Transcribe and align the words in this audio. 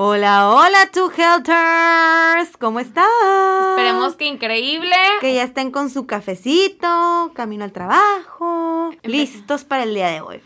Hola, 0.00 0.48
hola, 0.48 0.88
Two 0.92 1.10
Helters. 1.10 2.56
¿Cómo 2.56 2.78
están? 2.78 3.04
Esperemos 3.70 4.14
que 4.14 4.26
increíble. 4.26 4.94
Que 5.20 5.34
ya 5.34 5.42
estén 5.42 5.72
con 5.72 5.90
su 5.90 6.06
cafecito, 6.06 7.32
camino 7.34 7.64
al 7.64 7.72
trabajo, 7.72 8.92
listos 9.02 9.64
para 9.64 9.82
el 9.82 9.94
día 9.94 10.06
de 10.10 10.20
hoy. 10.20 10.40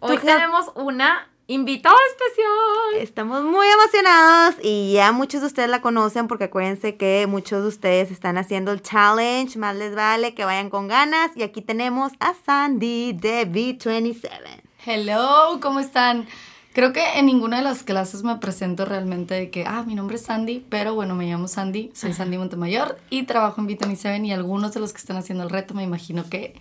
Hoy 0.00 0.18
tenemos 0.18 0.70
una 0.74 1.30
invitada 1.46 1.96
especial. 2.10 3.02
Estamos 3.02 3.42
muy 3.42 3.66
emocionados 3.68 4.56
y 4.62 4.92
ya 4.92 5.12
muchos 5.12 5.40
de 5.40 5.46
ustedes 5.46 5.70
la 5.70 5.80
conocen 5.80 6.28
porque 6.28 6.44
acuérdense 6.44 6.98
que 6.98 7.26
muchos 7.26 7.62
de 7.62 7.68
ustedes 7.68 8.10
están 8.10 8.36
haciendo 8.36 8.70
el 8.70 8.82
challenge. 8.82 9.58
Más 9.58 9.76
les 9.76 9.94
vale 9.94 10.34
que 10.34 10.44
vayan 10.44 10.68
con 10.68 10.88
ganas. 10.88 11.30
Y 11.36 11.42
aquí 11.42 11.62
tenemos 11.62 12.12
a 12.20 12.34
Sandy 12.34 13.14
de 13.14 13.50
B27. 13.50 14.60
Hello, 14.84 15.58
¿cómo 15.62 15.80
están? 15.80 16.26
Creo 16.72 16.92
que 16.92 17.18
en 17.18 17.26
ninguna 17.26 17.56
de 17.56 17.64
las 17.64 17.82
clases 17.82 18.22
me 18.22 18.36
presento 18.36 18.84
realmente 18.84 19.34
de 19.34 19.50
que, 19.50 19.64
ah, 19.66 19.82
mi 19.84 19.96
nombre 19.96 20.16
es 20.16 20.22
Sandy, 20.22 20.64
pero 20.68 20.94
bueno, 20.94 21.16
me 21.16 21.26
llamo 21.26 21.48
Sandy, 21.48 21.90
soy 21.94 22.12
Sandy 22.12 22.38
Montemayor 22.38 22.96
y 23.10 23.24
trabajo 23.24 23.60
en 23.60 23.66
Vitamin 23.66 23.96
7 23.96 24.24
y 24.24 24.30
algunos 24.30 24.72
de 24.72 24.78
los 24.78 24.92
que 24.92 24.98
están 24.98 25.16
haciendo 25.16 25.42
el 25.42 25.50
reto 25.50 25.74
me 25.74 25.82
imagino 25.82 26.24
que 26.30 26.54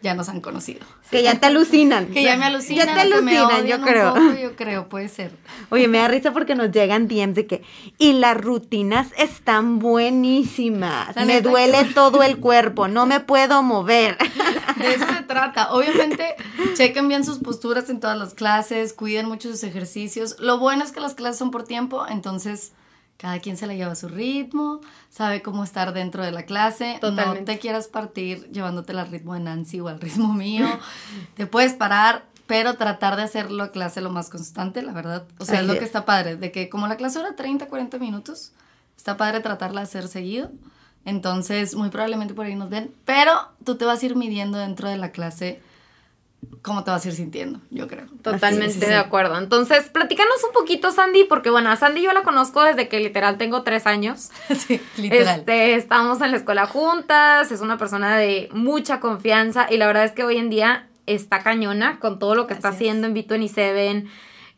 ya 0.00 0.14
nos 0.14 0.28
han 0.28 0.40
conocido. 0.40 0.80
Que 1.10 1.22
ya 1.22 1.40
te 1.40 1.46
alucinan. 1.46 2.06
que 2.06 2.22
ya 2.22 2.36
me 2.36 2.44
alucinan. 2.44 2.86
Ya 2.86 2.94
te 2.94 3.00
alucinan, 3.00 3.66
yo 3.66 3.80
creo. 3.80 4.34
yo 4.34 4.56
creo, 4.56 4.88
puede 4.88 5.08
ser. 5.08 5.32
Oye, 5.70 5.88
me 5.88 5.98
da 5.98 6.08
risa 6.08 6.32
porque 6.32 6.54
nos 6.54 6.70
llegan 6.70 7.08
DMs 7.08 7.34
de 7.34 7.46
que, 7.46 7.62
y 7.98 8.12
las 8.12 8.36
rutinas 8.36 9.08
están 9.16 9.78
buenísimas. 9.78 11.16
me 11.26 11.40
duele 11.40 11.84
todo 11.94 12.22
el 12.22 12.38
cuerpo, 12.38 12.88
no 12.88 13.06
me 13.06 13.20
puedo 13.20 13.62
mover. 13.62 14.16
De 14.76 14.94
eso 14.94 15.06
se 15.06 15.22
trata. 15.22 15.72
Obviamente, 15.72 16.36
chequen 16.74 17.08
bien 17.08 17.24
sus 17.24 17.38
posturas 17.38 17.90
en 17.90 18.00
todas 18.00 18.18
las 18.18 18.34
clases, 18.34 18.92
cuiden 18.92 19.26
mucho 19.26 19.50
sus 19.50 19.64
ejercicios. 19.64 20.36
Lo 20.38 20.58
bueno 20.58 20.84
es 20.84 20.92
que 20.92 21.00
las 21.00 21.14
clases 21.14 21.38
son 21.38 21.50
por 21.50 21.64
tiempo, 21.64 22.06
entonces 22.08 22.72
cada 23.18 23.40
quien 23.40 23.56
se 23.56 23.66
la 23.66 23.74
lleva 23.74 23.92
a 23.92 23.96
su 23.96 24.08
ritmo, 24.08 24.80
sabe 25.10 25.42
cómo 25.42 25.64
estar 25.64 25.92
dentro 25.92 26.24
de 26.24 26.30
la 26.30 26.44
clase. 26.44 27.00
No 27.02 27.34
te 27.44 27.58
quieras 27.58 27.88
partir 27.88 28.48
llevándote 28.52 28.92
al 28.92 29.08
ritmo 29.08 29.34
de 29.34 29.40
Nancy 29.40 29.80
o 29.80 29.88
al 29.88 30.00
ritmo 30.00 30.32
mío. 30.32 30.66
te 31.34 31.46
puedes 31.46 31.74
parar, 31.74 32.24
pero 32.46 32.74
tratar 32.74 33.16
de 33.16 33.24
hacer 33.24 33.50
la 33.50 33.72
clase 33.72 34.00
lo 34.00 34.10
más 34.10 34.30
constante, 34.30 34.82
la 34.82 34.92
verdad. 34.92 35.26
O 35.38 35.44
sea, 35.44 35.60
es 35.60 35.66
lo 35.66 35.76
que 35.76 35.84
está 35.84 36.04
padre, 36.04 36.36
de 36.36 36.52
que 36.52 36.68
como 36.68 36.86
la 36.86 36.96
clase 36.96 37.18
dura 37.18 37.34
30, 37.34 37.66
40 37.66 37.98
minutos, 37.98 38.52
está 38.96 39.16
padre 39.16 39.40
tratarla 39.40 39.80
de 39.80 39.84
hacer 39.84 40.06
seguido. 40.06 40.52
Entonces, 41.04 41.74
muy 41.74 41.90
probablemente 41.90 42.34
por 42.34 42.46
ahí 42.46 42.54
nos 42.54 42.70
ven, 42.70 42.94
pero 43.04 43.32
tú 43.64 43.76
te 43.76 43.84
vas 43.84 44.00
a 44.00 44.06
ir 44.06 44.14
midiendo 44.14 44.58
dentro 44.58 44.88
de 44.88 44.96
la 44.96 45.10
clase 45.10 45.60
cómo 46.62 46.84
te 46.84 46.90
vas 46.90 47.04
a 47.04 47.08
ir 47.08 47.14
sintiendo, 47.14 47.60
yo 47.70 47.88
creo. 47.88 48.06
Totalmente 48.22 48.86
de 48.86 48.96
acuerdo. 48.96 49.38
Entonces, 49.38 49.88
platícanos 49.88 50.36
un 50.44 50.52
poquito, 50.52 50.90
Sandy, 50.90 51.24
porque 51.24 51.50
bueno, 51.50 51.70
a 51.70 51.76
Sandy 51.76 52.02
yo 52.02 52.12
la 52.12 52.22
conozco 52.22 52.62
desde 52.62 52.88
que 52.88 53.00
literal 53.00 53.38
tengo 53.38 53.62
tres 53.62 53.86
años. 53.86 54.30
Sí, 54.58 54.80
literal. 54.96 55.40
Este, 55.40 55.74
estábamos 55.74 56.20
en 56.20 56.32
la 56.32 56.36
escuela 56.36 56.66
juntas, 56.66 57.52
es 57.52 57.60
una 57.60 57.78
persona 57.78 58.16
de 58.18 58.48
mucha 58.52 58.98
confianza 59.00 59.66
y 59.70 59.76
la 59.76 59.86
verdad 59.86 60.04
es 60.04 60.12
que 60.12 60.24
hoy 60.24 60.36
en 60.36 60.50
día 60.50 60.88
está 61.06 61.42
cañona 61.42 62.00
con 62.00 62.18
todo 62.18 62.34
lo 62.34 62.46
que 62.46 62.54
está 62.54 62.68
haciendo 62.68 63.06
en 63.06 63.14
B27 63.14 64.08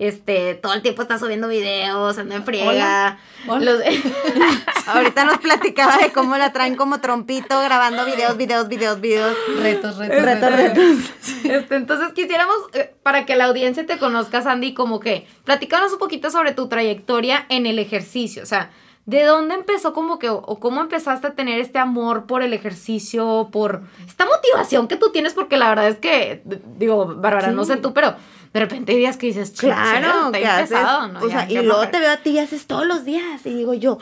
este, 0.01 0.55
todo 0.55 0.73
el 0.73 0.81
tiempo 0.81 1.03
está 1.03 1.19
subiendo 1.19 1.47
videos, 1.47 2.17
anda 2.17 2.35
en 2.37 2.45
friega. 2.45 3.19
Ahorita 4.87 5.25
nos 5.25 5.39
platicaba 5.39 5.99
de 5.99 6.11
cómo 6.11 6.39
la 6.39 6.55
traen 6.55 6.75
como 6.75 7.01
trompito 7.01 7.61
grabando 7.61 8.07
videos, 8.07 8.35
videos, 8.39 8.67
videos, 8.67 8.99
videos. 8.99 9.37
Retos, 9.61 9.99
retos, 9.99 10.23
retos. 10.23 10.57
retos. 10.57 11.13
Este, 11.45 11.77
entonces 11.77 12.13
quisiéramos, 12.15 12.57
eh, 12.73 12.95
para 13.03 13.27
que 13.27 13.37
la 13.37 13.45
audiencia 13.45 13.85
te 13.85 13.99
conozca, 13.99 14.41
Sandy, 14.41 14.73
como 14.73 15.01
que 15.01 15.27
platicanos 15.45 15.93
un 15.93 15.99
poquito 15.99 16.31
sobre 16.31 16.53
tu 16.53 16.67
trayectoria 16.69 17.45
en 17.51 17.67
el 17.67 17.79
ejercicio, 17.79 18.43
o 18.43 18.47
sea, 18.47 18.71
¿De 19.07 19.25
dónde 19.25 19.55
empezó 19.55 19.93
como 19.93 20.19
que, 20.19 20.29
o 20.29 20.61
cómo 20.61 20.83
empezaste 20.83 21.27
a 21.27 21.35
tener 21.35 21.59
este 21.59 21.79
amor 21.79 22.27
por 22.27 22.43
el 22.43 22.53
ejercicio, 22.53 23.49
por 23.51 23.83
esta 24.07 24.25
motivación 24.27 24.87
que 24.89 24.97
tú 24.97 25.11
tienes? 25.11 25.33
Porque 25.35 25.57
la 25.57 25.71
verdad 25.71 25.89
es 25.89 25.97
que, 25.97 26.43
digo, 26.77 27.17
Bárbara, 27.17 27.51
no 27.51 27.65
sé 27.65 27.77
tú, 27.79 27.93
pero 27.93 28.15
de 28.53 28.61
repente 28.61 28.93
hay 28.93 28.99
días 28.99 29.17
que 29.17 29.27
dices, 29.27 29.53
claro, 29.53 30.33
que 30.33 30.47
haces, 30.47 30.79
¿no? 31.13 31.21
O 31.21 31.31
sea, 31.31 31.49
y 31.49 31.55
luego 31.63 31.89
te 31.89 32.01
veo 32.01 32.13
a 32.13 32.17
ti 32.17 32.31
y 32.31 32.39
haces 32.41 32.67
todos 32.67 32.85
los 32.85 33.05
días 33.05 33.41
y 33.45 33.51
digo 33.51 33.75
yo, 33.75 33.99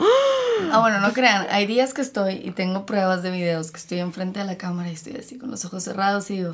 ah, 0.71 0.79
bueno, 0.79 0.99
no 0.99 1.13
crean, 1.13 1.45
hay 1.51 1.67
días 1.67 1.93
que 1.93 2.01
estoy 2.01 2.41
y 2.43 2.51
tengo 2.51 2.85
pruebas 2.85 3.21
de 3.21 3.29
videos 3.29 3.71
que 3.71 3.77
estoy 3.77 3.99
enfrente 3.99 4.39
de 4.39 4.45
la 4.45 4.57
cámara 4.57 4.89
y 4.89 4.93
estoy 4.93 5.17
así 5.17 5.37
con 5.37 5.51
los 5.51 5.65
ojos 5.65 5.83
cerrados 5.83 6.31
y 6.31 6.37
digo, 6.37 6.53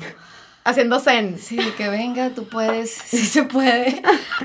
haciendo 0.66 0.98
zen. 1.00 1.38
Sí, 1.38 1.56
que 1.78 1.88
venga, 1.88 2.30
tú 2.30 2.46
puedes, 2.48 2.90
sí 3.06 3.24
se 3.24 3.44
puede. 3.44 4.02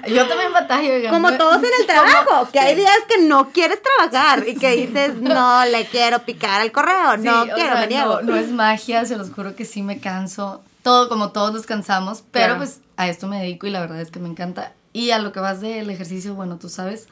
Yo 0.07 0.27
también 0.27 0.53
batallo. 0.53 1.09
Como 1.09 1.33
todos 1.33 1.57
en 1.57 1.69
el 1.81 1.85
trabajo, 1.87 2.47
que 2.51 2.59
hay 2.59 2.75
días 2.75 2.99
que 3.09 3.23
no 3.23 3.49
quieres 3.49 3.79
trabajar 3.81 4.47
y 4.47 4.55
que 4.55 4.75
dices, 4.75 5.15
no, 5.21 5.65
le 5.65 5.85
quiero 5.87 6.19
picar 6.19 6.61
al 6.61 6.71
correo, 6.71 7.17
no 7.17 7.43
quiero, 7.53 7.77
me 7.77 7.87
No, 7.87 8.21
no 8.21 8.35
es 8.37 8.49
magia, 8.49 9.03
se 9.05 9.17
los 9.17 9.31
juro 9.31 9.55
que 9.55 9.65
sí 9.65 9.81
me 9.81 9.99
canso. 9.99 10.63
Todo, 10.83 11.09
como 11.09 11.31
todos 11.31 11.53
nos 11.53 11.65
cansamos, 11.65 12.23
pero 12.31 12.57
pues 12.57 12.81
a 12.97 13.07
esto 13.07 13.27
me 13.27 13.39
dedico 13.39 13.67
y 13.67 13.69
la 13.69 13.81
verdad 13.81 14.01
es 14.01 14.11
que 14.11 14.19
me 14.19 14.29
encanta. 14.29 14.73
Y 14.93 15.11
a 15.11 15.19
lo 15.19 15.31
que 15.31 15.39
vas 15.39 15.61
del 15.61 15.89
ejercicio, 15.89 16.35
bueno, 16.35 16.57
tú 16.57 16.69
sabes, 16.69 17.07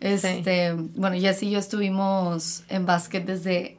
este, 0.00 0.72
bueno, 0.72 1.16
ya 1.16 1.32
sí 1.32 1.50
yo 1.50 1.58
estuvimos 1.58 2.64
en 2.68 2.86
básquet 2.86 3.24
desde 3.24 3.78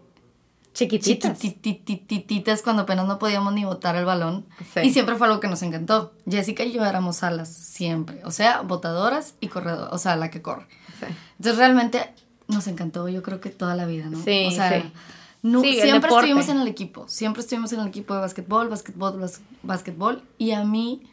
chiquititas. 0.73 1.39
Chiquititas 1.39 2.61
cuando 2.61 2.83
apenas 2.83 3.07
no 3.07 3.17
podíamos 3.19 3.53
ni 3.53 3.65
botar 3.65 3.95
el 3.95 4.05
balón. 4.05 4.45
Y 4.83 4.91
siempre 4.91 5.15
fue 5.15 5.27
algo 5.27 5.39
que 5.39 5.47
nos 5.47 5.61
encantó. 5.63 6.13
Jessica 6.29 6.63
y 6.63 6.73
yo 6.73 6.85
éramos 6.85 7.23
alas, 7.23 7.49
siempre. 7.49 8.21
O 8.25 8.31
sea, 8.31 8.61
botadoras 8.61 9.35
y 9.39 9.47
corredoras. 9.47 9.93
O 9.93 9.97
sea, 9.97 10.15
la 10.15 10.29
que 10.29 10.41
corre. 10.41 10.67
Entonces 11.37 11.57
realmente 11.57 12.13
nos 12.47 12.67
encantó, 12.67 13.07
yo 13.09 13.23
creo 13.23 13.39
que 13.39 13.49
toda 13.49 13.75
la 13.75 13.85
vida, 13.85 14.05
¿no? 14.09 14.21
Sí, 14.23 14.47
o 14.47 14.51
sea, 14.51 14.83
siempre 15.51 16.09
estuvimos 16.09 16.49
en 16.49 16.57
el 16.59 16.67
equipo. 16.67 17.07
Siempre 17.07 17.41
estuvimos 17.41 17.71
en 17.73 17.79
el 17.81 17.87
equipo 17.87 18.13
de 18.13 18.21
básquetbol, 18.21 18.69
básquetbol, 18.69 19.31
básquetbol. 19.63 20.23
Y 20.37 20.51
a 20.51 20.63
mí 20.63 21.03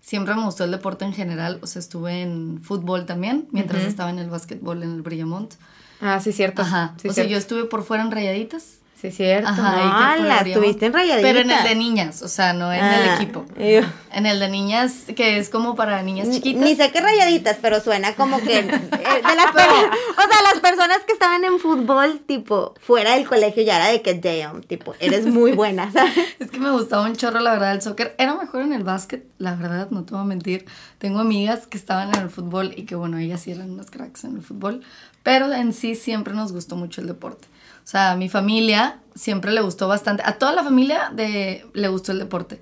siempre 0.00 0.34
me 0.34 0.44
gustó 0.44 0.64
el 0.64 0.70
deporte 0.70 1.04
en 1.04 1.12
general. 1.12 1.58
O 1.62 1.66
sea, 1.66 1.80
estuve 1.80 2.22
en 2.22 2.60
fútbol 2.62 3.06
también, 3.06 3.48
mientras 3.50 3.82
estaba 3.84 4.10
en 4.10 4.18
el 4.18 4.30
básquetbol 4.30 4.82
en 4.82 4.92
el 4.92 5.02
Brillamont. 5.02 5.54
Ah, 6.00 6.20
sí, 6.20 6.32
cierto. 6.32 6.62
Ajá. 6.62 6.94
o 7.08 7.12
sea, 7.12 7.24
yo 7.24 7.36
estuve 7.36 7.64
por 7.64 7.82
fuera 7.82 8.02
en 8.02 8.10
rayaditas 8.10 8.77
Sí, 9.00 9.12
cierto. 9.12 9.48
Ajá, 9.48 10.16
no, 10.16 10.24
la 10.24 10.40
estuviste 10.40 10.86
en 10.86 10.92
Pero 10.92 11.38
en 11.38 11.50
el 11.52 11.62
de 11.62 11.74
niñas, 11.76 12.20
o 12.22 12.26
sea, 12.26 12.52
no 12.52 12.72
en 12.72 12.84
el 12.84 13.10
ah, 13.10 13.14
equipo. 13.14 13.44
En 13.56 14.26
el 14.26 14.40
de 14.40 14.48
niñas, 14.48 15.04
que 15.14 15.38
es 15.38 15.50
como 15.50 15.76
para 15.76 16.02
niñas 16.02 16.28
chiquitas. 16.30 16.62
Ni, 16.62 16.74
sé 16.74 16.90
qué 16.90 17.00
rayaditas, 17.00 17.58
pero 17.62 17.80
suena 17.80 18.14
como 18.14 18.40
que... 18.40 18.58
Eh, 18.58 18.64
de 18.64 19.36
las 19.36 19.50
o 19.50 19.54
sea, 19.54 20.42
las 20.52 20.60
personas 20.60 20.98
que 21.06 21.12
estaban 21.12 21.44
en 21.44 21.60
fútbol, 21.60 22.18
tipo, 22.26 22.74
fuera 22.80 23.14
del 23.14 23.24
colegio 23.24 23.62
ya 23.62 23.76
era 23.76 23.86
de 23.86 24.02
que, 24.02 24.14
damn, 24.14 24.62
tipo, 24.62 24.94
eres 24.98 25.26
muy 25.26 25.52
buena, 25.52 25.92
¿sabes? 25.92 26.14
es 26.40 26.50
que 26.50 26.58
me 26.58 26.72
gustaba 26.72 27.04
un 27.04 27.14
chorro, 27.14 27.38
la 27.38 27.52
verdad, 27.52 27.74
el 27.74 27.82
soccer. 27.82 28.16
Era 28.18 28.34
mejor 28.34 28.62
en 28.62 28.72
el 28.72 28.82
básquet, 28.82 29.24
la 29.38 29.54
verdad, 29.54 29.90
no 29.90 30.04
te 30.04 30.14
voy 30.14 30.22
a 30.22 30.26
mentir. 30.26 30.66
Tengo 30.98 31.20
amigas 31.20 31.68
que 31.68 31.78
estaban 31.78 32.08
en 32.16 32.22
el 32.22 32.30
fútbol 32.30 32.74
y 32.76 32.82
que, 32.82 32.96
bueno, 32.96 33.18
ellas 33.18 33.42
sí 33.42 33.52
eran 33.52 33.70
unas 33.70 33.92
cracks 33.92 34.24
en 34.24 34.34
el 34.34 34.42
fútbol. 34.42 34.82
Pero 35.22 35.52
en 35.52 35.72
sí 35.72 35.94
siempre 35.94 36.34
nos 36.34 36.52
gustó 36.52 36.74
mucho 36.74 37.00
el 37.00 37.06
deporte. 37.06 37.46
O 37.88 37.90
sea, 37.90 38.10
a 38.10 38.16
mi 38.16 38.28
familia 38.28 38.98
siempre 39.14 39.50
le 39.50 39.62
gustó 39.62 39.88
bastante. 39.88 40.22
A 40.26 40.34
toda 40.34 40.52
la 40.52 40.62
familia 40.62 41.10
de, 41.10 41.64
le 41.72 41.88
gustó 41.88 42.12
el 42.12 42.18
deporte. 42.18 42.60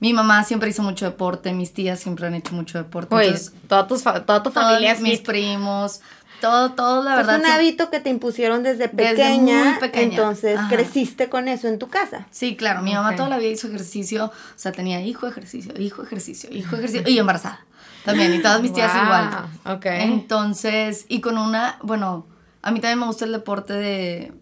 Mi 0.00 0.12
mamá 0.12 0.42
siempre 0.42 0.68
hizo 0.70 0.82
mucho 0.82 1.04
deporte, 1.04 1.52
mis 1.52 1.72
tías 1.72 2.00
siempre 2.00 2.26
han 2.26 2.34
hecho 2.34 2.52
mucho 2.52 2.76
deporte. 2.76 3.10
Pues 3.10 3.52
toda, 3.68 3.86
tus, 3.86 4.02
toda 4.02 4.42
tu 4.42 4.50
familia 4.50 4.96
mis 4.96 5.20
primos, 5.20 6.00
Todo, 6.40 6.72
todo, 6.72 7.04
la 7.04 7.14
verdad. 7.14 7.36
un 7.38 7.44
sí- 7.44 7.50
hábito 7.52 7.90
que 7.90 8.00
te 8.00 8.10
impusieron 8.10 8.64
desde 8.64 8.88
Desde 8.88 9.14
pequeña, 9.14 9.64
muy 9.70 9.78
pequeña. 9.78 10.02
entonces 10.16 10.58
Ajá. 10.58 10.68
creciste 10.68 11.28
con 11.28 11.46
eso 11.46 11.68
en 11.68 11.78
tu 11.78 11.86
casa. 11.88 12.26
Sí, 12.32 12.56
claro, 12.56 12.82
mi 12.82 12.92
mamá 12.92 13.14
toda 13.14 13.28
la 13.28 13.38
vida 13.38 13.50
hizo 13.50 13.68
ejercicio, 13.68 14.24
o 14.26 14.58
sea, 14.58 14.72
tenía 14.72 15.00
hijo, 15.00 15.28
ejercicio, 15.28 15.74
hijo, 15.78 16.02
ejercicio, 16.02 16.50
hijo, 16.52 16.74
ejercicio, 16.74 17.08
y 17.08 17.16
embarazada 17.20 17.64
también, 18.04 18.34
y 18.34 18.42
todas 18.42 18.60
mis 18.62 18.72
tías 18.72 18.92
Wow, 18.92 19.04
igual. 19.04 19.30
ok. 19.76 19.86
Entonces, 19.86 21.06
y 21.08 21.20
con 21.20 21.38
una, 21.38 21.78
bueno, 21.82 22.26
a 22.62 22.72
mí 22.72 22.80
también 22.80 22.98
me 22.98 23.06
gusta 23.06 23.24
el 23.26 23.32
deporte 23.32 23.72
de 23.72 24.32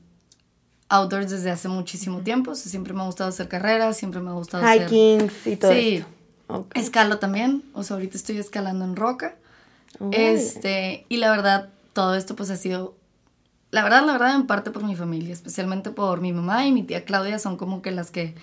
outdoors 0.94 1.30
desde 1.30 1.50
hace 1.50 1.68
muchísimo 1.68 2.20
tiempo, 2.20 2.52
o 2.52 2.54
sea, 2.54 2.70
siempre 2.70 2.92
me 2.92 3.02
ha 3.02 3.06
gustado 3.06 3.30
hacer 3.30 3.48
carreras, 3.48 3.96
siempre 3.96 4.20
me 4.20 4.30
ha 4.30 4.34
gustado 4.34 4.64
hacer... 4.64 4.82
Hikings 4.82 5.46
y 5.46 5.56
todo 5.56 5.72
Sí, 5.72 6.04
esto. 6.48 6.66
Escalo 6.74 7.18
también, 7.18 7.62
o 7.72 7.82
sea, 7.82 7.94
ahorita 7.96 8.16
estoy 8.16 8.38
escalando 8.38 8.84
en 8.84 8.96
roca. 8.96 9.36
Este, 10.12 11.06
y 11.08 11.18
la 11.18 11.30
verdad, 11.30 11.68
todo 11.92 12.14
esto 12.14 12.34
pues 12.36 12.50
ha 12.50 12.56
sido, 12.56 12.94
la 13.70 13.82
verdad, 13.82 14.04
la 14.04 14.12
verdad, 14.12 14.34
en 14.34 14.46
parte 14.46 14.70
por 14.70 14.84
mi 14.84 14.96
familia, 14.96 15.32
especialmente 15.32 15.90
por 15.90 16.20
mi 16.20 16.32
mamá 16.32 16.66
y 16.66 16.72
mi 16.72 16.82
tía 16.82 17.04
Claudia, 17.04 17.38
son 17.38 17.56
como 17.56 17.80
que 17.82 17.90
las 17.90 18.10
que 18.10 18.34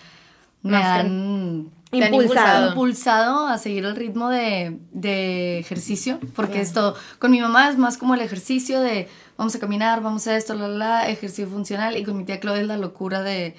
me 0.62 0.78
han 0.78 1.72
Impulsado. 1.94 2.70
impulsado 2.70 3.48
a 3.48 3.58
seguir 3.58 3.84
el 3.84 3.98
ritmo 3.98 4.30
de, 4.30 4.80
de 4.92 5.60
ejercicio, 5.60 6.20
porque 6.36 6.62
esto, 6.62 6.96
con 7.20 7.32
mi 7.32 7.42
mamá 7.42 7.70
es 7.70 7.78
más 7.78 7.98
como 7.98 8.14
el 8.14 8.22
ejercicio 8.22 8.80
de 8.80 9.10
vamos 9.38 9.56
a 9.56 9.60
caminar, 9.60 10.02
vamos 10.02 10.26
a 10.28 10.38
esto, 10.38 10.54
la, 10.54 10.70
la, 10.70 10.78
la, 10.78 11.10
ejercicio 11.10 11.50
funcional, 11.50 11.98
y 11.98 12.04
con 12.04 12.18
mi 12.18 12.24
tía 12.24 12.40
Claudia 12.40 12.62
es 12.62 12.68
la 12.68 12.78
locura 12.78 13.22
de 13.24 13.56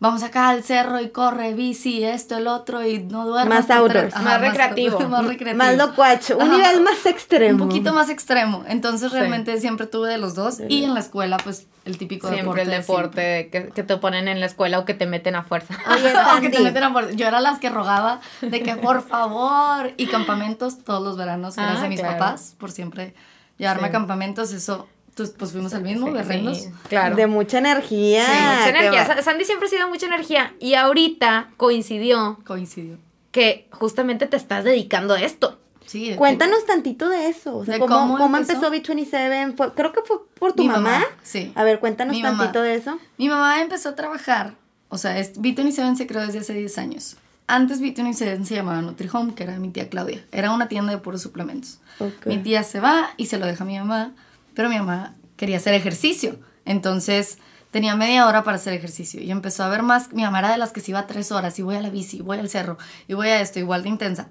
vamos 0.00 0.22
acá 0.22 0.48
al 0.50 0.62
cerro 0.64 1.00
y 1.00 1.08
corre, 1.10 1.54
bici, 1.54 2.04
esto, 2.04 2.36
el 2.36 2.46
otro, 2.46 2.86
y 2.86 2.98
no 3.02 3.26
duermas. 3.26 3.68
Más 3.68 3.70
outdoors. 3.78 4.12
tres- 4.12 4.24
Más 4.24 4.40
recreativo. 4.40 5.00
Más 5.08 5.24
recreativo. 5.26 5.64
Más 5.64 5.76
locuacho, 5.76 6.36
un 6.36 6.42
Ajá. 6.42 6.52
nivel 6.56 6.82
más 6.82 7.06
extremo. 7.06 7.62
Un 7.64 7.68
poquito 7.70 7.92
más 7.94 8.08
extremo. 8.10 8.64
Entonces 8.68 9.12
realmente 9.12 9.58
siempre 9.60 9.86
tuve 9.86 10.08
de 10.10 10.18
los 10.18 10.34
dos. 10.34 10.58
Y 10.68 10.84
en 10.84 10.94
la 10.94 11.00
escuela, 11.00 11.36
pues, 11.38 11.66
el 11.84 11.98
típico 11.98 12.28
Siempre 12.28 12.42
deporte. 12.44 12.62
el 12.62 12.68
de 12.70 12.76
deporte 12.78 13.48
que, 13.50 13.68
que 13.74 13.82
te 13.82 13.96
ponen 13.98 14.28
en 14.28 14.40
la 14.40 14.46
escuela 14.46 14.78
o 14.78 14.84
que 14.84 14.94
te 14.94 15.06
meten 15.06 15.36
a 15.36 15.42
fuerza. 15.44 15.74
Oye, 15.90 16.12
O 16.38 16.40
que 16.40 16.48
te 16.50 16.60
meten 16.60 16.82
a 16.82 16.92
fuerza. 16.92 17.12
Yo 17.12 17.26
era 17.26 17.40
las 17.40 17.58
que 17.58 17.68
rogaba 17.70 18.20
de 18.40 18.62
que 18.62 18.76
por 18.76 19.02
favor. 19.06 19.92
Y 19.96 20.06
campamentos 20.06 20.82
todos 20.84 21.02
los 21.02 21.16
veranos, 21.16 21.56
gracias 21.56 21.80
Ah, 21.82 21.84
a 21.84 21.88
mis 21.88 22.00
claro. 22.00 22.18
papás, 22.18 22.54
por 22.58 22.70
siempre 22.70 23.14
llevarme 23.58 23.82
Sí. 23.82 23.88
a 23.88 23.92
campamentos. 23.92 24.52
Eso, 24.52 24.88
pues, 25.14 25.30
pues 25.30 25.52
fuimos 25.52 25.72
al 25.74 25.82
mismo, 25.82 26.06
Sí, 26.08 26.12
berrendos. 26.12 26.58
sí, 26.58 26.70
claro. 26.88 27.16
de 27.16 27.26
mucha 27.26 27.58
energía. 27.58 28.24
Sí, 28.24 28.32
mucha 28.32 28.68
energía. 28.70 29.06
va- 29.08 29.22
Sandy 29.22 29.44
siempre 29.44 29.66
ha 29.66 29.70
sido 29.70 29.88
mucha 29.88 30.06
energía. 30.06 30.54
Y 30.60 30.74
ahorita 30.74 31.50
coincidió 31.56 32.38
Coincidió. 32.46 32.98
que 33.30 33.68
justamente 33.70 34.26
te 34.26 34.36
estás 34.36 34.64
dedicando 34.64 35.14
a 35.14 35.20
esto. 35.20 35.58
Sí, 35.86 36.10
de- 36.10 36.16
Cuéntanos 36.16 36.64
tantito 36.66 37.08
de 37.10 37.28
eso. 37.28 37.56
O 37.58 37.64
sea, 37.64 37.74
¿De 37.74 37.80
¿cómo, 37.80 37.94
cómo 37.94 38.16
cómo 38.18 38.36
empezó? 38.38 38.66
empezó 38.66 38.94
B27? 38.94 39.54
Fue- 39.56 39.74
creo 39.74 39.92
que 39.92 40.00
fue 40.02 40.16
por 40.38 40.54
tu 40.54 40.62
Mi 40.62 40.68
mamá. 40.68 40.90
mamá, 40.90 41.04
sí. 41.22 41.52
A 41.54 41.62
ver, 41.62 41.78
cuéntanos 41.78 42.16
Mi 42.16 42.22
mamá. 42.22 42.38
tantito 42.38 42.62
de 42.62 42.74
eso. 42.74 42.98
Mi 43.18 43.28
mamá 43.28 43.60
empezó 43.60 43.90
a 43.90 43.94
trabajar, 43.94 44.54
o 44.88 44.96
sea, 44.98 45.18
es, 45.18 45.34
B27 45.40 45.94
se 45.96 46.06
creó 46.06 46.24
desde 46.26 46.38
hace 46.38 46.54
10 46.54 46.78
años. 46.78 47.16
Antes 47.46 47.82
B27 47.82 48.44
se 48.46 48.54
llamaba 48.54 48.80
NutriHome, 48.80 49.34
que 49.34 49.42
era 49.42 49.58
mi 49.58 49.68
tía 49.68 49.90
Claudia. 49.90 50.24
Era 50.32 50.50
una 50.52 50.66
tienda 50.68 50.92
de 50.92 50.98
puros 50.98 51.20
suplementos. 51.20 51.78
Ok. 51.98 52.24
Mi 52.26 52.38
tía 52.38 52.62
se 52.62 52.80
va 52.80 53.10
y 53.18 53.26
se 53.26 53.36
lo 53.38 53.44
deja 53.44 53.64
a 53.64 53.66
mi 53.66 53.78
mamá, 53.78 54.12
pero 54.54 54.68
mi 54.68 54.76
mamá 54.78 55.14
quería 55.36 55.56
hacer 55.56 55.74
ejercicio. 55.74 56.38
Entonces 56.64 57.38
tenía 57.70 57.96
media 57.96 58.26
hora 58.26 58.44
para 58.44 58.56
hacer 58.56 58.72
ejercicio 58.72 59.20
y 59.20 59.30
empezó 59.30 59.64
a 59.64 59.68
ver 59.68 59.82
más. 59.82 60.12
Mi 60.12 60.22
mamá 60.22 60.38
era 60.38 60.50
de 60.52 60.58
las 60.58 60.72
que 60.72 60.80
se 60.80 60.92
iba 60.92 61.06
tres 61.06 61.32
horas 61.32 61.58
y 61.58 61.62
voy 61.62 61.76
a 61.76 61.82
la 61.82 61.90
bici, 61.90 62.20
voy 62.20 62.38
al 62.38 62.48
cerro 62.48 62.78
y 63.08 63.14
voy 63.14 63.28
a 63.28 63.40
esto, 63.40 63.58
igual 63.58 63.82
de 63.82 63.88
intensa. 63.88 64.28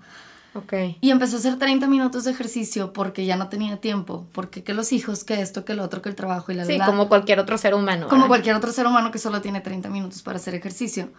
Ok. 0.56 0.74
Y 1.02 1.10
empezó 1.10 1.36
a 1.36 1.40
hacer 1.40 1.58
30 1.58 1.88
minutos 1.88 2.26
de 2.26 2.32
ejercicio 2.32 2.94
porque 2.94 3.26
ya 3.26 3.36
no 3.36 3.50
tenía 3.50 3.78
tiempo, 3.78 4.28
porque 4.34 4.64
que 4.64 4.74
los 4.74 4.92
hijos, 4.92 5.24
que 5.24 5.42
esto, 5.42 5.66
que 5.66 5.74
lo 5.74 5.84
otro, 5.84 6.02
que 6.02 6.10
el 6.10 6.16
trabajo 6.16 6.52
y 6.52 6.56
la 6.56 6.64
Sí, 6.66 6.78
la. 6.78 6.86
como 6.86 7.10
cualquier 7.10 7.40
otro 7.40 7.58
ser 7.58 7.74
humano. 7.74 8.08
Como 8.08 8.22
¿verdad? 8.22 8.28
cualquier 8.28 8.56
otro 8.56 8.72
ser 8.72 8.86
humano 8.86 9.12
que 9.12 9.18
solo 9.18 9.42
tiene 9.42 9.62
30 9.62 9.90
minutos 9.90 10.22
para 10.22 10.38
hacer 10.38 10.54
ejercicio. 10.54 11.10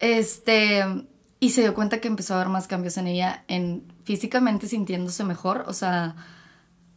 Este, 0.00 0.84
y 1.40 1.50
se 1.50 1.62
dio 1.62 1.74
cuenta 1.74 1.98
que 2.00 2.08
empezó 2.08 2.34
a 2.34 2.36
haber 2.36 2.50
más 2.50 2.66
cambios 2.66 2.98
en 2.98 3.06
ella, 3.06 3.44
en 3.48 3.84
físicamente 4.04 4.68
sintiéndose 4.68 5.24
mejor, 5.24 5.64
o 5.66 5.72
sea, 5.72 6.14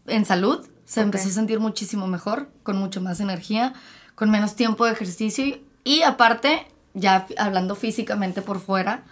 en 0.08 0.26
salud, 0.26 0.68
se 0.88 1.02
Ok. 1.02 1.06
empezó 1.06 1.30
a 1.30 1.32
sentir 1.34 1.60
muchísimo 1.60 2.08
mejor, 2.08 2.50
con 2.64 2.78
mucho 2.78 3.00
más 3.02 3.20
energía, 3.20 3.74
con 4.16 4.32
menos 4.32 4.56
tiempo 4.56 4.86
de 4.86 4.94
ejercicio 4.94 5.46
y, 5.46 5.64
y 5.84 6.02
aparte, 6.02 6.66
ya 6.96 7.28
hablando 7.38 7.76
físicamente 7.76 8.42
por 8.42 8.60
fuera, 8.60 9.04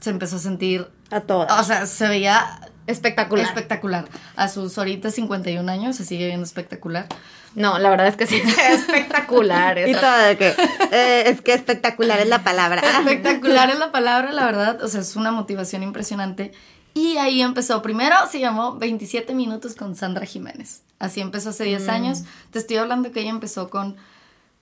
se 0.00 0.08
empezó 0.10 0.36
a 0.36 0.38
sentir, 0.38 0.88
A 1.10 1.20
todas. 1.20 1.60
o 1.60 1.64
sea, 1.64 1.84
se 1.86 2.08
veía 2.08 2.60
Espectacular. 2.86 3.44
espectacular. 3.44 4.04
A 4.36 4.46
sus 4.48 4.78
ahorita 4.78 5.10
51 5.10 5.70
años 5.72 5.96
se 5.96 6.04
sigue 6.04 6.26
viendo 6.28 6.44
espectacular. 6.44 7.06
no, 7.56 7.78
la 7.80 7.90
verdad 7.90 8.06
es 8.06 8.16
que 8.16 8.26
sí, 8.28 8.40
espectacular. 8.70 9.76
y 9.88 9.92
todo 9.92 10.16
de 10.18 10.36
que 10.38 10.54
eh, 10.92 11.24
es 11.26 11.40
que 11.40 11.52
espectacular 11.54 12.20
es 12.20 12.28
la 12.28 12.44
palabra. 12.44 12.80
Espectacular 13.00 13.70
es 13.70 13.78
la 13.80 13.90
palabra, 13.90 14.30
la 14.32 14.44
verdad. 14.44 14.82
O 14.84 14.88
sea, 14.88 15.00
es 15.00 15.16
una 15.16 15.32
motivación 15.32 15.82
impresionante. 15.82 16.52
Y 16.94 17.16
ahí 17.18 17.42
empezó. 17.42 17.82
Primero 17.82 18.14
se 18.30 18.38
llamó 18.40 18.76
27 18.76 19.34
minutos 19.34 19.74
con 19.74 19.96
Sandra 19.96 20.24
Jiménez. 20.24 20.82
Así 20.98 21.20
empezó 21.20 21.50
hace 21.50 21.64
Mm. 21.64 21.68
10 21.68 21.88
años. 21.88 22.22
Te 22.50 22.58
estoy 22.58 22.76
hablando 22.76 23.12
que 23.12 23.20
ella 23.20 23.30
empezó 23.30 23.68
con. 23.70 23.96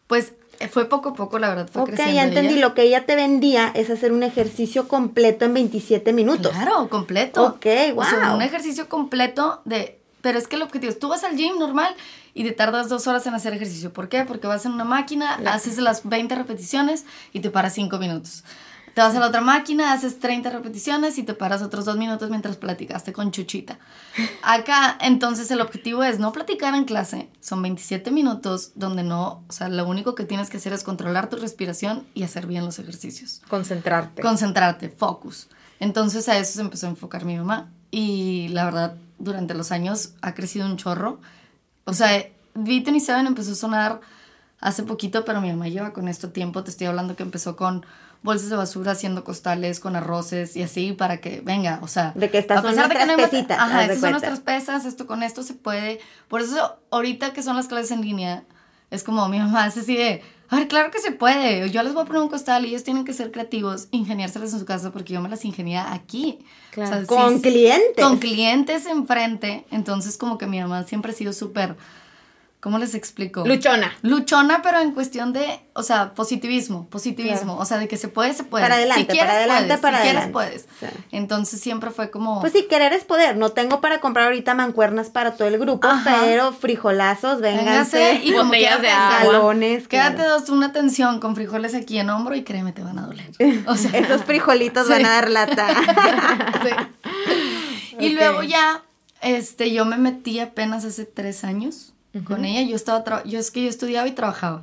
Pues 0.07 0.33
eh, 0.61 0.69
fue 0.69 0.89
poco 0.89 1.11
a 1.11 1.15
poco, 1.15 1.39
la 1.39 1.49
verdad. 1.49 1.69
Fue 1.73 1.83
ok, 1.83 1.89
creciendo 1.89 2.15
ya 2.15 2.25
entendí. 2.25 2.55
ella. 2.55 2.61
Lo 2.69 2.75
que 2.75 2.83
ella 2.83 3.07
te 3.07 3.17
vendía 3.17 3.73
es 3.75 3.91
hacer 3.91 4.13
un 4.13 4.23
ejercicio 4.23 4.87
completo 4.89 5.45
en 5.45 5.55
27 5.55 6.13
minutos. 6.13 6.53
Claro, 6.53 6.89
completo. 6.89 7.45
Ok, 7.45 7.67
O 7.97 8.05
sea, 8.05 8.29
wow. 8.29 8.37
un 8.37 8.43
ejercicio 8.43 8.89
completo 8.89 9.63
de... 9.65 9.99
Pero 10.21 10.39
es 10.39 10.49
que 10.49 10.57
el 10.57 10.63
objetivo 10.63 10.91
es, 10.91 10.99
tú 10.99 11.09
vas 11.09 11.23
al 11.23 11.37
gym 11.37 11.59
normal 11.59 11.95
y 12.33 12.45
te 12.45 12.53
tardas 12.53 12.89
dos 12.89 13.07
horas 13.07 13.27
en 13.27 13.35
hacer 13.35 13.53
ejercicio. 13.53 13.93
¿Por 13.93 14.09
qué? 14.09 14.25
Porque 14.25 14.47
vas 14.47 14.65
en 14.65 14.73
una 14.73 14.85
máquina, 14.85 15.35
haces 15.47 15.77
las 15.79 16.09
20 16.09 16.35
repeticiones 16.35 17.05
y 17.35 17.41
te 17.41 17.51
paras 17.51 17.75
5 17.75 17.99
minutos. 17.99 18.43
Te 18.95 19.01
vas 19.01 19.15
a 19.17 19.19
la 19.19 19.27
otra 19.27 19.41
máquina, 19.41 19.93
haces 19.93 20.21
30 20.21 20.51
repeticiones 20.51 21.19
y 21.19 21.25
te 21.25 21.35
paras 21.35 21.63
otros 21.63 21.85
2 21.85 21.97
minutos 21.97 22.31
mientras 22.31 22.57
platicaste 22.57 23.13
con 23.13 23.33
Chuchita. 23.33 23.79
Acá, 24.43 24.97
entonces, 25.01 25.51
el 25.51 25.61
objetivo 25.61 26.05
es 26.05 26.21
no 26.21 26.31
platicar 26.31 26.75
en 26.75 26.85
clase. 26.85 27.29
Son 27.41 27.61
27 27.61 28.13
minutos 28.13 28.71
donde 28.77 29.03
no... 29.03 29.43
O 29.49 29.53
sea, 29.53 29.69
lo 29.69 29.89
único 29.89 30.15
que 30.15 30.25
tienes 30.25 30.49
que 30.49 30.59
hacer 30.59 30.73
es 30.73 30.85
controlar 30.85 31.29
tu 31.29 31.37
respiración 31.37 32.07
y 32.15 32.23
hacer 32.23 32.47
bien 32.47 32.65
los 32.65 32.79
ejercicios 32.79 33.43
Concentrarte. 33.49 34.23
concentrarte, 34.23 34.89
focus. 34.89 35.49
Entonces 35.81 36.29
a 36.29 36.39
eso 36.39 36.53
se 36.53 36.61
empezó 36.61 36.87
a 36.87 36.91
enfocar 36.91 37.25
mi 37.25 37.37
mamá 37.37 37.71
y 37.91 38.49
la 38.49 38.65
verdad 38.65 38.95
durante 39.19 39.55
los 39.55 39.73
años 39.73 40.15
ha 40.23 40.35
crecido 40.35 40.67
un 40.67 40.77
chorro. 40.77 41.19
O 41.85 41.95
sea, 41.95 42.27
Beaten 42.55 42.95
y 42.95 43.01
Seven 43.01 43.27
empezó 43.27 43.53
a 43.53 43.57
sonar 43.57 44.01
hace 44.61 44.85
poquito, 44.85 45.25
pero 45.25 45.41
mi 45.41 45.51
mamá 45.51 45.69
lleva 45.69 45.93
con 45.93 46.09
esto 46.09 46.31
tiempo. 46.31 46.63
Te 46.65 46.71
estoy 46.71 46.87
hablando 46.87 47.17
que 47.17 47.23
empezó 47.23 47.57
con 47.57 47.85
bolsas 48.25 48.49
de 48.51 48.57
basura, 48.57 48.93
haciendo 48.93 49.23
costales, 49.23 49.79
con 49.79 49.95
arroces 49.95 50.57
y 50.57 50.63
así 50.65 50.93
para 50.93 51.19
que 51.21 51.41
venga, 51.45 51.79
o 51.83 51.87
sea, 51.89 52.13
De 52.17 52.31
que 52.31 52.39
estas 52.39 52.59
a 52.59 52.63
son 52.63 52.71
pesar 52.73 52.89
de 52.89 52.97
que 52.97 53.05
no 53.07 53.13
hay 53.13 53.19
mat- 53.19 53.31
pesitas, 53.31 53.59
Ajá, 53.61 53.83
estas 53.83 54.01
son 54.01 54.11
nuestras 54.11 54.41
pesas, 54.41 54.85
esto 54.87 55.07
con 55.07 55.23
esto 55.23 55.43
se 55.45 55.55
puede. 55.55 56.01
Por 56.27 56.41
eso 56.41 56.77
ahorita 56.91 57.33
que 57.33 57.43
son 57.45 57.55
las 57.55 57.69
clases 57.69 57.93
en 57.93 58.01
línea, 58.01 58.43
es 58.91 59.05
como 59.05 59.29
mi 59.29 59.39
mamá 59.39 59.67
es 59.67 59.77
así 59.77 59.95
de, 59.97 60.23
a 60.49 60.57
ver, 60.57 60.69
claro 60.69 60.91
que 60.91 61.01
se 61.01 61.13
puede. 61.13 61.69
Yo 61.71 61.83
les 61.83 61.93
voy 61.95 62.03
a 62.03 62.07
poner 62.07 62.23
un 62.23 62.29
costal 62.29 62.65
y 62.65 62.69
ellos 62.69 62.83
tienen 62.85 63.05
que 63.05 63.13
ser 63.13 63.31
creativos, 63.31 63.89
ingeniárselas 63.91 64.53
en 64.53 64.59
su 64.61 64.65
casa 64.67 64.91
porque 64.91 65.13
yo 65.13 65.21
me 65.21 65.29
las 65.29 65.45
ingenia 65.45 65.93
aquí. 65.93 66.39
Claro. 66.71 67.07
Con 67.07 67.37
sí, 67.37 67.43
clientes. 67.43 68.03
Con 68.05 68.19
clientes 68.19 68.87
enfrente. 68.87 69.65
Entonces 69.71 70.17
como 70.17 70.39
que 70.39 70.47
mi 70.47 70.61
mamá 70.61 70.85
siempre 70.85 71.13
ha 71.13 71.15
sido 71.15 71.33
súper, 71.33 71.77
¿cómo 72.65 72.79
les 72.79 72.95
explico? 72.95 73.45
Luchona. 73.47 73.93
Luchona, 74.01 74.63
pero 74.63 74.79
en 74.81 74.93
cuestión 74.93 75.35
de, 75.35 75.61
o 75.75 75.83
sea, 75.83 76.15
positivismo, 76.15 76.87
positivismo, 76.89 77.59
o 77.59 77.65
sea, 77.67 77.77
de 77.77 77.89
que 77.89 77.99
se 77.99 78.09
puede, 78.09 78.33
se 78.33 78.43
puede. 78.43 78.65
Para 78.65 78.77
adelante, 78.77 79.03
si 79.03 79.07
quieres, 79.07 79.27
para 79.27 79.37
adelante, 79.39 79.67
puedes, 79.67 79.81
para 79.83 80.03
si 80.03 80.09
adelante. 80.09 80.33
quieres, 80.33 80.67
puedes. 80.81 80.91
Sí. 80.93 80.99
Entonces 81.13 81.61
siempre 81.61 81.91
fue 81.91 82.11
como... 82.11 82.41
Pues 82.41 82.55
sí, 82.55 82.67
querer 82.67 82.95
es 82.95 83.05
poder. 83.05 83.37
No 83.37 83.51
tengo 83.51 83.83
para 83.83 84.01
comprar 84.01 84.29
ahorita 84.29 84.55
mancuernas 84.55 85.11
para 85.11 85.33
todo 85.35 85.47
el 85.47 85.59
grupo, 85.59 85.87
Ajá. 85.87 86.23
pero 86.25 86.53
frijolazos, 86.55 87.43
vénganse. 87.43 88.21
Y 88.25 88.33
como 88.33 88.45
Botellas 88.47 88.81
de 88.81 88.89
quédate- 88.89 88.93
agua. 89.21 89.33
Salones. 89.35 89.87
Quédate 89.89 90.15
claro. 90.17 90.41
dos, 90.41 90.49
una 90.49 90.73
tensión 90.73 91.21
con 91.21 91.35
frijoles 91.37 91.75
aquí 91.75 91.99
en 91.99 92.09
hombro 92.09 92.35
y 92.35 92.45
créeme, 92.45 92.73
te 92.73 92.83
van 92.83 92.99
a 92.99 93.03
doler. 93.07 93.31
O 93.67 93.77
sea, 93.77 93.91
Esos 93.99 94.25
frijolitos 94.25 94.87
Sí. 94.87 94.93
van 94.95 95.05
a 95.05 95.11
dar 95.11 95.31
lata. 95.31 95.67
sí. 96.65 96.71
Y 98.01 98.09
luego 98.15 98.43
ya, 98.43 98.83
este, 99.21 99.71
yo 99.73 99.85
me 99.85 99.99
metí 99.99 100.41
apenas 100.41 100.85
hace 100.87 101.05
tres 101.05 101.45
años 101.45 101.94
con 102.23 102.45
ella. 102.45 102.63
Yo 102.69 102.77
estaba, 102.77 103.25
yo 103.25 103.39
es 103.39 103.51
que 103.51 103.63
yo 103.63 103.69
estudiaba 103.69 104.07
y 104.07 104.13
trabajaba. 104.13 104.63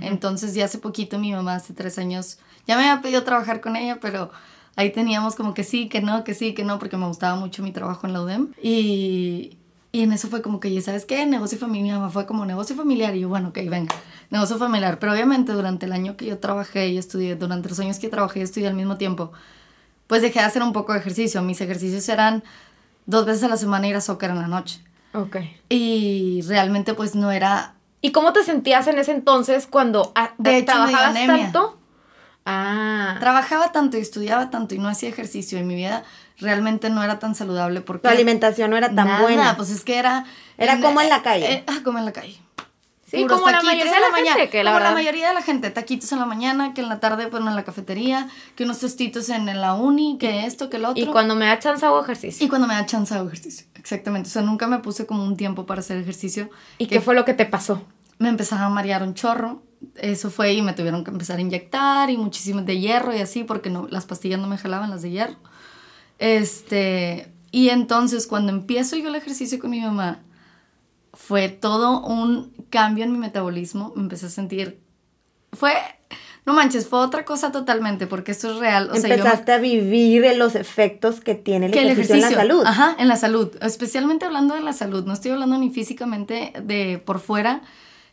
Entonces 0.00 0.54
ya 0.54 0.64
hace 0.64 0.78
poquito 0.78 1.18
mi 1.18 1.32
mamá, 1.32 1.54
hace 1.56 1.72
tres 1.72 1.98
años, 1.98 2.38
ya 2.66 2.76
me 2.76 2.88
había 2.88 3.02
pedido 3.02 3.22
trabajar 3.22 3.60
con 3.60 3.76
ella, 3.76 3.98
pero 4.00 4.30
ahí 4.76 4.90
teníamos 4.90 5.34
como 5.36 5.54
que 5.54 5.62
sí, 5.62 5.88
que 5.88 6.00
no, 6.00 6.24
que 6.24 6.34
sí, 6.34 6.54
que 6.54 6.64
no, 6.64 6.78
porque 6.78 6.96
me 6.96 7.06
gustaba 7.06 7.36
mucho 7.36 7.62
mi 7.62 7.72
trabajo 7.72 8.06
en 8.06 8.12
la 8.12 8.22
UDEM. 8.22 8.48
Y, 8.60 9.56
y 9.92 10.02
en 10.02 10.12
eso 10.12 10.28
fue 10.28 10.42
como 10.42 10.58
que, 10.58 10.80
¿sabes 10.80 11.04
qué? 11.04 11.24
Negocio 11.26 11.58
familiar, 11.58 11.84
mi 11.84 12.00
mamá 12.00 12.10
fue 12.10 12.26
como 12.26 12.44
negocio 12.44 12.74
familiar. 12.74 13.14
Y 13.14 13.20
yo, 13.20 13.28
bueno, 13.28 13.50
ok, 13.50 13.58
venga, 13.68 13.94
negocio 14.30 14.58
familiar. 14.58 14.98
Pero 14.98 15.12
obviamente 15.12 15.52
durante 15.52 15.86
el 15.86 15.92
año 15.92 16.16
que 16.16 16.26
yo 16.26 16.38
trabajé 16.38 16.88
y 16.88 16.98
estudié, 16.98 17.36
durante 17.36 17.68
los 17.68 17.78
años 17.78 18.00
que 18.00 18.08
trabajé 18.08 18.40
y 18.40 18.42
estudié 18.42 18.66
al 18.66 18.74
mismo 18.74 18.96
tiempo, 18.96 19.30
pues 20.08 20.22
dejé 20.22 20.40
de 20.40 20.46
hacer 20.46 20.62
un 20.62 20.72
poco 20.72 20.92
de 20.92 20.98
ejercicio. 20.98 21.40
Mis 21.42 21.60
ejercicios 21.60 22.08
eran 22.08 22.42
dos 23.06 23.26
veces 23.26 23.44
a 23.44 23.48
la 23.48 23.56
semana 23.56 23.86
ir 23.86 23.94
a 23.94 24.00
soccer 24.00 24.30
en 24.30 24.38
la 24.38 24.48
noche. 24.48 24.80
Ok. 25.14 25.36
Y 25.68 26.42
realmente 26.46 26.94
pues 26.94 27.14
no 27.14 27.30
era... 27.30 27.74
¿Y 28.00 28.12
cómo 28.12 28.32
te 28.34 28.42
sentías 28.44 28.86
en 28.88 28.98
ese 28.98 29.12
entonces 29.12 29.66
cuando 29.66 30.12
ah, 30.14 30.32
De 30.36 30.58
hecho, 30.58 30.72
trabajabas 30.72 31.26
tanto? 31.26 31.78
Ah. 32.44 33.16
Trabajaba 33.20 33.72
tanto 33.72 33.96
y 33.96 34.00
estudiaba 34.00 34.50
tanto 34.50 34.74
y 34.74 34.78
no 34.78 34.88
hacía 34.88 35.08
ejercicio 35.08 35.58
y 35.58 35.62
mi 35.62 35.74
vida 35.74 36.02
realmente 36.38 36.90
no 36.90 37.02
era 37.02 37.18
tan 37.18 37.34
saludable 37.34 37.80
porque... 37.80 38.08
Tu 38.08 38.12
alimentación 38.12 38.70
no 38.70 38.76
era 38.76 38.88
tan 38.88 39.06
Nada, 39.08 39.22
buena. 39.22 39.56
pues 39.56 39.70
es 39.70 39.84
que 39.84 39.96
era... 39.98 40.26
Era 40.58 40.80
como 40.80 41.00
en 41.00 41.08
la 41.08 41.22
calle. 41.22 41.50
eh, 41.52 41.64
ah, 41.66 41.78
como 41.82 41.98
en 41.98 42.04
la 42.04 42.12
calle. 42.12 42.38
Sí, 43.06 43.20
Puros 43.22 43.38
como 43.40 43.50
la 43.50 43.58
taquitos 43.58 43.74
mayoría 43.74 43.92
en 43.92 43.94
de 43.94 44.00
la 44.00 44.10
mañana, 44.10 44.36
gente, 44.36 44.50
que 44.50 44.64
la 44.64 44.70
como 44.70 44.74
verdad- 44.78 44.90
la 44.90 44.94
mayoría 44.94 45.28
de 45.28 45.34
la 45.34 45.42
gente, 45.42 45.70
taquitos 45.70 46.10
en 46.12 46.18
la 46.18 46.26
mañana, 46.26 46.74
que 46.74 46.80
en 46.80 46.88
la 46.88 47.00
tarde 47.00 47.26
pues 47.28 47.44
en 47.44 47.54
la 47.54 47.62
cafetería, 47.64 48.28
que 48.56 48.64
unos 48.64 48.78
tostitos 48.78 49.28
en 49.28 49.46
la 49.46 49.74
uni, 49.74 50.16
que 50.18 50.46
esto, 50.46 50.70
que 50.70 50.78
lo 50.78 50.90
otro. 50.90 51.02
Y 51.02 51.06
cuando 51.06 51.34
me 51.36 51.46
da 51.46 51.58
chance 51.58 51.84
hago 51.84 52.00
ejercicio. 52.02 52.44
Y 52.44 52.48
cuando 52.48 52.66
me 52.66 52.74
da 52.74 52.86
chance 52.86 53.14
hago 53.14 53.26
ejercicio. 53.28 53.66
Exactamente. 53.74 54.28
O 54.28 54.32
sea, 54.32 54.42
nunca 54.42 54.66
me 54.66 54.78
puse 54.78 55.04
como 55.06 55.22
un 55.24 55.36
tiempo 55.36 55.66
para 55.66 55.80
hacer 55.80 55.98
ejercicio. 55.98 56.48
¿Y 56.78 56.86
que 56.86 56.96
qué 56.96 57.00
fue 57.02 57.14
lo 57.14 57.24
que 57.26 57.34
te 57.34 57.44
pasó? 57.44 57.82
Me 58.18 58.30
empezaba 58.30 58.64
a 58.64 58.68
marear 58.70 59.02
un 59.02 59.12
chorro. 59.14 59.62
Eso 59.96 60.30
fue 60.30 60.54
y 60.54 60.62
me 60.62 60.72
tuvieron 60.72 61.04
que 61.04 61.10
empezar 61.10 61.36
a 61.38 61.40
inyectar 61.42 62.08
y 62.08 62.16
muchísimo 62.16 62.62
de 62.62 62.78
hierro 62.80 63.14
y 63.14 63.20
así 63.20 63.44
porque 63.44 63.68
no, 63.68 63.86
las 63.90 64.06
pastillas 64.06 64.40
no 64.40 64.46
me 64.46 64.56
jalaban, 64.56 64.88
las 64.88 65.02
de 65.02 65.10
hierro. 65.10 65.36
Este, 66.18 67.30
y 67.50 67.68
entonces 67.68 68.26
cuando 68.26 68.50
empiezo 68.50 68.96
yo 68.96 69.08
el 69.08 69.14
ejercicio 69.14 69.58
con 69.58 69.70
mi 69.70 69.80
mamá, 69.80 70.20
fue 71.14 71.48
todo 71.48 72.00
un 72.04 72.52
cambio 72.70 73.04
en 73.04 73.12
mi 73.12 73.18
metabolismo. 73.18 73.92
Me 73.96 74.02
empecé 74.02 74.26
a 74.26 74.28
sentir, 74.30 74.80
fue, 75.52 75.72
no 76.44 76.52
manches, 76.52 76.86
fue 76.88 76.98
otra 76.98 77.24
cosa 77.24 77.52
totalmente 77.52 78.06
porque 78.06 78.32
esto 78.32 78.50
es 78.52 78.58
real. 78.58 78.90
O 78.90 78.94
sea, 78.96 79.02
yo 79.02 79.08
me- 79.08 79.14
Empezaste 79.14 79.52
a 79.52 79.58
vivir 79.58 80.22
de 80.22 80.36
los 80.36 80.54
efectos 80.56 81.20
que 81.20 81.34
tiene 81.34 81.66
el, 81.66 81.72
que 81.72 81.80
el 81.82 81.88
ejercicio, 81.90 82.16
ejercicio, 82.16 82.40
en 82.42 82.48
la 82.48 82.54
salud. 82.54 82.66
Ajá, 82.66 82.96
en 82.98 83.08
la 83.08 83.16
salud. 83.16 83.50
Especialmente 83.62 84.26
hablando 84.26 84.54
de 84.54 84.60
la 84.60 84.72
salud. 84.72 85.04
No 85.06 85.12
estoy 85.12 85.30
hablando 85.30 85.56
ni 85.58 85.70
físicamente 85.70 86.52
de 86.62 86.98
por 87.04 87.20
fuera. 87.20 87.62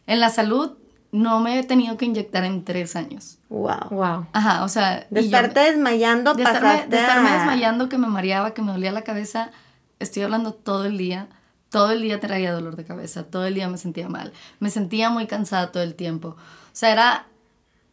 En 0.07 0.19
la 0.19 0.29
salud 0.29 0.77
no 1.11 1.41
me 1.41 1.59
he 1.59 1.63
tenido 1.63 1.97
que 1.97 2.05
inyectar 2.05 2.45
en 2.45 2.63
tres 2.63 2.95
años. 2.95 3.39
Wow. 3.49 3.89
Wow. 3.89 4.27
Ajá, 4.31 4.63
o 4.63 4.69
sea. 4.69 5.05
De 5.09 5.21
y 5.21 5.29
yo- 5.29 5.35
estarte 5.37 5.59
desmayando, 5.59 6.33
de 6.35 6.43
estarme, 6.43 6.85
de 6.87 6.97
estarme 6.97 7.29
a- 7.29 7.37
desmayando, 7.39 7.89
que 7.89 7.97
me 7.97 8.07
mareaba, 8.07 8.53
que 8.53 8.61
me 8.61 8.71
dolía 8.71 8.91
la 8.93 9.01
cabeza. 9.01 9.51
Estoy 9.99 10.23
hablando 10.23 10.53
todo 10.53 10.85
el 10.85 10.97
día. 10.97 11.27
Todo 11.71 11.91
el 11.91 12.01
día 12.01 12.19
traía 12.19 12.51
dolor 12.51 12.75
de 12.75 12.83
cabeza. 12.83 13.23
Todo 13.23 13.45
el 13.45 13.55
día 13.55 13.69
me 13.69 13.77
sentía 13.77 14.09
mal. 14.09 14.33
Me 14.59 14.69
sentía 14.69 15.09
muy 15.09 15.25
cansada 15.25 15.71
todo 15.71 15.81
el 15.81 15.95
tiempo. 15.95 16.29
O 16.29 16.73
sea, 16.73 16.91
era 16.91 17.27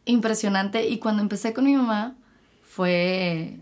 impresionante. 0.05 0.87
Y 0.89 0.99
cuando 0.99 1.21
empecé 1.21 1.53
con 1.53 1.63
mi 1.63 1.75
mamá, 1.75 2.15
fue. 2.61 3.57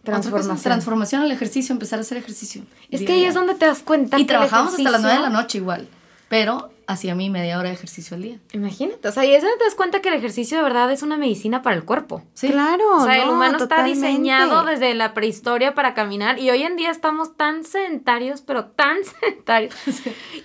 cosa, 0.00 0.22
Transformación. 0.22 0.62
Transformación 0.62 1.22
al 1.22 1.30
ejercicio, 1.32 1.74
empezar 1.74 1.98
a 1.98 2.02
hacer 2.02 2.16
ejercicio. 2.16 2.62
Es 2.90 3.02
que 3.02 3.12
ahí 3.12 3.24
es 3.24 3.34
donde 3.34 3.54
te 3.54 3.66
das 3.66 3.80
cuenta 3.80 4.18
Y 4.18 4.22
que 4.22 4.28
trabajábamos 4.28 4.72
hasta 4.74 4.90
las 4.90 5.02
9 5.02 5.16
de 5.16 5.22
la 5.22 5.30
noche 5.30 5.58
igual. 5.58 5.86
Pero 6.30 6.70
hacía 6.88 7.14
mi 7.14 7.28
media 7.30 7.58
hora 7.58 7.68
de 7.68 7.74
ejercicio 7.74 8.16
al 8.16 8.22
día. 8.22 8.38
Imagínate, 8.52 9.06
o 9.06 9.12
sea, 9.12 9.24
y 9.24 9.32
es 9.34 9.42
donde 9.42 9.58
te 9.58 9.64
das 9.64 9.74
cuenta 9.74 10.00
que 10.00 10.08
el 10.08 10.14
ejercicio 10.14 10.56
de 10.56 10.62
verdad 10.64 10.90
es 10.90 11.02
una 11.02 11.16
medicina 11.18 11.62
para 11.62 11.76
el 11.76 11.84
cuerpo. 11.84 12.22
Sí. 12.34 12.48
Claro. 12.48 12.96
O 12.96 13.04
sea, 13.04 13.20
el 13.20 13.26
no, 13.26 13.34
humano 13.34 13.58
totalmente. 13.58 13.92
está 13.98 14.08
diseñado 14.08 14.64
desde 14.64 14.94
la 14.94 15.12
prehistoria 15.14 15.74
para 15.74 15.92
caminar 15.94 16.38
y 16.38 16.50
hoy 16.50 16.62
en 16.62 16.76
día 16.76 16.90
estamos 16.90 17.36
tan 17.36 17.62
sedentarios, 17.64 18.40
pero 18.40 18.64
tan 18.66 18.96
sedentarios. 19.20 19.74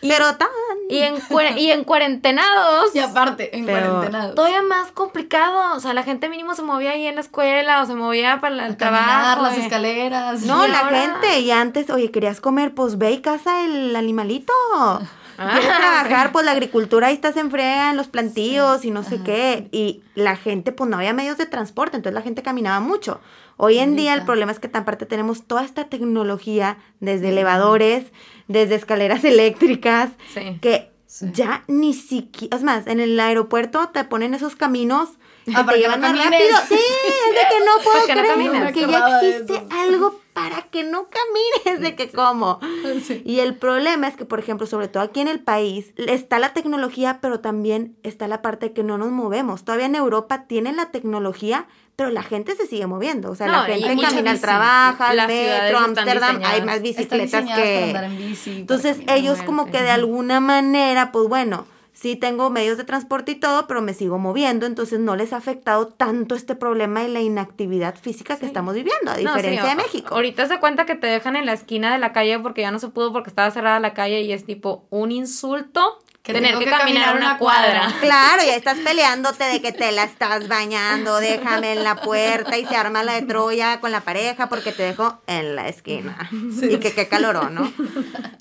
Y, 0.01 0.09
Pero 0.09 0.35
tan. 0.35 0.49
y, 0.89 0.97
en, 0.99 1.15
y 1.57 1.71
en 1.71 1.83
cuarentenados. 1.85 2.93
Y 2.93 2.99
aparte, 2.99 3.57
en 3.57 3.65
Pero- 3.65 3.89
cuarentena. 3.93 4.35
Todavía 4.35 4.61
más 4.61 4.91
complicado, 4.91 5.75
o 5.75 5.79
sea, 5.79 5.93
la 5.93 6.03
gente 6.03 6.27
mínimo 6.29 6.55
se 6.55 6.61
movía 6.61 6.91
ahí 6.91 7.07
en 7.07 7.15
la 7.15 7.21
escuela 7.21 7.81
o 7.81 7.85
se 7.85 7.95
movía 7.95 8.41
para 8.41 8.67
el 8.67 8.75
Caminar 8.77 9.05
trabajo. 9.37 9.43
las 9.43 9.57
eh. 9.57 9.61
escaleras. 9.61 10.41
No, 10.41 10.65
Y 10.67 10.69
la 10.71 10.79
ahora- 10.79 10.99
gente, 11.01 11.39
y 11.39 11.51
antes, 11.51 11.89
oye, 11.89 12.11
querías 12.11 12.41
comer, 12.41 12.73
pues 12.75 12.97
ve 12.97 13.11
y 13.11 13.21
caza 13.21 13.63
el 13.63 13.95
animalito. 13.95 14.51
Ah, 15.37 15.51
Quieres 15.59 15.77
trabajar, 15.77 16.31
pues 16.31 16.45
la 16.45 16.51
agricultura 16.51 17.07
ahí 17.07 17.15
está 17.15 17.31
se 17.33 17.39
enfrega 17.39 17.89
en 17.91 17.97
los 17.97 18.07
plantíos 18.07 18.85
y 18.85 18.91
no 18.91 19.03
sé 19.03 19.21
qué. 19.23 19.67
Y 19.71 20.01
la 20.15 20.35
gente, 20.35 20.71
pues 20.71 20.89
no 20.89 20.97
había 20.97 21.13
medios 21.13 21.37
de 21.37 21.45
transporte, 21.45 21.97
entonces 21.97 22.13
la 22.15 22.21
gente 22.21 22.43
caminaba 22.43 22.79
mucho. 22.79 23.19
Hoy 23.57 23.79
en 23.79 23.95
día 23.95 24.13
el 24.13 24.23
problema 24.25 24.51
es 24.51 24.59
que 24.59 24.67
tan 24.67 24.85
parte 24.85 25.05
tenemos 25.05 25.45
toda 25.45 25.63
esta 25.63 25.85
tecnología, 25.89 26.77
desde 26.99 27.29
elevadores, 27.29 28.05
desde 28.47 28.75
escaleras 28.75 29.23
eléctricas, 29.23 30.09
Sí. 30.33 30.57
que 30.61 30.91
Sí. 31.05 31.27
ya 31.31 31.63
ni 31.67 31.93
siquiera, 31.93 32.57
es 32.57 32.63
más, 32.63 32.87
en 32.87 32.99
el 32.99 33.19
aeropuerto 33.19 33.89
te 33.93 34.03
ponen 34.03 34.33
esos 34.33 34.55
caminos 34.55 35.09
que 35.45 35.51
Ah, 35.51 35.63
para 35.63 35.73
te 35.73 35.73
que 35.73 35.79
llevan 35.81 36.01
no 36.01 36.07
más 36.09 36.17
rápido. 36.17 36.57
Sí, 36.67 36.73
es 36.73 37.35
de 37.35 37.41
que 37.49 37.65
no 37.65 37.71
puedo 37.83 38.05
que 38.07 38.15
no 38.15 38.21
creer 38.23 38.73
que 38.73 38.81
No 38.81 38.87
me 38.87 38.93
ya 38.93 39.19
existe 39.19 39.63
algo 39.71 40.19
para 40.33 40.63
que 40.63 40.83
no 40.83 41.07
camines, 41.09 41.81
de 41.81 41.95
que 41.95 42.09
como. 42.09 42.59
Sí. 43.05 43.21
Y 43.25 43.39
el 43.39 43.55
problema 43.55 44.07
es 44.07 44.15
que, 44.15 44.25
por 44.25 44.39
ejemplo, 44.39 44.67
sobre 44.67 44.87
todo 44.87 45.03
aquí 45.03 45.19
en 45.19 45.27
el 45.27 45.39
país, 45.39 45.93
está 45.95 46.39
la 46.39 46.53
tecnología, 46.53 47.19
pero 47.21 47.39
también 47.39 47.95
está 48.03 48.27
la 48.27 48.41
parte 48.41 48.67
de 48.67 48.73
que 48.73 48.83
no 48.83 48.97
nos 48.97 49.11
movemos. 49.11 49.63
Todavía 49.63 49.85
en 49.85 49.95
Europa 49.95 50.45
tienen 50.47 50.75
la 50.75 50.91
tecnología, 50.91 51.67
pero 51.95 52.09
la 52.09 52.23
gente 52.23 52.55
se 52.55 52.65
sigue 52.65 52.87
moviendo. 52.87 53.31
O 53.31 53.35
sea, 53.35 53.47
No, 53.47 53.53
la 53.53 53.63
gente 53.65 54.01
camina 54.01 54.31
al 54.31 54.41
trabajo, 54.41 55.03
al 55.03 55.27
metro, 55.27 55.79
están 55.79 55.83
Ámsterdam, 55.83 56.41
hay 56.43 56.61
más 56.63 56.81
bicicletas 56.81 57.45
que... 57.45 57.91
en 57.91 58.17
bici. 58.17 58.51
Entonces 58.61 58.97
ellos 59.07 59.41
como 59.43 59.67
que 59.67 59.81
de 59.81 59.91
alguna 59.91 60.39
manera, 60.39 61.11
pues 61.11 61.27
bueno, 61.29 61.65
sí 61.93 62.15
tengo 62.15 62.49
medios 62.49 62.77
de 62.77 62.83
transporte 62.83 63.33
y 63.33 63.35
todo, 63.35 63.67
pero 63.67 63.81
me 63.81 63.93
sigo 63.93 64.17
moviendo, 64.17 64.65
entonces 64.65 64.99
no 64.99 65.15
les 65.15 65.31
ha 65.31 65.37
afectado 65.37 65.87
tanto 65.87 66.35
este 66.35 66.55
problema 66.55 67.01
de 67.01 67.09
la 67.09 67.21
inactividad 67.21 67.95
física 67.95 68.37
que 68.37 68.45
estamos 68.45 68.73
viviendo, 68.73 69.11
a 69.11 69.17
No, 69.17 69.31
sí, 69.35 69.37
diferencia 69.37 69.69
de 69.69 69.75
México. 69.75 70.15
Ahorita 70.15 70.47
se 70.47 70.59
cuenta 70.59 70.85
que 70.85 70.95
te 70.95 71.07
dejan 71.07 71.35
en 71.35 71.45
la 71.45 71.53
esquina 71.53 71.93
de 71.93 71.99
la 71.99 72.11
calle 72.11 72.39
porque 72.39 72.61
ya 72.61 72.71
no 72.71 72.79
se 72.79 72.89
pudo 72.89 73.13
porque 73.13 73.29
estaba 73.29 73.51
cerrada 73.51 73.79
la 73.79 73.93
calle 73.93 74.21
y 74.21 74.33
es 74.33 74.45
tipo 74.45 74.85
un 74.89 75.11
insulto 75.11 75.99
Que 76.23 76.31
tener 76.31 76.57
que, 76.57 76.63
que 76.63 76.71
caminar, 76.71 77.03
caminar 77.07 77.15
una 77.17 77.37
cuadra. 77.37 77.81
cuadra. 77.81 77.99
Claro, 77.99 78.43
ya 78.45 78.55
estás 78.55 78.77
peleándote 78.79 79.43
de 79.43 79.61
que 79.61 79.73
te 79.73 79.91
la 79.91 80.05
estás 80.05 80.47
bañando, 80.47 81.17
déjame 81.19 81.73
en 81.73 81.83
la 81.83 81.97
puerta 81.97 82.57
y 82.57 82.65
se 82.65 82.77
arma 82.77 83.03
la 83.03 83.15
de 83.15 83.23
Troya 83.23 83.81
con 83.81 83.91
la 83.91 83.99
pareja 83.99 84.47
porque 84.47 84.71
te 84.71 84.83
dejo 84.83 85.19
en 85.27 85.57
la 85.57 85.67
esquina. 85.67 86.29
y 86.31 86.77
que 86.77 86.93
qué 86.93 87.09
calorón, 87.09 87.55
¿no? 87.55 87.69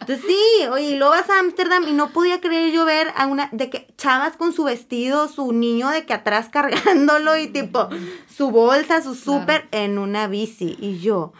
Entonces 0.00 0.20
sí, 0.24 0.66
oye, 0.70 0.90
y 0.92 0.96
luego 0.96 1.12
vas 1.14 1.28
a 1.28 1.40
Ámsterdam 1.40 1.88
y 1.88 1.92
no 1.92 2.10
podía 2.10 2.40
creer 2.40 2.70
yo 2.72 2.84
ver 2.84 3.12
a 3.16 3.26
una, 3.26 3.48
de 3.50 3.68
que 3.68 3.88
chavas 3.98 4.36
con 4.36 4.52
su 4.52 4.62
vestido, 4.62 5.26
su 5.26 5.52
niño 5.52 5.88
de 5.90 6.06
que 6.06 6.14
atrás 6.14 6.50
cargándolo 6.52 7.36
y 7.36 7.48
tipo 7.48 7.88
su 8.32 8.52
bolsa, 8.52 9.02
su 9.02 9.16
súper 9.16 9.66
en 9.72 9.98
una 9.98 10.28
bici. 10.28 10.76
Y 10.80 11.00
yo, 11.00 11.32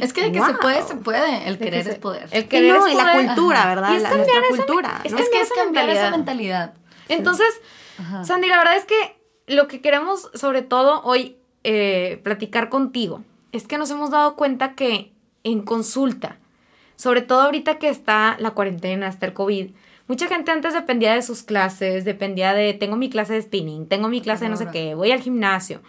Es 0.00 0.12
que 0.12 0.22
de 0.24 0.32
que 0.32 0.40
se 0.44 0.54
puede, 0.54 0.82
se 0.86 0.94
puede. 0.96 1.48
El 1.48 1.58
De 1.58 1.64
querer 1.64 1.84
que 1.84 1.90
es 1.92 1.98
poder. 1.98 2.28
El 2.30 2.42
sí, 2.42 2.48
querer 2.48 2.74
no, 2.74 2.86
es 2.86 2.92
y 2.92 2.96
la 2.96 3.12
poder. 3.12 3.26
cultura, 3.26 3.58
Ajá. 3.60 3.68
¿verdad? 3.74 3.92
Y 3.92 3.96
es 3.96 4.02
La- 4.02 4.08
cambiar 4.10 4.28
nuestra 4.28 4.48
esa 4.54 4.56
cultura. 4.66 5.00
es 5.04 5.12
¿no? 5.12 5.18
es 5.18 5.28
que 5.30 5.40
es 5.40 5.48
cambiar 5.56 5.88
esa 5.90 6.10
mentalidad. 6.10 6.74
Entonces, 7.08 7.48
Ajá. 7.98 8.24
Sandy, 8.24 8.48
la 8.48 8.58
verdad 8.58 8.76
es 8.76 8.84
que 8.84 9.16
lo 9.46 9.68
que 9.68 9.80
queremos 9.80 10.30
sobre 10.34 10.62
todo 10.62 11.02
hoy 11.02 11.36
eh, 11.64 12.20
platicar 12.22 12.68
contigo 12.68 13.22
es 13.52 13.66
que 13.66 13.78
nos 13.78 13.90
hemos 13.90 14.10
dado 14.10 14.36
cuenta 14.36 14.74
que 14.74 15.12
en 15.44 15.62
consulta, 15.62 16.38
sobre 16.96 17.22
todo 17.22 17.42
ahorita 17.42 17.78
que 17.78 17.88
está 17.88 18.36
la 18.38 18.50
cuarentena, 18.52 19.08
está 19.08 19.26
el 19.26 19.32
COVID, 19.32 19.70
mucha 20.08 20.26
gente 20.28 20.50
antes 20.50 20.74
dependía 20.74 21.14
de 21.14 21.22
sus 21.22 21.42
clases, 21.42 22.04
dependía 22.04 22.52
de, 22.54 22.74
tengo 22.74 22.96
mi 22.96 23.08
clase 23.10 23.34
de 23.34 23.42
spinning, 23.42 23.86
tengo 23.86 24.08
mi 24.08 24.20
clase 24.20 24.44
de 24.44 24.50
no 24.50 24.56
sé 24.56 24.68
qué, 24.72 24.94
voy 24.94 25.10
al 25.12 25.20
gimnasio. 25.20 25.80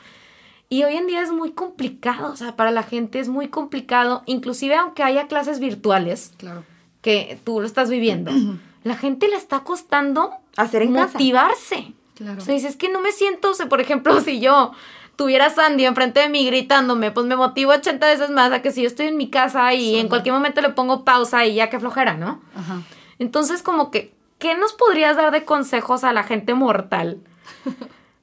Y 0.69 0.83
hoy 0.83 0.95
en 0.97 1.07
día 1.07 1.21
es 1.21 1.31
muy 1.31 1.51
complicado, 1.51 2.31
o 2.33 2.35
sea, 2.35 2.55
para 2.55 2.71
la 2.71 2.83
gente 2.83 3.19
es 3.19 3.29
muy 3.29 3.47
complicado, 3.47 4.23
inclusive 4.25 4.75
aunque 4.75 5.01
haya 5.03 5.27
clases 5.27 5.59
virtuales, 5.59 6.33
Claro. 6.37 6.63
que 7.01 7.39
tú 7.43 7.59
lo 7.61 7.65
estás 7.65 7.89
viviendo, 7.89 8.31
la 8.87 8.95
gente 8.95 9.27
le 9.27 9.35
está 9.35 9.61
costando 9.61 10.31
Hacer 10.55 10.81
en 10.83 10.93
casa. 10.93 11.13
motivarse. 11.13 11.93
Claro. 12.15 12.41
O 12.41 12.41
sea, 12.45 12.53
dices, 12.53 12.71
es 12.71 12.77
que 12.77 12.89
no 12.89 12.99
me 12.99 13.11
siento, 13.11 13.51
o 13.51 13.53
sea, 13.53 13.67
por 13.69 13.81
ejemplo, 13.81 14.19
si 14.21 14.39
yo 14.39 14.71
tuviera 15.15 15.47
a 15.47 15.49
Sandy 15.49 15.85
enfrente 15.85 16.19
de 16.19 16.29
mí 16.29 16.45
gritándome, 16.45 17.11
pues 17.11 17.25
me 17.25 17.35
motivo 17.35 17.71
80 17.71 18.05
veces 18.05 18.29
más 18.29 18.51
a 18.51 18.61
que 18.61 18.71
si 18.71 18.81
yo 18.83 18.87
estoy 18.87 19.07
en 19.07 19.17
mi 19.17 19.29
casa 19.29 19.73
y 19.73 19.97
en 19.97 20.09
cualquier 20.09 20.33
momento 20.33 20.61
le 20.61 20.69
pongo 20.69 21.03
pausa 21.03 21.45
y 21.45 21.55
ya 21.55 21.69
que 21.69 21.79
flojera, 21.79 22.15
¿no? 22.15 22.41
Ajá. 22.55 22.81
Entonces, 23.19 23.63
como 23.63 23.89
que, 23.89 24.13
¿qué 24.37 24.55
nos 24.55 24.73
podrías 24.73 25.17
dar 25.17 25.31
de 25.31 25.43
consejos 25.43 26.03
a 26.03 26.13
la 26.13 26.23
gente 26.23 26.53
mortal? 26.53 27.19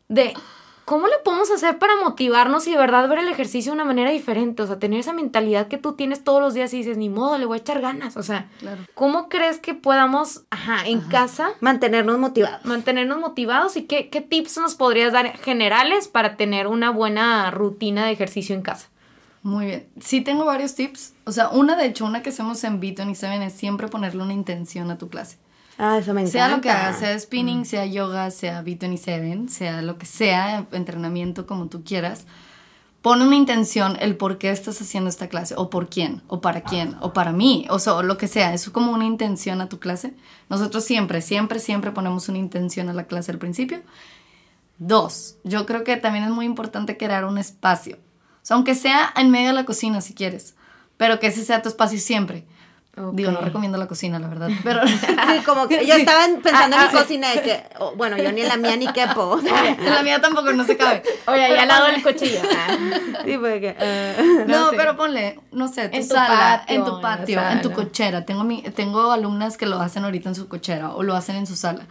De 0.09 0.35
cómo 0.85 1.07
le 1.07 1.14
podemos 1.25 1.50
hacer 1.50 1.79
para 1.79 1.95
motivarnos 1.97 2.67
y 2.67 2.73
de 2.73 2.76
verdad 2.76 3.09
ver 3.09 3.19
el 3.19 3.29
ejercicio 3.29 3.73
de 3.73 3.76
una 3.76 3.85
manera 3.85 4.11
diferente. 4.11 4.62
O 4.62 4.67
sea, 4.67 4.79
tener 4.79 5.00
esa 5.00 5.12
mentalidad 5.12 5.69
que 5.69 5.79
tú 5.79 5.95
tienes 5.95 6.23
todos 6.25 6.41
los 6.41 6.55
días 6.55 6.73
y 6.75 6.79
dices, 6.79 6.97
ni 6.99 7.09
modo, 7.09 7.38
le 7.38 7.47
voy 7.47 7.59
a 7.59 7.61
echar 7.61 7.81
ganas. 7.81 8.17
O 8.17 8.23
sea, 8.23 8.49
Claro. 8.59 8.83
¿cómo 8.95 9.29
crees 9.29 9.59
que 9.59 9.75
podamos, 9.75 10.45
ajá, 10.50 10.87
en 10.87 11.00
casa 11.00 11.50
Mantenernos 11.61 12.19
motivados. 12.19 12.64
mantenernos 12.64 13.19
motivados 13.19 13.76
y 13.76 13.85
qué, 13.85 14.09
qué 14.11 14.21
tips 14.21 14.59
nos 14.59 14.75
podrías 14.75 15.12
dar 15.12 15.37
generales 15.38 16.09
para 16.09 16.37
tener 16.37 16.67
una 16.67 16.91
buena 16.91 17.50
rutina 17.50 18.07
de 18.07 18.12
ejercicio 18.12 18.55
en 18.55 18.62
casa? 18.62 18.88
Muy 19.43 19.67
bien. 19.67 19.87
Sí 20.00 20.23
tengo 20.23 20.45
varios 20.47 20.75
tips. 20.75 21.12
O 21.25 21.33
sea, 21.33 21.49
una 21.50 21.76
de 21.76 21.87
hecho, 21.87 22.07
una 22.07 22.23
que 22.23 22.31
hacemos 22.31 22.64
en 22.64 22.81
Beaton 22.81 23.11
y 23.11 23.14
Seven 23.14 23.43
es 23.43 23.53
siempre 23.53 23.88
ponerle 23.88 24.23
una 24.23 24.33
intención 24.33 24.91
a 24.91 24.97
tu 24.99 25.09
clase. 25.09 25.37
Ah, 25.78 25.99
eso 25.99 26.14
me 26.14 26.21
encanta. 26.21 26.33
Sea 26.33 26.49
lo 26.49 26.61
que 26.61 26.71
hagas, 26.71 26.99
sea 26.99 27.19
spinning, 27.19 27.64
sea 27.64 27.85
yoga, 27.87 28.31
sea 28.31 28.62
Beaton 28.62 28.93
y 28.93 28.99
Seven, 28.99 29.49
sea 29.49 29.83
lo 29.83 29.99
que 29.99 30.07
sea, 30.07 30.66
entrenamiento 30.73 31.47
como 31.47 31.66
tú 31.66 31.83
quieras. 31.85 32.26
pone 33.02 33.26
una 33.26 33.37
intención 33.37 33.99
el 34.00 34.16
por 34.16 34.38
qué 34.38 34.50
estás 34.50 34.81
haciendo 34.81 35.11
esta 35.11 35.28
clase, 35.28 35.54
o 35.59 35.69
por 35.69 35.90
quién, 35.90 36.23
o 36.26 36.40
para 36.40 36.62
quién, 36.62 36.97
o 37.00 37.12
para 37.12 37.33
mí, 37.33 37.66
o, 37.69 37.78
sea, 37.78 37.95
o 37.95 38.02
lo 38.02 38.16
que 38.16 38.28
sea. 38.28 38.54
Es 38.54 38.71
como 38.71 38.93
una 38.93 39.04
intención 39.04 39.61
a 39.61 39.69
tu 39.69 39.78
clase. 39.78 40.14
Nosotros 40.49 40.85
siempre, 40.85 41.21
siempre, 41.21 41.59
siempre 41.59 41.90
ponemos 41.90 42.28
una 42.31 42.38
intención 42.38 42.88
a 42.88 42.95
la 42.95 43.04
clase 43.07 43.33
al 43.33 43.38
principio. 43.38 43.83
Dos, 44.78 45.37
yo 45.45 45.66
creo 45.66 45.85
que 45.85 45.97
también 45.97 46.25
es 46.25 46.31
muy 46.31 46.47
importante 46.47 46.97
crear 46.97 47.25
un 47.25 47.37
espacio. 47.38 47.97
O 47.97 48.47
sea, 48.47 48.57
aunque 48.57 48.75
sea 48.75 49.12
en 49.16 49.31
medio 49.31 49.49
de 49.49 49.54
la 49.54 49.64
cocina 49.64 50.00
si 50.00 50.14
quieres, 50.14 50.54
pero 50.97 51.21
que 51.21 51.26
ese 51.26 51.45
sea 51.45 51.62
tu 51.62 51.69
espacio 51.69 51.99
siempre. 51.99 52.47
Digo, 53.13 53.33
no 53.33 53.41
recomiendo 53.41 53.77
la 53.77 53.89
cocina, 53.89 54.19
la 54.19 54.29
verdad. 54.29 54.49
Pero 54.65 54.87
Sí, 54.87 55.41
como 55.45 55.67
que 55.67 55.85
yo 55.87 55.95
estaba 55.95 56.27
pensando 56.43 56.77
en 56.77 56.83
mi 56.83 56.89
cocina 56.91 57.31
de 57.31 57.43
que, 57.43 57.65
oh, 57.81 57.95
bueno, 57.97 58.17
yo 58.17 58.31
ni 58.31 58.43
en 58.43 58.49
la 58.49 58.57
mía 58.57 58.77
ni 58.77 58.87
quepo. 58.93 59.39
en 59.79 59.85
la 59.85 60.03
mía 60.03 60.21
tampoco 60.21 60.53
no 60.53 60.65
se 60.65 60.77
cabe. 60.77 61.03
Oye, 61.27 61.45
ahí 61.45 61.57
al 61.57 61.69
lado 61.69 61.87
del 61.87 62.03
cuchillo. 62.03 62.41
Sí, 63.25 63.37
fue 63.39 63.61
que, 63.61 63.77
eh. 63.79 64.45
No, 64.47 64.71
sé. 64.71 64.77
pero 64.77 64.97
ponle, 64.97 65.41
no 65.51 65.67
sé, 65.69 65.89
tu 65.89 65.97
En 65.97 66.09
tu 66.09 66.15
sala, 66.15 66.61
patio, 66.61 66.75
en 66.75 66.81
en 66.81 66.87
tu 66.87 67.01
patio, 67.01 67.41
en, 67.41 67.63
tu 67.63 67.71
sala. 67.71 67.83
cochera. 67.83 68.25
Tengo, 68.25 68.45
mi, 68.45 68.63
tengo 68.63 69.11
alumnas 69.11 69.57
que 69.57 69.67
lo 69.67 69.81
hacen 69.81 70.05
ahorita 70.05 70.29
en 70.29 70.35
su 70.37 70.47
cochera 70.49 70.95
o 70.95 71.03
lo 71.03 71.15
hacen 71.17 71.37
en 71.37 71.47
su 71.47 71.57
sala. 71.57 71.87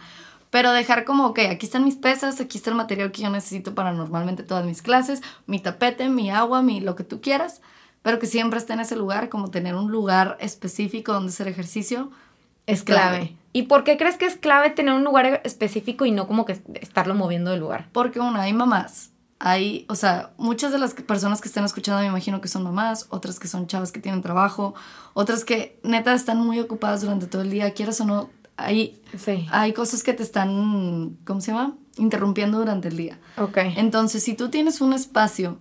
Pero 0.48 0.70
dejar 0.70 1.04
como, 1.04 1.26
ok, 1.26 1.40
aquí 1.50 1.66
están 1.66 1.84
mis 1.84 1.96
pesas, 1.96 2.40
aquí 2.40 2.58
está 2.58 2.70
el 2.70 2.76
material 2.76 3.10
que 3.10 3.22
yo 3.22 3.28
necesito 3.28 3.74
para 3.74 3.92
normalmente 3.92 4.44
todas 4.44 4.64
mis 4.64 4.82
clases, 4.82 5.20
mi 5.46 5.58
tapete, 5.58 6.08
mi 6.08 6.30
agua, 6.30 6.62
mi 6.62 6.80
lo 6.80 6.94
que 6.94 7.02
tú 7.02 7.20
quieras, 7.20 7.60
pero 8.04 8.18
que 8.18 8.26
siempre 8.26 8.58
esté 8.58 8.74
en 8.74 8.80
ese 8.80 8.96
lugar, 8.96 9.30
como 9.30 9.50
tener 9.50 9.74
un 9.74 9.90
lugar 9.90 10.36
específico 10.38 11.14
donde 11.14 11.30
hacer 11.30 11.48
ejercicio. 11.48 12.10
Es 12.66 12.82
clave. 12.82 13.34
¿Y 13.54 13.62
por 13.62 13.82
qué 13.82 13.96
crees 13.96 14.16
que 14.18 14.26
es 14.26 14.36
clave 14.36 14.68
tener 14.68 14.92
un 14.94 15.04
lugar 15.04 15.40
específico 15.42 16.04
y 16.04 16.10
no 16.10 16.26
como 16.26 16.44
que 16.44 16.60
estarlo 16.80 17.14
moviendo 17.14 17.50
del 17.50 17.60
lugar? 17.60 17.88
Porque 17.92 18.20
una, 18.20 18.42
hay 18.42 18.52
mamás. 18.52 19.10
Hay, 19.38 19.86
o 19.88 19.94
sea, 19.94 20.32
muchas 20.36 20.70
de 20.70 20.78
las 20.78 20.92
personas 20.92 21.40
que 21.40 21.48
están 21.48 21.64
escuchando 21.64 22.02
me 22.02 22.06
imagino 22.08 22.42
que 22.42 22.48
son 22.48 22.62
mamás, 22.62 23.06
otras 23.08 23.38
que 23.40 23.48
son 23.48 23.66
chavas 23.66 23.90
que 23.90 24.00
tienen 24.00 24.20
trabajo, 24.20 24.74
otras 25.14 25.44
que 25.46 25.78
neta 25.82 26.12
están 26.12 26.38
muy 26.38 26.60
ocupadas 26.60 27.00
durante 27.00 27.26
todo 27.26 27.40
el 27.40 27.50
día, 27.50 27.72
quieras 27.72 28.00
o 28.02 28.04
no, 28.04 28.28
hay, 28.58 29.00
Sí. 29.16 29.46
hay 29.50 29.72
cosas 29.72 30.02
que 30.02 30.12
te 30.12 30.22
están, 30.22 31.16
¿cómo 31.24 31.40
se 31.40 31.52
llama? 31.52 31.74
Interrumpiendo 31.96 32.58
durante 32.58 32.88
el 32.88 32.96
día. 32.98 33.18
Ok. 33.38 33.58
Entonces, 33.76 34.22
si 34.22 34.34
tú 34.34 34.50
tienes 34.50 34.80
un 34.80 34.92
espacio, 34.92 35.58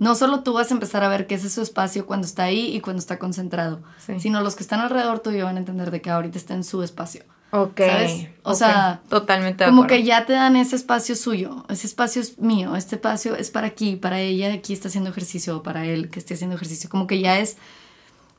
no 0.00 0.16
solo 0.16 0.40
tú 0.40 0.52
vas 0.54 0.70
a 0.72 0.74
empezar 0.74 1.04
a 1.04 1.08
ver 1.08 1.28
qué 1.28 1.36
es 1.36 1.44
ese 1.44 1.62
espacio 1.62 2.06
cuando 2.06 2.26
está 2.26 2.42
ahí 2.44 2.74
y 2.74 2.80
cuando 2.80 2.98
está 2.98 3.18
concentrado, 3.20 3.80
Sí. 4.04 4.18
sino 4.18 4.40
los 4.40 4.56
que 4.56 4.64
están 4.64 4.80
alrededor 4.80 5.20
tuyo 5.20 5.44
van 5.44 5.54
a 5.56 5.60
entender 5.60 5.92
de 5.92 6.00
que 6.00 6.10
ahorita 6.10 6.36
está 6.36 6.54
en 6.54 6.64
su 6.64 6.82
espacio. 6.82 7.22
Ok. 7.52 7.80
¿Sabes? 7.80 8.28
O 8.44 8.54
sea, 8.54 9.02
totalmente 9.08 9.64
Como 9.64 9.86
que 9.86 10.02
ya 10.04 10.24
te 10.24 10.32
dan 10.34 10.54
ese 10.56 10.76
espacio 10.76 11.16
suyo, 11.16 11.64
ese 11.68 11.86
espacio 11.86 12.22
es 12.22 12.38
mío, 12.38 12.76
este 12.76 12.94
espacio 12.96 13.34
es 13.36 13.50
para 13.50 13.66
aquí, 13.66 13.96
para 13.96 14.20
ella 14.20 14.52
aquí 14.52 14.72
está 14.72 14.88
haciendo 14.88 15.10
ejercicio, 15.10 15.56
o 15.58 15.62
para 15.62 15.84
él 15.84 16.10
que 16.10 16.18
esté 16.20 16.34
haciendo 16.34 16.56
ejercicio, 16.56 16.88
como 16.88 17.06
que 17.06 17.20
ya 17.20 17.38
es, 17.40 17.56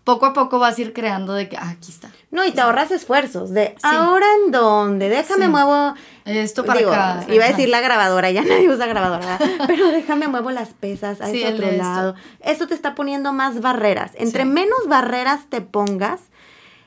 poco 0.03 0.25
a 0.25 0.33
poco 0.33 0.57
vas 0.59 0.77
a 0.77 0.81
ir 0.81 0.93
creando 0.93 1.33
de 1.33 1.47
que, 1.47 1.57
ah, 1.57 1.69
aquí 1.69 1.91
está. 1.91 2.09
No, 2.31 2.43
y 2.43 2.51
te 2.51 2.61
ahorras 2.61 2.91
esfuerzos 2.91 3.51
de, 3.51 3.75
¿ahora 3.83 4.25
en 4.43 4.51
dónde? 4.51 5.09
Déjame 5.09 5.45
Sí. 5.45 5.51
muevo... 5.51 5.93
Esto 6.25 6.63
para 6.65 6.79
Digo, 6.79 6.91
acá. 6.91 7.25
Iba 7.29 7.45
a 7.45 7.47
decir 7.49 7.69
la 7.69 7.81
grabadora, 7.81 8.29
ya 8.31 8.41
nadie 8.47 8.69
usa 8.69 8.85
grabadora, 8.87 9.39
pero 9.67 9.87
déjame 9.89 10.27
muevo 10.27 10.51
las 10.51 10.69
pesas 10.69 11.21
a 11.21 11.29
el 11.29 11.53
otro 11.53 11.65
de 11.67 11.73
esto. 11.73 11.83
lado. 11.83 12.15
Eso 12.41 12.67
te 12.67 12.73
está 12.73 12.95
poniendo 12.95 13.33
más 13.33 13.61
barreras. 13.61 14.11
Entre 14.15 14.45
menos 14.45 14.87
barreras 14.87 15.41
te 15.49 15.61
pongas, 15.61 16.21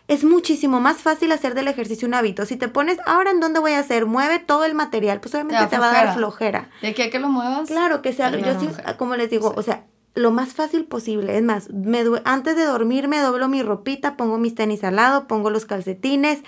es 0.06 0.23
muchísimo 0.25 0.80
más 0.80 0.99
fácil 0.99 1.33
hacer 1.33 1.54
del 1.54 1.68
ejercicio 1.68 2.06
un 2.06 2.14
hábito. 2.14 2.47
Si 2.47 2.56
te 2.56 2.68
pones, 2.68 2.99
ahora 3.06 3.30
en 3.30 3.40
dónde 3.40 3.61
voy 3.61 3.73
a 3.73 3.78
hacer, 3.78 4.06
mueve 4.06 4.38
todo 4.38 4.64
el 4.64 4.75
material, 4.75 5.21
pues 5.21 5.35
obviamente 5.35 5.66
te, 5.66 5.78
va 5.78 5.90
a 5.90 5.92
dar 5.92 6.14
flojera. 6.14 6.68
De 6.83 6.88
a 6.88 6.92
que 7.11 7.18
lo 7.18 7.28
muevas. 7.28 7.68
Claro 7.68 8.02
que 8.02 8.12
sea, 8.12 8.30
yo 8.30 8.61
sí, 8.61 8.68
como 8.99 9.16
les 9.16 9.30
digo, 9.30 9.54
o 9.56 9.62
sea, 9.62 9.85
lo 10.14 10.30
más 10.30 10.52
fácil 10.54 10.85
posible. 10.85 11.37
Es 11.37 11.42
más, 11.42 11.71
me 11.71 12.02
antes 12.25 12.56
de 12.56 12.64
dormir 12.64 13.09
me 13.09 13.18
doblo 13.18 13.49
mi 13.49 13.62
ropita, 13.62 14.16
pongo 14.16 14.38
mis 14.38 14.54
tenis 14.54 14.85
al 14.85 14.97
lado, 14.97 15.26
pongo 15.26 15.50
los 15.50 15.66
calcetines, 15.66 16.42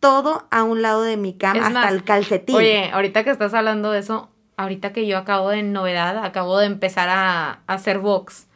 todo 0.00 0.46
a 0.50 0.62
un 0.62 0.82
lado 0.82 1.02
de 1.02 1.16
mi 1.16 1.34
cama, 1.34 1.60
Es 1.60 1.66
hasta 1.66 1.80
más, 1.80 1.92
el 1.92 2.04
calcetín. 2.04 2.56
Oye, 2.56 2.90
ahorita 2.92 3.24
que 3.24 3.30
estás 3.30 3.54
hablando 3.54 3.90
de 3.90 4.00
eso, 4.00 4.30
ahorita 4.56 4.92
que 4.92 5.06
yo 5.06 5.18
acabo 5.18 5.50
de 5.50 5.62
novedad, 5.62 6.24
acabo 6.24 6.58
de 6.58 6.66
empezar 6.66 7.08
a, 7.08 7.60
a 7.66 7.74
hacer 7.74 7.98
box. 7.98 8.46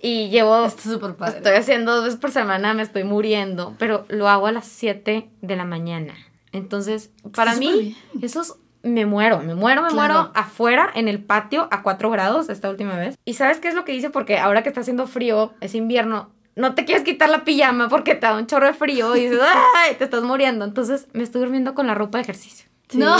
Y 0.00 0.28
llevo, 0.28 0.68
súper 0.70 1.16
padre. 1.16 1.38
estoy 1.38 1.54
haciendo 1.54 1.94
dos 1.96 2.04
veces 2.04 2.20
por 2.20 2.30
semana, 2.30 2.72
me 2.74 2.82
estoy 2.82 3.04
muriendo, 3.04 3.74
pero 3.78 4.04
lo 4.08 4.28
hago 4.28 4.46
a 4.46 4.52
las 4.52 4.66
7 4.66 5.28
de 5.40 5.56
la 5.56 5.64
mañana. 5.64 6.14
Entonces, 6.52 7.10
para 7.34 7.56
mí, 7.56 7.96
eso 8.22 8.42
es, 8.42 8.54
me 8.82 9.06
muero, 9.06 9.40
me 9.40 9.54
muero, 9.54 9.82
me 9.82 9.88
Claro. 9.90 10.14
muero 10.14 10.32
afuera, 10.34 10.90
en 10.94 11.08
el 11.08 11.22
patio, 11.22 11.68
a 11.70 11.82
4 11.82 12.10
grados 12.10 12.48
esta 12.48 12.70
última 12.70 12.96
vez. 12.96 13.16
¿Y 13.24 13.34
sabes 13.34 13.58
qué 13.58 13.68
es 13.68 13.74
lo 13.74 13.84
que 13.84 13.94
hice? 13.94 14.10
Porque 14.10 14.38
ahora 14.38 14.62
que 14.62 14.68
está 14.70 14.80
haciendo 14.80 15.06
frío, 15.06 15.52
es 15.60 15.74
invierno, 15.74 16.30
no 16.56 16.74
te 16.74 16.84
quieres 16.84 17.04
quitar 17.04 17.28
la 17.28 17.44
pijama 17.44 17.88
porque 17.88 18.14
te 18.14 18.26
da 18.26 18.36
un 18.36 18.46
chorro 18.46 18.66
de 18.66 18.74
frío 18.74 19.14
y 19.16 19.28
dices, 19.28 19.40
¡ay! 19.76 19.94
Te 19.96 20.04
estás 20.04 20.22
muriendo. 20.22 20.64
Entonces, 20.64 21.06
me 21.12 21.22
estoy 21.22 21.40
durmiendo 21.42 21.74
con 21.74 21.86
la 21.86 21.94
ropa 21.94 22.18
de 22.18 22.22
ejercicio. 22.22 22.66
Sí, 22.88 22.98
No. 22.98 23.16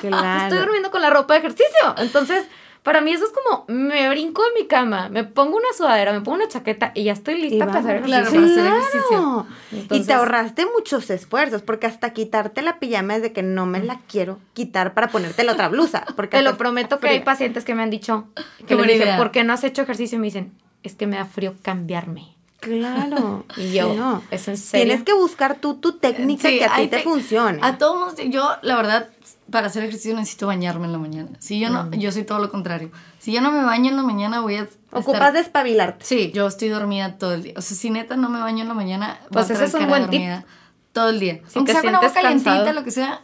claro. 0.00 0.42
Estoy 0.44 0.58
durmiendo 0.58 0.90
con 0.90 1.02
la 1.02 1.10
ropa 1.10 1.34
de 1.34 1.40
ejercicio. 1.40 1.94
Entonces, 1.98 2.46
para 2.82 3.00
mí 3.00 3.12
eso 3.12 3.24
es 3.24 3.30
como, 3.32 3.64
me 3.68 4.08
brinco 4.08 4.42
de 4.42 4.60
mi 4.62 4.66
cama, 4.66 5.08
me 5.10 5.24
pongo 5.24 5.56
una 5.56 5.68
sudadera, 5.76 6.12
me 6.12 6.20
pongo 6.20 6.36
una 6.38 6.48
chaqueta 6.48 6.92
y 6.94 7.04
ya 7.04 7.12
estoy 7.12 7.40
lista 7.40 7.66
para 7.66 7.80
hacer. 7.80 8.02
Claro, 8.02 8.26
ejercicio. 8.28 8.62
para 8.64 8.76
hacer 8.78 8.88
ejercicio. 8.88 9.46
Claro. 9.70 9.86
y 9.90 10.04
te 10.06 10.12
ahorraste 10.12 10.66
muchos 10.74 11.10
esfuerzos, 11.10 11.62
porque 11.62 11.86
hasta 11.86 12.12
quitarte 12.12 12.62
la 12.62 12.78
pijama 12.78 13.16
es 13.16 13.22
de 13.22 13.32
que 13.32 13.42
no 13.42 13.66
me 13.66 13.82
la 13.82 14.00
quiero 14.08 14.38
quitar 14.54 14.94
para 14.94 15.08
ponerte 15.08 15.44
la 15.44 15.52
otra 15.52 15.68
blusa. 15.68 16.04
Porque 16.16 16.36
Te 16.38 16.42
lo 16.42 16.56
prometo 16.56 16.98
que 17.00 17.08
hay 17.08 17.20
pacientes 17.20 17.64
que 17.64 17.74
me 17.74 17.82
han 17.82 17.90
dicho, 17.90 18.28
que 18.66 18.76
dije, 18.76 18.96
idea. 18.96 19.16
¿por 19.18 19.30
qué 19.30 19.44
no 19.44 19.52
has 19.52 19.64
hecho 19.64 19.82
ejercicio? 19.82 20.16
Y 20.16 20.20
me 20.20 20.26
dicen, 20.28 20.52
es 20.82 20.94
que 20.94 21.06
me 21.06 21.16
da 21.16 21.26
frío 21.26 21.54
cambiarme. 21.62 22.34
Claro. 22.60 23.44
Y 23.56 23.72
yo, 23.72 23.90
Sí, 23.90 23.96
no. 23.96 24.22
¿es 24.30 24.48
en 24.48 24.56
serio? 24.56 24.86
Tienes 24.86 25.04
que 25.04 25.12
buscar 25.14 25.56
tú 25.56 25.74
tu 25.74 25.92
técnica 25.98 26.48
Sí, 26.48 26.58
que 26.58 26.64
a 26.64 26.76
ti 26.76 26.86
te 26.88 26.98
tec- 26.98 27.04
funcione. 27.04 27.58
A 27.62 27.78
todos, 27.78 28.14
yo 28.28 28.48
la 28.62 28.76
verdad, 28.76 29.08
para 29.50 29.66
hacer 29.68 29.82
ejercicio 29.84 30.14
necesito 30.16 30.46
bañarme 30.46 30.86
en 30.86 30.92
la 30.92 30.98
mañana. 30.98 31.28
Si 31.38 31.58
yo 31.60 31.70
no, 31.70 31.90
yo 31.92 32.10
soy 32.12 32.24
todo 32.24 32.38
lo 32.38 32.50
contrario. 32.50 32.90
Si 33.18 33.32
yo 33.32 33.40
no 33.40 33.50
me 33.52 33.62
baño 33.64 33.90
en 33.90 33.96
la 33.96 34.02
mañana 34.02 34.40
voy 34.40 34.56
a... 34.56 34.68
Ocupas 34.92 35.14
estar- 35.14 35.32
despabilarte. 35.32 36.04
Sí, 36.04 36.32
yo 36.34 36.46
estoy 36.46 36.68
dormida 36.68 37.16
todo 37.18 37.34
el 37.34 37.42
día. 37.44 37.54
O 37.56 37.60
sea, 37.62 37.76
si 37.76 37.90
neta 37.90 38.16
no 38.16 38.28
me 38.28 38.40
baño 38.40 38.62
en 38.62 38.68
la 38.68 38.74
mañana, 38.74 39.18
voy 39.24 39.28
Pues 39.32 39.50
a 39.50 39.54
ese 39.54 39.64
es 39.64 39.74
un 39.74 39.88
buen 39.88 40.02
tip. 40.04 40.12
dormida 40.20 40.44
todo 40.92 41.08
el 41.10 41.20
día. 41.20 41.40
Si 41.48 41.58
Aunque 41.58 41.72
sea 41.72 41.82
con 41.82 41.94
agua 41.94 42.12
calientita, 42.12 42.50
cansado. 42.54 42.72
lo 42.72 42.84
que 42.84 42.90
sea, 42.90 43.20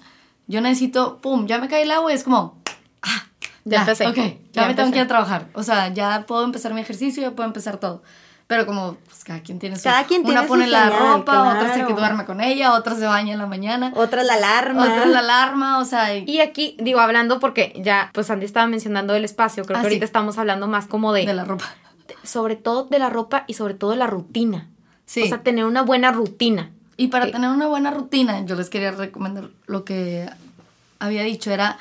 yo 0.46 0.60
necesito, 0.60 1.18
pum, 1.20 1.46
ya 1.46 1.58
me 1.58 1.68
cae 1.68 1.82
el 1.82 1.90
agua 1.90 2.12
y 2.12 2.14
es 2.14 2.22
como, 2.24 2.60
ah, 3.02 3.26
Ya 3.64 3.80
empecé. 3.80 4.06
Ok, 4.06 4.16
ya, 4.16 4.22
Ya 4.22 4.28
me 4.68 4.74
tengo 4.74 4.88
empecé. 4.88 4.90
que 4.92 4.98
ir 4.98 5.04
a 5.04 5.08
trabajar. 5.08 5.48
O 5.54 5.62
sea, 5.62 5.92
ya 5.92 6.24
puedo 6.26 6.44
empezar 6.44 6.72
mi 6.74 6.80
ejercicio, 6.80 7.22
ya 7.22 7.32
puedo 7.32 7.46
empezar 7.48 7.78
todo. 7.78 8.02
Pero 8.48 8.64
como, 8.64 8.96
pues 9.06 9.24
cada 9.24 9.40
quien 9.40 9.58
tiene 9.58 9.74
su... 9.76 9.82
Cada 9.82 10.04
quien 10.04 10.20
Una 10.20 10.28
tiene 10.30 10.42
su 10.42 10.48
pone 10.48 10.66
la 10.68 10.84
señal, 10.84 10.98
ropa, 11.16 11.48
otra 11.56 11.68
se 11.72 11.80
que 11.80 11.86
claro. 11.86 11.96
duerme 11.96 12.24
con 12.26 12.40
ella, 12.40 12.74
otra 12.74 12.94
se 12.94 13.04
baña 13.04 13.32
en 13.32 13.40
la 13.40 13.46
mañana, 13.46 13.92
Otra 13.96 14.22
la 14.22 14.34
alarma. 14.34 14.84
otra 14.84 15.04
la 15.06 15.18
alarma, 15.18 15.78
o 15.78 15.84
sea... 15.84 16.16
y- 16.16 16.24
Y 16.30 16.38
aquí, 16.40 16.76
digo, 16.78 17.00
hablando 17.00 17.40
porque 17.40 17.72
ya, 17.82 18.10
pues 18.14 18.30
Andy 18.30 18.46
estaba 18.46 18.68
mencionando 18.68 19.14
del 19.14 19.24
espacio, 19.24 19.64
creo 19.64 19.78
Ah, 19.78 19.80
que 19.82 19.88
sí. 19.88 19.94
ahorita 19.94 20.04
estamos 20.04 20.38
hablando 20.38 20.68
más 20.68 20.86
como 20.86 21.12
de, 21.12 21.26
de 21.26 21.34
la 21.34 21.44
ropa. 21.44 21.64
sobre 22.22 22.54
todo 22.54 22.84
de 22.84 23.00
la 23.00 23.10
ropa 23.10 23.42
y 23.48 23.54
sobre 23.54 23.74
todo 23.74 23.90
de 23.90 23.96
la 23.96 24.06
rutina. 24.06 24.68
Sí. 25.06 25.22
O 25.22 25.26
sea, 25.26 25.42
tener 25.42 25.64
una 25.64 25.82
buena 25.82 26.12
rutina. 26.12 26.70
Y 26.96 27.08
para 27.08 27.26
Sí. 27.26 27.32
tener 27.32 27.50
una 27.50 27.66
buena 27.66 27.90
rutina, 27.90 28.44
yo 28.44 28.54
les 28.54 28.70
quería 28.70 28.92
recomendar 28.92 29.48
lo 29.66 29.84
que 29.84 30.28
había 31.00 31.22
dicho, 31.24 31.50
era, 31.50 31.78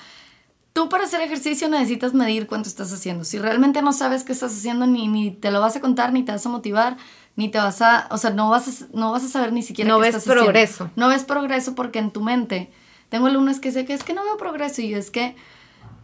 tú 0.76 0.90
para 0.90 1.06
hacer 1.06 1.22
ejercicio 1.22 1.70
necesitas 1.70 2.14
medir 2.14 2.48
cuánto 2.48 2.68
estás 2.68 2.92
haciendo. 2.92 3.24
Si 3.24 3.40
realmente 3.40 3.82
no 3.82 3.94
sabes 3.94 4.26
qué 4.26 4.34
estás 4.34 4.52
haciendo, 4.52 4.86
ni, 4.86 5.08
ni 5.08 5.32
te 5.32 5.50
lo 5.50 5.62
vas 5.62 5.78
a 5.78 5.80
contar, 5.80 6.12
ni 6.12 6.24
te 6.24 6.34
vas 6.34 6.46
a 6.46 6.50
motivar, 6.50 6.98
ni 7.38 7.48
te 7.48 7.58
vas 7.60 7.82
a, 7.82 8.08
o 8.12 8.18
sea, 8.18 8.32
no 8.32 8.50
vas 8.50 8.68
a, 8.84 8.86
no 8.92 9.14
vas 9.14 9.24
a 9.24 9.30
saber 9.30 9.54
ni 9.54 9.64
siquiera 9.64 9.88
No 9.90 9.96
qué 10.00 10.02
ves 10.02 10.10
estás 10.10 10.24
haciendo. 10.24 10.44
progreso. 10.44 10.90
No 10.98 11.08
ves 11.08 11.24
progreso 11.24 11.76
porque 11.76 12.00
en 12.00 12.12
tu 12.12 12.22
mente, 12.22 12.70
tengo 13.08 13.28
alumnos 13.28 13.60
que 13.62 13.70
dicen 13.70 13.86
que 13.86 13.94
es 13.94 14.04
que 14.04 14.14
no 14.14 14.26
veo 14.26 14.36
progreso 14.36 14.82
y 14.82 14.94
es 14.94 15.12
que 15.12 15.38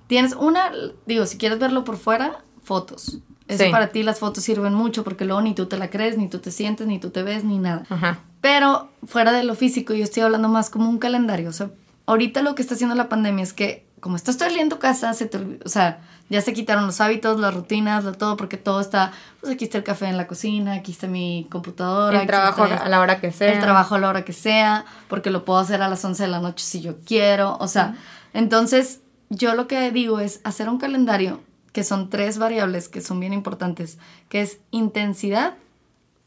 tienes 0.07 0.34
una, 0.36 0.71
digo, 1.05 1.25
si 1.25 1.38
quieres 1.38 1.60
verlo 1.60 1.84
por 1.84 1.97
fuera, 1.97 2.41
fotos. 2.63 3.17
Eso 3.49 3.65
Sí. 3.65 3.71
para 3.71 3.89
ti 3.91 4.03
las 4.03 4.19
fotos 4.19 4.45
sirven 4.45 4.73
mucho 4.73 5.03
porque 5.03 5.25
luego 5.25 5.41
ni 5.41 5.53
tú 5.53 5.65
te 5.65 5.77
la 5.77 5.89
crees, 5.89 6.17
ni 6.17 6.29
tú 6.29 6.39
te 6.39 6.49
sientes, 6.51 6.88
ni 6.88 6.97
tú 6.97 7.10
te 7.10 7.23
ves, 7.23 7.43
ni 7.43 7.57
nada. 7.57 7.84
Ajá. 7.89 8.19
Pero 8.39 8.89
fuera 9.05 9.34
de 9.34 9.43
lo 9.43 9.55
físico, 9.55 9.93
yo 9.93 10.05
estoy 10.05 10.23
hablando 10.23 10.47
más 10.47 10.69
como 10.69 10.89
un 10.89 10.97
calendario. 10.97 11.49
O 11.49 11.53
sea, 11.53 11.71
ahorita 12.05 12.41
lo 12.41 12.55
que 12.55 12.62
está 12.62 12.75
haciendo 12.75 12.95
la 12.95 13.10
pandemia 13.10 13.43
es 13.43 13.51
que, 13.51 13.86
como 14.01 14.17
estás 14.17 14.37
todo 14.37 14.49
el 14.49 14.55
día 14.55 14.63
en 14.63 14.69
tu 14.69 14.79
casa, 14.79 15.13
se 15.13 15.27
te 15.27 15.37
o 15.63 15.69
sea, 15.69 16.01
ya 16.29 16.41
se 16.41 16.53
quitaron 16.53 16.85
los 16.85 16.99
hábitos, 16.99 17.39
las 17.39 17.53
rutinas, 17.53 18.03
lo 18.03 18.13
todo, 18.13 18.35
porque 18.35 18.57
todo 18.57 18.81
está, 18.81 19.11
pues 19.39 19.53
aquí 19.53 19.65
está 19.65 19.77
el 19.77 19.83
café 19.83 20.07
en 20.07 20.17
la 20.17 20.27
cocina, 20.27 20.73
aquí 20.73 20.91
está 20.91 21.07
mi 21.07 21.47
computadora. 21.49 22.19
El 22.19 22.27
trabajo 22.27 22.65
está 22.65 22.83
a 22.83 22.89
la 22.89 22.99
hora 22.99 23.21
que 23.21 23.31
sea. 23.31 23.53
El 23.53 23.59
trabajo 23.59 23.95
a 23.95 23.99
la 23.99 24.09
hora 24.09 24.25
que 24.25 24.33
sea, 24.33 24.85
porque 25.07 25.29
lo 25.29 25.45
puedo 25.45 25.59
hacer 25.59 25.81
a 25.81 25.87
las 25.87 26.03
11 26.03 26.23
de 26.23 26.29
la 26.29 26.39
noche 26.39 26.65
si 26.65 26.81
yo 26.81 26.99
quiero. 27.05 27.57
O 27.59 27.67
sea, 27.67 27.95
entonces 28.33 29.01
yo 29.29 29.55
lo 29.55 29.67
que 29.67 29.91
digo 29.91 30.19
es 30.19 30.41
hacer 30.43 30.67
un 30.67 30.79
calendario 30.79 31.41
que 31.71 31.83
son 31.83 32.09
tres 32.09 32.37
variables 32.37 32.89
que 32.89 33.01
son 33.01 33.19
bien 33.19 33.33
importantes, 33.33 33.97
que 34.29 34.41
es 34.41 34.59
intensidad, 34.71 35.55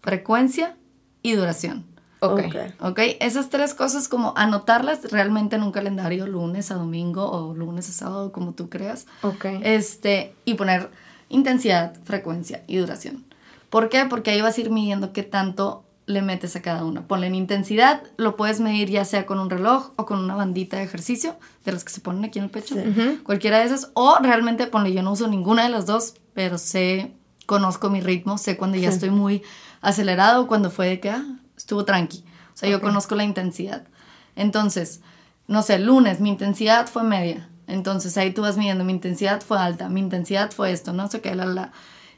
frecuencia 0.00 0.76
y 1.22 1.32
duración. 1.32 1.93
Ok. 2.20 2.40
Ok. 2.46 2.56
¿Ok? 2.80 3.00
Esas 3.20 3.50
tres 3.50 3.74
cosas 3.74 4.08
como 4.08 4.34
anotarlas 4.36 5.10
realmente 5.10 5.56
en 5.56 5.62
un 5.62 5.72
calendario 5.72 6.26
lunes 6.26 6.70
a 6.70 6.74
domingo 6.74 7.30
o 7.30 7.54
lunes 7.54 7.88
a 7.88 7.92
sábado, 7.92 8.32
como 8.32 8.52
tú 8.52 8.68
creas. 8.68 9.06
Ok. 9.22 9.46
Este, 9.62 10.34
y 10.44 10.54
poner 10.54 10.90
intensidad, 11.28 11.94
frecuencia 12.04 12.64
y 12.66 12.76
duración. 12.76 13.24
¿Por 13.70 13.88
qué? 13.88 14.06
Porque 14.06 14.30
ahí 14.30 14.40
vas 14.40 14.56
a 14.56 14.60
ir 14.60 14.70
midiendo 14.70 15.12
qué 15.12 15.22
tanto 15.22 15.84
le 16.06 16.22
metes 16.22 16.54
a 16.56 16.62
cada 16.62 16.84
uno. 16.84 17.06
Ponle 17.06 17.26
en 17.26 17.34
intensidad, 17.34 18.02
lo 18.16 18.36
puedes 18.36 18.60
medir 18.60 18.90
ya 18.90 19.04
sea 19.04 19.26
con 19.26 19.38
un 19.38 19.50
reloj 19.50 19.92
o 19.96 20.06
con 20.06 20.18
una 20.18 20.34
bandita 20.34 20.76
de 20.76 20.84
ejercicio, 20.84 21.36
de 21.64 21.72
las 21.72 21.84
que 21.84 21.92
se 21.92 22.00
ponen 22.00 22.24
aquí 22.24 22.38
en 22.38 22.46
el 22.46 22.50
pecho, 22.50 22.76
cualquiera 23.24 23.58
de 23.58 23.64
esas, 23.64 23.90
o 23.94 24.18
realmente 24.20 24.66
ponle, 24.66 24.92
yo 24.92 25.02
no 25.02 25.12
uso 25.12 25.28
ninguna 25.28 25.64
de 25.64 25.70
las 25.70 25.86
dos, 25.86 26.14
pero 26.34 26.58
sé, 26.58 27.12
conozco 27.46 27.90
mi 27.90 28.00
ritmo, 28.00 28.36
sé 28.36 28.56
cuando 28.56 28.76
ya 28.76 28.90
estoy 28.90 29.10
muy 29.10 29.42
acelerado, 29.80 30.46
cuando 30.46 30.70
fue 30.70 30.88
de 30.88 31.00
que 31.00 31.10
ah, 31.10 31.24
estuvo 31.56 31.84
tranqui. 31.84 32.24
O 32.54 32.56
sea, 32.56 32.68
yo 32.68 32.80
conozco 32.80 33.14
la 33.14 33.24
intensidad. 33.24 33.84
Entonces, 34.36 35.00
no 35.46 35.62
sé, 35.62 35.78
lunes 35.78 36.20
mi 36.20 36.30
intensidad 36.30 36.86
fue 36.86 37.02
media. 37.02 37.48
Entonces 37.66 38.16
ahí 38.16 38.32
tú 38.32 38.42
vas 38.42 38.56
midiendo, 38.56 38.84
mi 38.84 38.92
intensidad 38.92 39.42
fue 39.42 39.58
alta, 39.58 39.88
mi 39.88 40.00
intensidad 40.00 40.50
fue 40.50 40.70
esto, 40.70 40.92
no 40.92 41.08
sé 41.08 41.20
qué, 41.20 41.34
la, 41.34 41.46
la. 41.46 41.72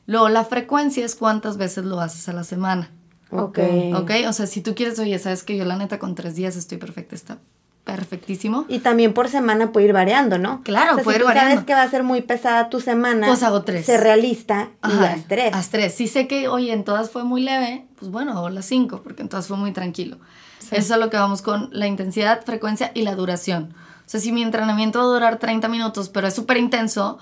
Luego, 0.06 0.28
la 0.28 0.44
frecuencia 0.44 1.04
es 1.04 1.14
cuántas 1.14 1.56
veces 1.56 1.84
lo 1.84 2.00
haces 2.00 2.28
a 2.28 2.32
la 2.32 2.44
semana. 2.44 2.90
Ok. 3.30 3.58
¿Ok? 3.94 4.10
O 4.28 4.32
sea, 4.32 4.46
si 4.46 4.60
tú 4.60 4.74
quieres, 4.74 4.98
oye, 4.98 5.18
sabes 5.18 5.42
que 5.42 5.56
yo 5.56 5.64
la 5.64 5.76
neta 5.76 5.98
con 5.98 6.14
tres 6.14 6.36
días 6.36 6.56
estoy 6.56 6.78
perfecta, 6.78 7.14
está 7.14 7.38
perfectísimo. 7.86 8.66
Y 8.68 8.80
también 8.80 9.14
por 9.14 9.28
semana 9.28 9.72
puede 9.72 9.86
ir 9.86 9.92
variando, 9.94 10.36
¿no? 10.38 10.60
Claro, 10.62 10.92
o 10.92 10.94
sea, 10.96 11.04
puede 11.04 11.16
si 11.16 11.22
ir 11.22 11.26
tú 11.26 11.28
sabes 11.28 11.42
variando. 11.44 11.66
que 11.66 11.74
va 11.74 11.82
a 11.82 11.88
ser 11.90 12.02
muy 12.02 12.20
pesada 12.20 12.68
tu 12.68 12.80
semana. 12.80 13.28
Pues 13.28 13.42
hago 13.42 13.62
tres. 13.62 13.86
Sé 13.86 13.96
realista 13.96 14.70
y 14.84 14.92
Ajá, 14.92 15.12
haz 15.12 15.24
tres. 15.28 15.54
Haz 15.54 15.70
tres. 15.70 15.94
Si 15.94 16.08
sé 16.08 16.26
que, 16.26 16.48
oye, 16.48 16.72
en 16.72 16.84
todas 16.84 17.10
fue 17.10 17.24
muy 17.24 17.40
leve, 17.42 17.86
pues 17.98 18.10
bueno, 18.10 18.32
hago 18.32 18.50
las 18.50 18.66
cinco, 18.66 19.00
porque 19.02 19.22
en 19.22 19.28
todas 19.28 19.46
fue 19.46 19.56
muy 19.56 19.72
tranquilo. 19.72 20.18
Eso 20.72 20.94
es 20.94 21.00
lo 21.00 21.08
que 21.10 21.16
vamos 21.16 21.42
con 21.42 21.68
la 21.72 21.86
intensidad, 21.86 22.44
frecuencia 22.44 22.90
y 22.92 23.02
la 23.02 23.14
duración. 23.14 23.72
O 24.00 24.08
sea, 24.08 24.20
si 24.20 24.32
mi 24.32 24.42
entrenamiento 24.42 24.98
va 24.98 25.04
a 25.04 25.08
durar 25.08 25.38
30 25.38 25.68
minutos, 25.68 26.08
pero 26.08 26.26
es 26.26 26.34
súper 26.34 26.56
intenso, 26.56 27.18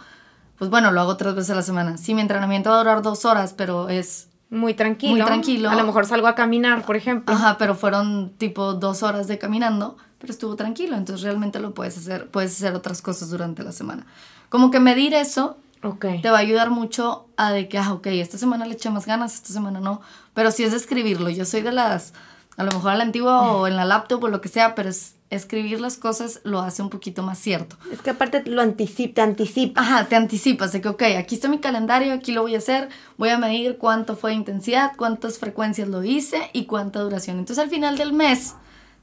pues 0.57 0.71
bueno, 0.71 0.91
lo 0.93 1.01
hago 1.03 1.17
tres 1.19 1.35
veces 1.35 1.51
a 1.51 1.55
la 1.57 1.63
semana. 1.63 1.99
Si 1.99 2.15
mi 2.15 2.23
entrenamiento 2.23 2.71
va 2.71 2.77
a 2.77 2.79
durar 2.79 3.03
dos 3.03 3.27
horas, 3.27 3.53
pero 3.53 3.91
es 3.91 4.29
Muy 4.49 4.73
tranquilo. 4.73 5.13
Muy 5.17 5.25
tranquilo. 5.25 5.69
A 5.69 5.75
lo 5.75 5.85
mejor 5.85 6.07
salgo 6.07 6.27
a 6.27 6.35
caminar, 6.35 6.87
por 6.87 6.97
ejemplo. 6.97 7.35
Ajá, 7.35 7.59
pero 7.59 7.75
fueron 7.75 8.31
tipo 8.39 8.73
dos 8.75 9.03
horas 9.03 9.27
de 9.27 9.37
caminando, 9.39 9.97
pero 10.25 10.33
estuvo 10.33 10.57
tranquilo, 10.57 10.97
entonces 10.97 11.23
realmente 11.23 11.61
lo 11.61 11.75
puedes 11.75 11.99
hacer, 11.99 12.31
puedes 12.31 12.53
hacer 12.57 12.75
otras 12.75 13.03
cosas 13.03 13.29
durante 13.29 13.63
la 13.63 13.73
semana. 13.73 14.07
Como 14.49 14.71
que 14.71 14.81
medir 14.81 15.13
eso 15.13 15.59
Ok. 15.83 16.07
te 16.23 16.31
va 16.31 16.39
a 16.39 16.41
ayudar 16.41 16.71
mucho 16.71 17.27
a 17.37 17.53
de 17.53 17.69
que, 17.69 17.77
ah, 17.77 17.93
ok, 17.93 18.07
esta 18.07 18.39
semana 18.39 18.65
le 18.65 18.73
eché 18.73 18.89
más 18.89 19.05
ganas, 19.05 19.35
esta 19.35 19.53
semana 19.53 19.81
no, 19.81 20.01
pero 20.33 20.51
si 20.51 20.65
es 20.65 20.73
escribirlo, 20.73 21.29
yo 21.29 21.45
soy 21.45 21.61
de 21.61 21.73
las, 21.73 22.15
a 22.57 22.65
lo 22.65 22.73
mejor 22.73 22.93
a 22.93 22.97
la 22.97 23.05
antigua 23.05 23.43
o 23.53 23.67
en 23.67 23.77
la 23.77 23.85
laptop 23.85 24.25
o 24.25 24.29
lo 24.29 24.41
que 24.41 24.49
sea, 24.49 24.75
pero 24.75 24.89
es, 24.89 25.15
escribir 25.31 25.81
las 25.81 25.97
cosas 25.97 26.41
lo 26.45 26.61
hace 26.61 26.81
un 26.81 26.91
poquito 26.91 27.23
más 27.23 27.39
cierto. 27.39 27.77
Es 27.93 28.01
que 28.01 28.11
aparte 28.11 28.43
lo 28.47 28.63
anticipa, 28.63 29.15
te 29.15 29.21
anticipa. 29.21 29.81
Ajá, 29.81 30.05
te 30.07 30.15
anticipas 30.17 30.71
de 30.73 30.81
que, 30.81 30.89
ok, 30.89 31.03
aquí 31.19 31.35
está 31.35 31.49
mi 31.49 31.59
calendario, 31.59 32.15
aquí 32.15 32.31
lo 32.33 32.43
voy 32.43 32.55
a 32.55 32.59
hacer, 32.59 32.89
voy 33.17 33.31
a 33.31 33.39
medir 33.39 33.77
cuánto 33.79 34.17
fue 34.17 34.31
de 34.31 34.37
intensidad, 34.37 34.93
cuántas 34.97 35.39
frecuencias 35.39 35.89
lo 35.89 36.05
hice 36.05 36.51
y 36.53 36.67
cuánta 36.67 37.01
duración. 37.01 37.39
Entonces 37.39 37.63
al 37.63 37.71
final 37.71 37.99
del 37.99 38.13
mes, 38.13 38.55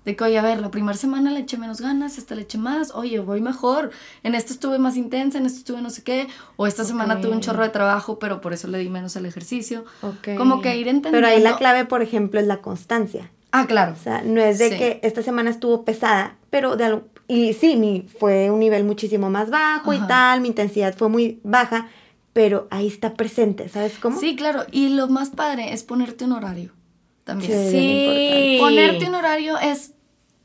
de 0.05 0.15
que, 0.15 0.23
oye, 0.23 0.37
a 0.39 0.41
ver, 0.41 0.59
la 0.59 0.71
primera 0.71 0.97
semana 0.97 1.29
le 1.31 1.41
eché 1.41 1.57
menos 1.57 1.79
ganas, 1.79 2.17
esta 2.17 2.33
le 2.35 2.41
eché 2.41 2.57
más, 2.57 2.91
oye, 2.95 3.19
voy 3.19 3.39
mejor, 3.41 3.91
en 4.23 4.33
esto 4.35 4.51
estuve 4.53 4.79
más 4.79 4.97
intensa, 4.97 5.37
en 5.37 5.45
esto 5.45 5.59
estuve 5.59 5.81
no 5.81 5.89
sé 5.91 6.03
qué, 6.03 6.27
o 6.55 6.65
esta 6.65 6.83
semana 6.83 7.21
tuve 7.21 7.31
un 7.33 7.41
chorro 7.41 7.61
de 7.63 7.69
trabajo, 7.69 8.17
pero 8.17 8.41
por 8.41 8.51
eso 8.53 8.67
le 8.67 8.79
di 8.79 8.89
menos 8.89 9.15
al 9.15 9.25
ejercicio. 9.27 9.85
Ok. 10.01 10.29
Como 10.37 10.61
que 10.61 10.75
ir 10.77 10.87
entendiendo. 10.87 11.11
Pero 11.11 11.27
ahí 11.27 11.41
la 11.41 11.55
clave, 11.57 11.85
por 11.85 12.01
ejemplo, 12.01 12.39
es 12.39 12.47
la 12.47 12.57
constancia. 12.61 13.31
Ah, 13.51 13.67
claro. 13.67 13.93
O 13.99 14.01
sea, 14.03 14.21
no 14.23 14.41
es 14.41 14.57
de 14.59 14.69
Sí. 14.69 14.77
que 14.77 14.99
esta 15.03 15.21
semana 15.21 15.49
estuvo 15.49 15.83
pesada, 15.85 16.37
pero 16.49 16.77
de 16.77 16.85
algo, 16.85 17.03
y 17.27 17.53
sí, 17.53 17.75
mi, 17.75 18.07
fue 18.19 18.49
un 18.49 18.59
nivel 18.59 18.83
muchísimo 18.85 19.29
más 19.29 19.49
bajo 19.49 19.93
y 19.93 19.99
tal, 20.07 20.41
mi 20.41 20.47
intensidad 20.47 20.95
fue 20.97 21.09
muy 21.09 21.39
baja, 21.43 21.89
pero 22.33 22.67
ahí 22.71 22.87
está 22.87 23.13
presente, 23.13 23.67
¿sabes 23.69 23.99
cómo? 23.99 24.19
Sí, 24.19 24.35
claro. 24.35 24.63
Y 24.71 24.89
lo 24.89 25.07
más 25.09 25.29
padre 25.29 25.73
es 25.73 25.83
ponerte 25.83 26.23
un 26.25 26.31
horario 26.31 26.71
también. 27.31 27.51
Sí. 27.51 27.71
Sí. 27.71 28.57
Ponerte 28.59 29.07
un 29.07 29.15
horario 29.15 29.57
es 29.57 29.93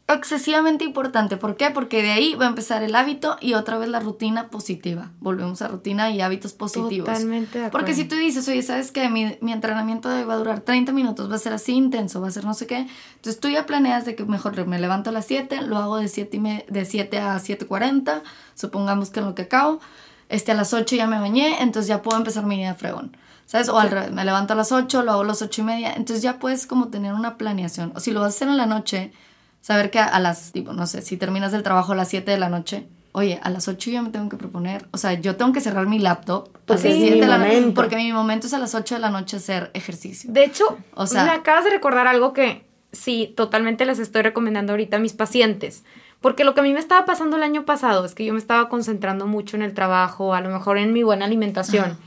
excesivamente 0.08 0.84
importante. 0.84 1.36
¿Por 1.36 1.56
qué? 1.56 1.70
Porque 1.70 2.00
de 2.00 2.12
ahí 2.12 2.34
va 2.36 2.44
a 2.46 2.48
empezar 2.48 2.84
el 2.84 2.94
hábito 2.94 3.36
y 3.40 3.54
otra 3.54 3.76
vez 3.76 3.88
la 3.88 3.98
rutina 3.98 4.50
positiva. 4.50 5.10
Volvemos 5.18 5.62
a 5.62 5.68
rutina 5.68 6.10
y 6.12 6.20
hábitos 6.20 6.52
positivos. 6.52 7.08
Totalmente 7.08 7.58
de 7.58 7.70
Porque 7.70 7.92
si 7.92 8.04
tú 8.04 8.14
dices, 8.14 8.46
oye, 8.46 8.62
¿sabes 8.62 8.92
qué? 8.92 9.08
Mi, 9.08 9.36
mi 9.40 9.52
entrenamiento 9.52 10.08
de 10.08 10.20
hoy 10.20 10.24
va 10.24 10.34
a 10.34 10.36
durar 10.36 10.60
30 10.60 10.92
minutos, 10.92 11.28
va 11.28 11.34
a 11.34 11.38
ser 11.38 11.52
así 11.52 11.72
intenso, 11.72 12.20
va 12.20 12.28
a 12.28 12.30
ser 12.30 12.44
no 12.44 12.54
sé 12.54 12.68
qué. 12.68 12.86
Entonces 13.16 13.40
tú 13.40 13.48
ya 13.48 13.66
planeas 13.66 14.04
de 14.04 14.14
que 14.14 14.24
mejor 14.24 14.64
me 14.66 14.78
levanto 14.78 15.10
a 15.10 15.12
las 15.12 15.26
7, 15.26 15.62
lo 15.62 15.76
hago 15.78 15.96
de 15.96 16.06
7, 16.06 16.36
y 16.36 16.40
me- 16.40 16.64
de 16.68 16.84
7 16.84 17.18
a 17.18 17.36
7.40, 17.40 18.22
supongamos 18.54 19.10
que 19.10 19.18
en 19.20 19.26
lo 19.26 19.34
que 19.34 19.42
acabo. 19.42 19.80
Este, 20.28 20.52
a 20.52 20.54
las 20.54 20.72
8 20.74 20.96
ya 20.96 21.06
me 21.06 21.18
bañé, 21.20 21.62
entonces 21.62 21.88
ya 21.88 22.02
puedo 22.02 22.16
empezar 22.18 22.44
mi 22.46 22.56
día 22.56 22.70
de 22.72 22.74
fregón. 22.78 23.16
¿Sabes? 23.46 23.68
O 23.68 23.78
al 23.78 23.90
revés, 23.90 24.10
me 24.10 24.24
levanto 24.24 24.54
a 24.54 24.56
las 24.56 24.72
8, 24.72 25.02
lo 25.04 25.12
hago 25.12 25.20
a 25.22 25.26
las 25.26 25.40
8 25.40 25.60
y 25.60 25.64
media. 25.64 25.92
Entonces 25.94 26.20
ya 26.22 26.38
puedes 26.40 26.66
como 26.66 26.88
tener 26.88 27.12
una 27.14 27.36
planeación. 27.38 27.92
O 27.94 28.00
si 28.00 28.10
lo 28.10 28.20
vas 28.20 28.32
a 28.32 28.36
hacer 28.36 28.48
en 28.48 28.56
la 28.56 28.66
noche, 28.66 29.12
saber 29.60 29.90
que 29.92 30.00
a, 30.00 30.04
a 30.06 30.18
las, 30.18 30.50
tipo, 30.50 30.72
no 30.72 30.86
sé, 30.88 31.00
si 31.02 31.16
terminas 31.16 31.52
el 31.52 31.62
trabajo 31.62 31.92
a 31.92 31.96
las 31.96 32.08
7 32.08 32.28
de 32.32 32.38
la 32.38 32.48
noche, 32.48 32.88
oye, 33.12 33.38
a 33.42 33.50
las 33.50 33.68
8 33.68 33.90
yo 33.92 34.02
me 34.02 34.10
tengo 34.10 34.28
que 34.28 34.36
proponer, 34.36 34.86
o 34.90 34.98
sea, 34.98 35.14
yo 35.14 35.36
tengo 35.36 35.52
que 35.52 35.60
cerrar 35.60 35.86
mi 35.86 35.98
laptop 36.00 36.48
a 36.48 36.50
las 36.52 36.62
Porque 36.66 36.88
es 36.88 36.96
7 36.96 37.14
mi 37.14 37.20
de 37.20 37.26
la 37.28 37.38
noche, 37.38 37.72
porque 37.74 37.96
mi 37.96 38.12
momento 38.12 38.48
es 38.48 38.52
a 38.52 38.58
las 38.58 38.74
8 38.74 38.96
de 38.96 39.00
la 39.00 39.10
noche 39.10 39.36
hacer 39.36 39.70
ejercicio. 39.74 40.28
De 40.32 40.44
hecho, 40.44 40.76
O 40.94 41.06
sea- 41.06 41.24
me 41.24 41.30
acabas 41.30 41.64
de 41.64 41.70
recordar 41.70 42.08
algo 42.08 42.32
que 42.32 42.66
sí, 42.92 43.32
totalmente 43.36 43.84
les 43.86 44.00
estoy 44.00 44.22
recomendando 44.22 44.72
ahorita 44.72 44.96
a 44.96 45.00
mis 45.00 45.12
pacientes. 45.12 45.84
Porque 46.20 46.44
lo 46.44 46.54
que 46.54 46.60
a 46.60 46.62
mí 46.62 46.72
me 46.72 46.78
estaba 46.78 47.04
pasando 47.04 47.36
el 47.36 47.42
año 47.42 47.64
pasado 47.64 48.04
es 48.04 48.14
que 48.14 48.24
yo 48.24 48.32
me 48.32 48.38
estaba 48.38 48.68
concentrando 48.68 49.26
mucho 49.26 49.56
en 49.56 49.62
el 49.62 49.74
trabajo, 49.74 50.34
a 50.34 50.40
lo 50.40 50.50
mejor 50.50 50.78
en 50.78 50.92
mi 50.92 51.02
buena 51.02 51.24
alimentación, 51.24 51.84
Ajá. 51.84 51.98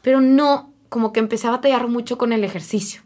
pero 0.00 0.20
no, 0.20 0.72
como 0.88 1.12
que 1.12 1.20
empecé 1.20 1.48
a 1.48 1.52
batallar 1.52 1.88
mucho 1.88 2.18
con 2.18 2.32
el 2.32 2.44
ejercicio. 2.44 3.02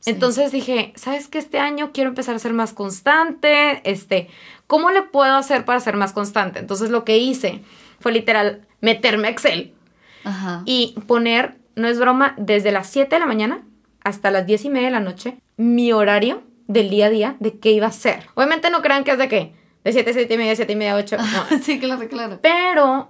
Sí. 0.00 0.10
Entonces 0.10 0.52
dije, 0.52 0.92
¿sabes 0.94 1.26
qué? 1.26 1.38
Este 1.38 1.58
año 1.58 1.90
quiero 1.92 2.10
empezar 2.10 2.34
a 2.36 2.38
ser 2.38 2.52
más 2.52 2.72
constante. 2.72 3.80
Este, 3.90 4.28
¿cómo 4.68 4.90
le 4.90 5.02
puedo 5.02 5.34
hacer 5.34 5.64
para 5.64 5.80
ser 5.80 5.96
más 5.96 6.12
constante? 6.12 6.60
Entonces 6.60 6.90
lo 6.90 7.04
que 7.04 7.18
hice 7.18 7.62
fue 7.98 8.12
literal 8.12 8.66
meterme 8.80 9.26
a 9.26 9.30
Excel 9.32 9.74
Ajá. 10.22 10.62
y 10.66 10.94
poner, 11.08 11.56
no 11.74 11.88
es 11.88 11.98
broma, 11.98 12.34
desde 12.36 12.70
las 12.70 12.88
7 12.88 13.16
de 13.16 13.20
la 13.20 13.26
mañana 13.26 13.62
hasta 14.04 14.30
las 14.30 14.46
10 14.46 14.66
y 14.66 14.70
media 14.70 14.86
de 14.86 14.92
la 14.92 15.00
noche, 15.00 15.38
mi 15.56 15.92
horario 15.92 16.42
del 16.68 16.88
día 16.90 17.06
a 17.06 17.10
día 17.10 17.36
de 17.40 17.58
qué 17.58 17.72
iba 17.72 17.88
a 17.88 17.92
ser. 17.92 18.28
Obviamente 18.34 18.70
no 18.70 18.80
crean 18.82 19.02
que 19.02 19.10
es 19.10 19.18
de 19.18 19.28
qué, 19.28 19.52
de 19.84 19.92
7, 19.92 20.12
7 20.12 20.32
y 20.34 20.38
media, 20.38 20.54
7 20.54 20.72
y 20.72 20.76
media, 20.76 20.94
8. 20.94 21.16
No. 21.18 21.58
sí, 21.62 21.80
claro, 21.80 22.06
claro. 22.08 22.38
Pero 22.42 23.08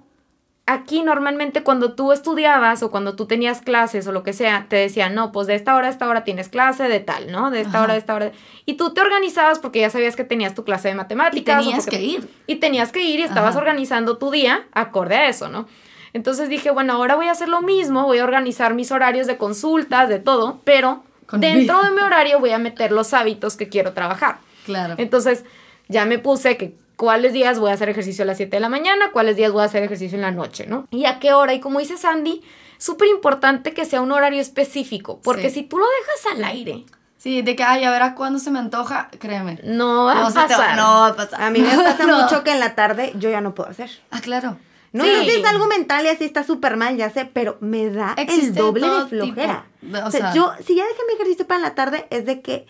aquí 0.66 1.02
normalmente 1.02 1.62
cuando 1.62 1.94
tú 1.94 2.12
estudiabas 2.12 2.82
o 2.82 2.90
cuando 2.90 3.16
tú 3.16 3.26
tenías 3.26 3.62
clases 3.62 4.06
o 4.06 4.12
lo 4.12 4.22
que 4.22 4.32
sea, 4.34 4.66
te 4.68 4.76
decían, 4.76 5.14
no, 5.14 5.32
pues 5.32 5.46
de 5.46 5.54
esta 5.54 5.74
hora 5.74 5.86
a 5.88 5.90
esta 5.90 6.06
hora 6.08 6.24
tienes 6.24 6.48
clase 6.50 6.84
de 6.88 7.00
tal, 7.00 7.32
¿no? 7.32 7.50
De 7.50 7.60
esta 7.62 7.78
Ajá. 7.78 7.84
hora 7.84 7.94
a 7.94 7.96
esta 7.96 8.14
hora. 8.14 8.32
Y 8.66 8.74
tú 8.74 8.92
te 8.92 9.00
organizabas 9.00 9.58
porque 9.58 9.80
ya 9.80 9.90
sabías 9.90 10.14
que 10.14 10.24
tenías 10.24 10.54
tu 10.54 10.64
clase 10.64 10.88
de 10.88 10.94
Y 10.94 10.96
matemáticas. 10.98 11.56
o 11.56 11.62
tenías 11.64 11.84
porque- 11.84 11.98
que 11.98 12.04
ir. 12.04 12.28
y 12.46 12.56
tenías 12.56 12.92
que 12.92 13.00
ir 13.02 13.18
y 13.20 13.22
estabas 13.22 13.50
Ajá. 13.50 13.58
organizando 13.60 14.18
tu 14.18 14.30
día 14.30 14.66
acorde 14.72 15.16
a 15.16 15.28
eso, 15.28 15.48
¿no? 15.48 15.66
Entonces 16.12 16.48
dije, 16.48 16.70
bueno, 16.70 16.92
ahora 16.94 17.16
voy 17.16 17.28
a 17.28 17.32
hacer 17.32 17.48
lo 17.48 17.60
mismo, 17.62 18.04
voy 18.04 18.18
a 18.18 18.24
organizar 18.24 18.74
mis 18.74 18.90
horarios 18.92 19.26
de 19.26 19.36
consultas, 19.36 20.08
de 20.08 20.18
todo, 20.18 20.60
pero 20.64 21.02
Con 21.28 21.40
dentro 21.40 21.82
de 21.82 21.90
mi 21.90 22.00
horario 22.00 22.40
voy 22.40 22.50
a 22.50 22.58
meter 22.58 22.90
los 22.90 23.12
hábitos 23.14 23.56
que 23.56 23.68
quiero 23.68 23.92
trabajar. 23.92 24.38
Claro. 24.64 24.94
Entonces, 24.98 25.44
ya 25.88 26.04
me 26.04 26.18
puse 26.18 26.56
que 26.56 26.74
cuáles 26.96 27.32
días 27.32 27.58
voy 27.58 27.70
a 27.70 27.74
hacer 27.74 27.88
ejercicio 27.88 28.22
a 28.24 28.26
las 28.26 28.36
7 28.38 28.56
de 28.56 28.60
la 28.60 28.68
mañana, 28.68 29.10
cuáles 29.12 29.36
días 29.36 29.52
voy 29.52 29.62
a 29.62 29.66
hacer 29.66 29.82
ejercicio 29.82 30.16
en 30.16 30.22
la 30.22 30.30
noche, 30.30 30.66
¿no? 30.66 30.86
Y 30.90 31.04
a 31.04 31.18
qué 31.20 31.32
hora. 31.32 31.54
Y 31.54 31.60
como 31.60 31.78
dice 31.78 31.96
Sandy, 31.96 32.42
súper 32.78 33.08
importante 33.08 33.72
que 33.74 33.84
sea 33.84 34.00
un 34.00 34.10
horario 34.12 34.40
específico, 34.40 35.20
porque 35.22 35.48
Sí. 35.50 35.56
si 35.56 35.62
tú 35.64 35.78
lo 35.78 35.84
dejas 35.86 36.36
al 36.36 36.44
aire, 36.44 36.84
Sí, 37.18 37.42
de 37.42 37.56
que, 37.56 37.64
ay, 37.64 37.82
a 37.82 37.90
ver 37.90 38.02
a 38.02 38.14
cuándo 38.14 38.38
se 38.38 38.48
me 38.52 38.60
antoja, 38.60 39.08
créeme. 39.18 39.58
no 39.64 40.04
va 40.04 40.12
a 40.12 40.14
te 40.28 40.38
va- 40.38 40.46
pasar. 40.46 40.76
no 40.76 40.84
va 41.00 41.06
a 41.08 41.16
pasar. 41.16 41.42
A 41.42 41.50
mí 41.50 41.58
me 41.60 41.68
pasa 41.76 42.06
No. 42.06 42.22
mucho 42.22 42.44
que 42.44 42.52
en 42.52 42.60
la 42.60 42.76
tarde 42.76 43.12
yo 43.16 43.28
ya 43.28 43.40
no 43.40 43.54
puedo 43.56 43.68
hacer. 43.68 43.90
Ah, 44.12 44.20
claro. 44.20 44.56
No 44.92 45.04
Sí. 45.04 45.10
sé 45.10 45.24
si 45.24 45.30
es 45.40 45.44
algo 45.46 45.66
mental 45.66 46.04
y 46.06 46.08
así 46.08 46.24
está 46.24 46.44
súper 46.44 46.76
mal, 46.76 46.96
ya 46.96 47.10
sé, 47.10 47.24
pero 47.26 47.58
me 47.60 47.90
da 47.90 48.14
el 48.16 48.54
doble 48.54 48.86
de 48.88 49.06
flojera. 49.06 49.66
tipo 49.80 49.98
o 49.98 50.06
o 50.06 50.10
sea, 50.10 50.32
yo, 50.34 50.52
si 50.64 50.74
ya 50.76 50.84
dejé 50.84 51.00
mi 51.06 51.14
ejercicio 51.14 51.46
para 51.46 51.60
la 51.60 51.74
tarde, 51.74 52.06
es 52.10 52.24
de 52.24 52.40
que, 52.40 52.66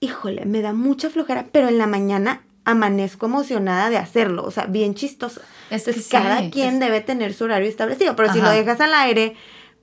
híjole, 0.00 0.44
me 0.46 0.60
da 0.62 0.72
mucha 0.72 1.10
flojera, 1.10 1.46
pero 1.50 1.68
en 1.68 1.78
la 1.78 1.86
mañana 1.86 2.42
amanezco 2.64 3.26
emocionada 3.26 3.90
de 3.90 3.96
hacerlo, 3.96 4.44
o 4.44 4.50
sea, 4.50 4.66
bien 4.66 4.94
chistoso. 4.94 5.40
Es 5.70 5.84
que 5.84 5.92
sí, 5.92 6.04
cada 6.10 6.50
quien 6.50 6.74
es- 6.74 6.80
debe 6.80 7.00
tener 7.00 7.32
su 7.34 7.44
horario 7.44 7.68
establecido, 7.68 8.14
pero 8.16 8.32
si 8.32 8.40
lo 8.40 8.50
dejas 8.50 8.80
al 8.80 8.94
aire, 8.94 9.34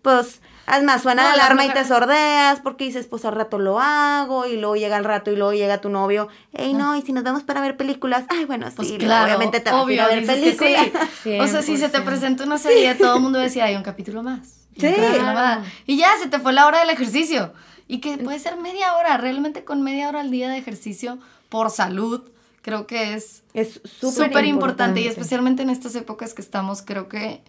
pues, 0.01 0.41
además 0.65 1.01
suena 1.01 1.23
No, 1.23 1.29
la 1.29 1.35
la 1.37 1.43
alarma 1.45 1.65
y 1.65 1.69
te 1.73 1.83
sordeas 1.85 2.59
porque 2.61 2.85
dices, 2.85 3.07
pues 3.07 3.25
al 3.25 3.35
rato 3.35 3.59
lo 3.59 3.79
hago, 3.79 4.45
y 4.45 4.57
luego 4.57 4.75
llega 4.75 4.97
el 4.97 5.03
rato 5.03 5.31
y 5.31 5.35
luego 5.35 5.53
llega 5.53 5.79
tu 5.81 5.89
novio, 5.89 6.27
hey, 6.53 6.73
no, 6.73 6.95
y 6.95 7.01
si 7.01 7.13
nos 7.13 7.23
vemos 7.23 7.43
para 7.43 7.61
ver 7.61 7.77
películas, 7.77 8.25
ay, 8.29 8.45
bueno, 8.45 8.69
sí, 8.69 8.75
Pues 8.77 8.91
claro, 8.93 9.25
obviamente 9.25 9.59
te 9.59 9.71
vas 9.71 9.79
a 9.87 9.91
ir 9.91 9.99
obvio, 10.01 10.03
a 10.03 10.07
ver 10.07 10.25
películas. 10.25 10.87
sí. 11.23 11.37
O 11.39 11.47
sea, 11.47 11.61
si 11.61 11.77
se 11.77 11.89
te 11.89 11.99
100%. 11.99 12.03
presenta 12.05 12.43
una 12.43 12.57
serie, 12.57 12.95
todo 12.95 13.15
el 13.15 13.21
mundo 13.21 13.39
decía, 13.39 13.65
hay 13.65 13.75
un 13.75 13.83
capítulo 13.83 14.23
más. 14.23 14.47
Sí. 14.79 14.91
Claro. 14.93 15.63
Y 15.85 15.97
ya, 15.97 16.09
se 16.21 16.27
te 16.29 16.39
fue 16.39 16.51
la 16.53 16.65
hora 16.65 16.79
del 16.79 16.89
ejercicio. 16.89 17.53
Y 17.87 17.99
que 17.99 18.17
puede 18.17 18.39
ser 18.39 18.57
media 18.57 18.95
hora, 18.95 19.17
realmente 19.17 19.63
con 19.65 19.81
media 19.83 20.07
hora 20.09 20.21
al 20.21 20.31
día 20.31 20.49
de 20.49 20.57
ejercicio 20.57 21.19
por 21.49 21.69
salud, 21.69 22.23
creo 22.63 22.87
que 22.87 23.13
es 23.13 23.43
Es 23.53 23.81
súper 23.83 24.45
importante. 24.45 25.01
y 25.01 25.07
especialmente 25.07 25.61
en 25.63 25.69
estas 25.69 25.93
épocas 25.95 26.33
que 26.33 26.41
estamos, 26.41 26.81
creo 26.81 27.07
que 27.09 27.43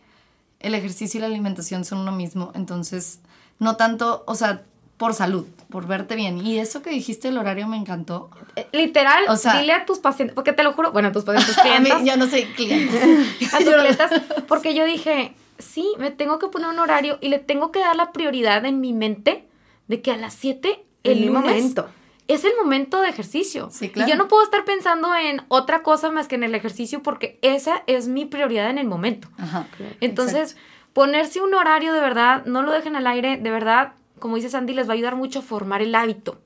el 0.67 0.75
ejercicio 0.75 1.19
y 1.19 1.21
la 1.21 1.27
alimentación 1.27 1.85
son 1.85 1.99
uno 1.99 2.13
mismo, 2.13 2.51
entonces 2.55 3.21
no 3.59 3.77
tanto, 3.77 4.25
o 4.27 4.35
sea, 4.35 4.63
por 4.97 5.13
salud, 5.15 5.47
por 5.71 5.87
verte 5.87 6.15
bien. 6.15 6.45
Y 6.47 6.59
eso 6.59 6.81
que 6.83 6.91
dijiste 6.91 7.29
el 7.29 7.37
horario 7.39 7.67
me 7.67 7.77
encantó. 7.77 8.31
Eh, 8.57 8.67
Literal, 8.73 9.25
O 9.29 9.37
sea- 9.37 9.61
dile 9.61 9.73
a 9.73 9.85
tus 9.87 9.99
pacientes, 9.99 10.35
porque 10.35 10.53
te 10.53 10.63
lo 10.63 10.73
juro, 10.73 10.93
bueno, 10.93 11.09
a 11.09 11.13
tus 11.13 11.25
pacientes, 11.25 11.55
tus 11.57 11.65
A 11.65 11.81
mí, 11.81 11.87
clientes, 11.91 12.07
yo 12.07 12.17
no 12.17 12.27
soy 12.29 12.45
cliente. 12.45 12.97
a 13.53 13.59
tus 13.59 13.69
clientas, 13.75 14.11
porque 14.49 14.75
yo 14.75 14.85
dije, 14.85 15.35
sí, 15.59 15.89
me 15.99 16.11
tengo 16.11 16.39
que 16.39 16.49
poner 16.49 16.69
un 16.69 16.79
horario 16.79 17.19
y 17.21 17.29
le 17.29 17.39
tengo 17.39 17.71
que 17.73 17.81
dar 17.81 17.97
la 17.97 18.13
prioridad 18.13 18.65
en 18.65 18.81
mi 18.81 18.93
mente 18.93 19.47
de 19.89 20.01
que 20.01 20.13
a 20.13 20.17
las 20.17 20.35
7 20.35 20.85
el 21.03 21.19
El 21.19 21.27
lunes 21.27 21.43
momento. 21.43 21.89
Es 22.29 22.45
el 22.45 22.53
momento 22.63 23.01
de 23.01 23.09
ejercicio. 23.09 23.69
Sí, 23.71 23.91
claro. 23.91 24.09
Y 24.09 24.13
yo 24.13 24.17
no 24.17 24.29
puedo 24.29 24.43
estar 24.43 24.65
pensando 24.65 25.15
en 25.15 25.43
otra 25.49 25.83
cosa 25.83 26.11
más 26.11 26.27
que 26.29 26.37
en 26.37 26.45
el 26.45 26.55
ejercicio 26.55 27.03
porque 27.03 27.39
esa 27.43 27.83
es 27.87 28.09
mi 28.09 28.25
prioridad 28.25 28.71
en 28.71 28.79
el 28.79 28.87
momento. 28.87 29.29
Ajá. 29.39 29.67
Entonces, 30.01 30.57
ponerse 30.93 31.41
un 31.43 31.53
horario 31.55 31.93
de 31.93 32.01
verdad, 32.01 32.45
no 32.47 32.63
lo 32.63 32.73
dejen 32.73 32.97
al 32.97 33.07
aire, 33.07 33.37
de 33.37 33.51
verdad, 33.51 33.93
como 34.19 34.37
dice 34.37 34.49
Sandy, 34.49 34.73
les 34.73 34.89
va 34.89 34.93
a 34.93 34.95
ayudar 34.95 35.17
mucho 35.17 35.41
a 35.41 35.43
formar 35.43 35.83
el 35.83 35.95
hábito. 35.95 36.41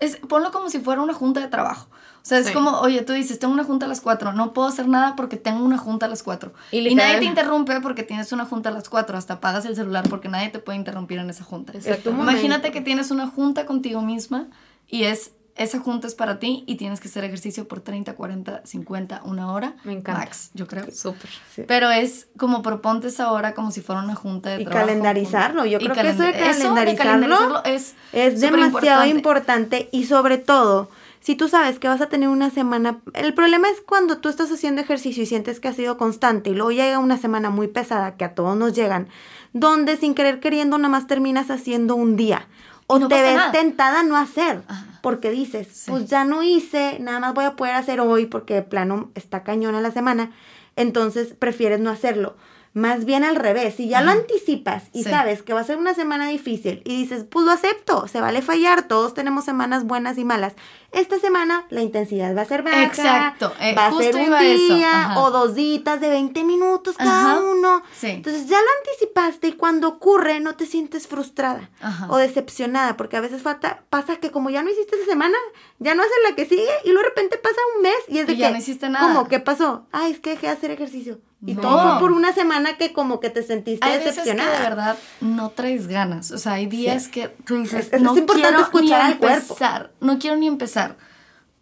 Es, 0.00 0.16
ponlo 0.16 0.52
como 0.52 0.70
si 0.70 0.78
fuera 0.78 1.02
una 1.02 1.12
junta 1.12 1.40
de 1.40 1.48
trabajo. 1.48 1.88
O 2.22 2.26
sea, 2.28 2.38
es 2.38 2.46
Sí. 2.46 2.52
como, 2.52 2.78
oye, 2.80 3.02
tú 3.02 3.12
dices, 3.12 3.38
tengo 3.38 3.54
una 3.54 3.64
junta 3.64 3.86
a 3.86 3.88
las 3.88 4.00
4, 4.00 4.32
no 4.32 4.52
puedo 4.52 4.68
hacer 4.68 4.86
nada 4.86 5.16
porque 5.16 5.36
tengo 5.36 5.64
una 5.64 5.78
junta 5.78 6.06
a 6.06 6.08
las 6.08 6.22
4. 6.22 6.52
Y 6.72 6.94
nadie 6.94 7.18
te 7.18 7.24
interrumpe 7.24 7.80
porque 7.80 8.02
tienes 8.02 8.32
una 8.32 8.44
junta 8.44 8.68
a 8.68 8.72
las 8.72 8.88
4, 8.88 9.16
hasta 9.18 9.34
apagas 9.34 9.64
el 9.64 9.74
celular 9.74 10.08
porque 10.08 10.28
nadie 10.28 10.50
te 10.50 10.58
puede 10.58 10.78
interrumpir 10.78 11.18
en 11.18 11.30
esa 11.30 11.42
junta. 11.42 11.72
Exacto. 11.72 12.10
Imagínate 12.10 12.70
que 12.70 12.80
tienes 12.80 13.10
una 13.10 13.26
junta 13.26 13.66
contigo 13.66 14.02
misma 14.02 14.46
y 14.88 15.04
es 15.04 15.32
esa 15.56 15.80
junta 15.80 16.06
es 16.06 16.14
para 16.14 16.38
ti 16.38 16.62
y 16.68 16.76
tienes 16.76 17.00
que 17.00 17.08
hacer 17.08 17.24
ejercicio 17.24 17.66
por 17.66 17.80
30, 17.80 18.14
40, 18.14 18.62
50, 18.64 19.22
una 19.24 19.50
hora. 19.52 19.74
Me 19.82 19.92
encanta. 19.92 20.20
Max, 20.20 20.50
yo 20.54 20.68
creo. 20.68 20.84
Súper. 20.92 21.28
Sí. 21.52 21.64
Pero 21.66 21.90
es 21.90 22.28
como 22.36 22.62
proponte 22.62 23.08
esa 23.08 23.32
hora 23.32 23.54
como 23.54 23.72
si 23.72 23.80
fuera 23.80 24.00
una 24.02 24.14
junta 24.14 24.50
de 24.50 24.62
Y 24.62 24.64
trabajo. 24.64 24.86
calendarizarlo. 24.86 25.66
Yo 25.66 25.78
Y 25.80 25.88
creo 25.88 25.94
que 25.96 26.08
eso 26.10 26.22
de 26.22 26.32
calendar- 26.32 26.96
calendarizarlo 26.96 27.64
es 27.64 27.96
Es 28.12 28.40
demasiado 28.40 29.04
importante 29.06 29.88
y 29.90 30.04
sobre 30.04 30.38
todo, 30.38 30.90
si 31.18 31.34
tú 31.34 31.48
sabes 31.48 31.80
que 31.80 31.88
vas 31.88 32.00
a 32.00 32.06
tener 32.08 32.28
una 32.28 32.50
semana, 32.50 33.00
el 33.14 33.34
problema 33.34 33.68
es 33.68 33.80
cuando 33.80 34.18
tú 34.18 34.28
estás 34.28 34.52
haciendo 34.52 34.80
ejercicio 34.80 35.24
y 35.24 35.26
sientes 35.26 35.58
que 35.58 35.66
has 35.66 35.74
sido 35.74 35.98
constante 35.98 36.50
y 36.50 36.54
luego 36.54 36.70
llega 36.70 37.00
una 37.00 37.16
semana 37.18 37.50
muy 37.50 37.66
pesada 37.66 38.16
que 38.16 38.24
a 38.24 38.32
todos 38.36 38.56
nos 38.56 38.74
llegan, 38.76 39.08
donde 39.52 39.96
sin 39.96 40.14
querer 40.14 40.38
queriendo 40.38 40.78
nada 40.78 40.88
más 40.90 41.08
terminas 41.08 41.50
haciendo 41.50 41.96
un 41.96 42.14
día 42.16 42.46
o 42.88 42.98
no 42.98 43.06
te 43.08 43.14
ves 43.22 43.36
nada. 43.36 43.52
tentada 43.52 44.00
a 44.00 44.02
no 44.02 44.16
hacer, 44.16 44.62
Ajá. 44.66 44.98
porque 45.02 45.30
dices, 45.30 45.68
Sí. 45.72 45.90
pues 45.92 46.06
ya 46.06 46.24
no 46.24 46.42
hice, 46.42 46.98
nada 47.00 47.20
más 47.20 47.34
voy 47.34 47.44
a 47.44 47.54
poder 47.54 47.74
hacer 47.76 48.00
hoy 48.00 48.26
porque 48.26 48.54
de 48.54 48.62
plano 48.62 49.10
está 49.14 49.44
cañona 49.44 49.80
la 49.80 49.92
semana, 49.92 50.32
entonces 50.74 51.34
prefieres 51.38 51.78
no 51.80 51.90
hacerlo. 51.90 52.36
Más 52.78 53.04
bien 53.04 53.24
al 53.24 53.34
revés, 53.34 53.74
si 53.74 53.88
ya 53.88 54.02
lo 54.02 54.10
anticipas 54.12 54.84
y 54.92 55.02
Sí. 55.02 55.10
sabes 55.10 55.42
que 55.42 55.52
va 55.52 55.60
a 55.60 55.64
ser 55.64 55.78
una 55.78 55.94
semana 55.94 56.28
difícil 56.28 56.80
y 56.84 56.96
dices, 56.96 57.24
pues 57.28 57.44
lo 57.44 57.50
acepto, 57.50 58.06
se 58.06 58.20
vale 58.20 58.40
fallar, 58.40 58.86
todos 58.86 59.14
tenemos 59.14 59.44
semanas 59.44 59.84
buenas 59.84 60.16
y 60.16 60.24
malas. 60.24 60.54
Esta 60.92 61.18
semana 61.18 61.66
la 61.70 61.82
intensidad 61.82 62.34
va 62.36 62.42
a 62.42 62.44
ser 62.46 62.62
baja, 62.62 62.84
Exacto, 62.84 63.52
eh, 63.60 63.74
va 63.76 63.88
a 63.88 63.92
ser 63.98 64.14
un 64.16 64.38
día 64.38 65.14
o 65.18 65.30
dos 65.30 65.54
ditas 65.54 66.00
de 66.00 66.08
20 66.08 66.44
minutos 66.44 66.96
cada 66.96 67.32
Ajá, 67.32 67.40
uno. 67.40 67.82
sí. 67.92 68.06
Entonces 68.10 68.46
ya 68.46 68.58
lo 68.58 68.66
anticipaste 68.80 69.48
y 69.48 69.52
cuando 69.54 69.88
ocurre 69.88 70.38
no 70.40 70.54
te 70.54 70.64
sientes 70.64 71.06
frustrada 71.08 71.70
Ajá. 71.80 72.06
o 72.10 72.16
decepcionada, 72.16 72.96
porque 72.96 73.16
a 73.16 73.20
veces 73.20 73.42
falta, 73.42 73.82
pasa 73.90 74.16
que 74.16 74.30
como 74.30 74.50
ya 74.50 74.62
no 74.62 74.70
hiciste 74.70 74.96
esa 74.96 75.06
semana, 75.10 75.36
ya 75.78 75.94
no 75.94 76.02
haces 76.02 76.14
la 76.28 76.36
que 76.36 76.46
sigue 76.46 76.70
y 76.84 76.88
luego 76.92 77.02
de 77.02 77.08
repente 77.08 77.38
pasa 77.38 77.56
un 77.76 77.82
mes 77.82 77.94
y 78.08 78.18
es 78.18 78.26
de 78.26 78.32
Y 78.34 78.36
que, 78.36 78.42
ya 78.42 78.50
no 78.50 78.56
hiciste 78.58 78.88
nada. 78.88 79.06
¿cómo? 79.14 79.28
¿Qué 79.28 79.40
pasó? 79.40 79.86
Ay, 79.92 80.12
es 80.12 80.20
que 80.20 80.30
dejé 80.30 80.46
de 80.46 80.52
hacer 80.52 80.70
ejercicio. 80.70 81.18
Y 81.46 81.54
No. 81.54 81.60
todo 81.60 81.90
fue 81.92 82.00
por 82.00 82.12
una 82.12 82.32
semana 82.32 82.76
que 82.76 82.92
como 82.92 83.20
que 83.20 83.30
te 83.30 83.42
sentiste 83.44 83.86
Hay 83.86 83.98
veces 83.98 84.14
que 84.16 84.20
decepcionada. 84.22 84.56
de 84.58 84.62
verdad 84.68 84.98
no 85.20 85.50
traes 85.50 85.86
ganas. 85.86 86.30
O 86.32 86.38
sea, 86.38 86.54
hay 86.54 86.66
días 86.66 87.04
Sí. 87.04 87.10
que 87.12 87.28
tú 87.28 87.56
dices, 87.62 87.86
Es- 87.86 87.92
es 87.92 88.02
no 88.02 88.16
importante 88.16 88.48
quiero 88.48 88.62
escuchar 88.64 89.04
ni 89.06 89.12
al 89.12 89.18
cuerpo". 89.18 89.36
empezar. 89.54 89.92
No 90.00 90.18
quiero 90.18 90.36
ni 90.36 90.48
empezar. 90.48 90.96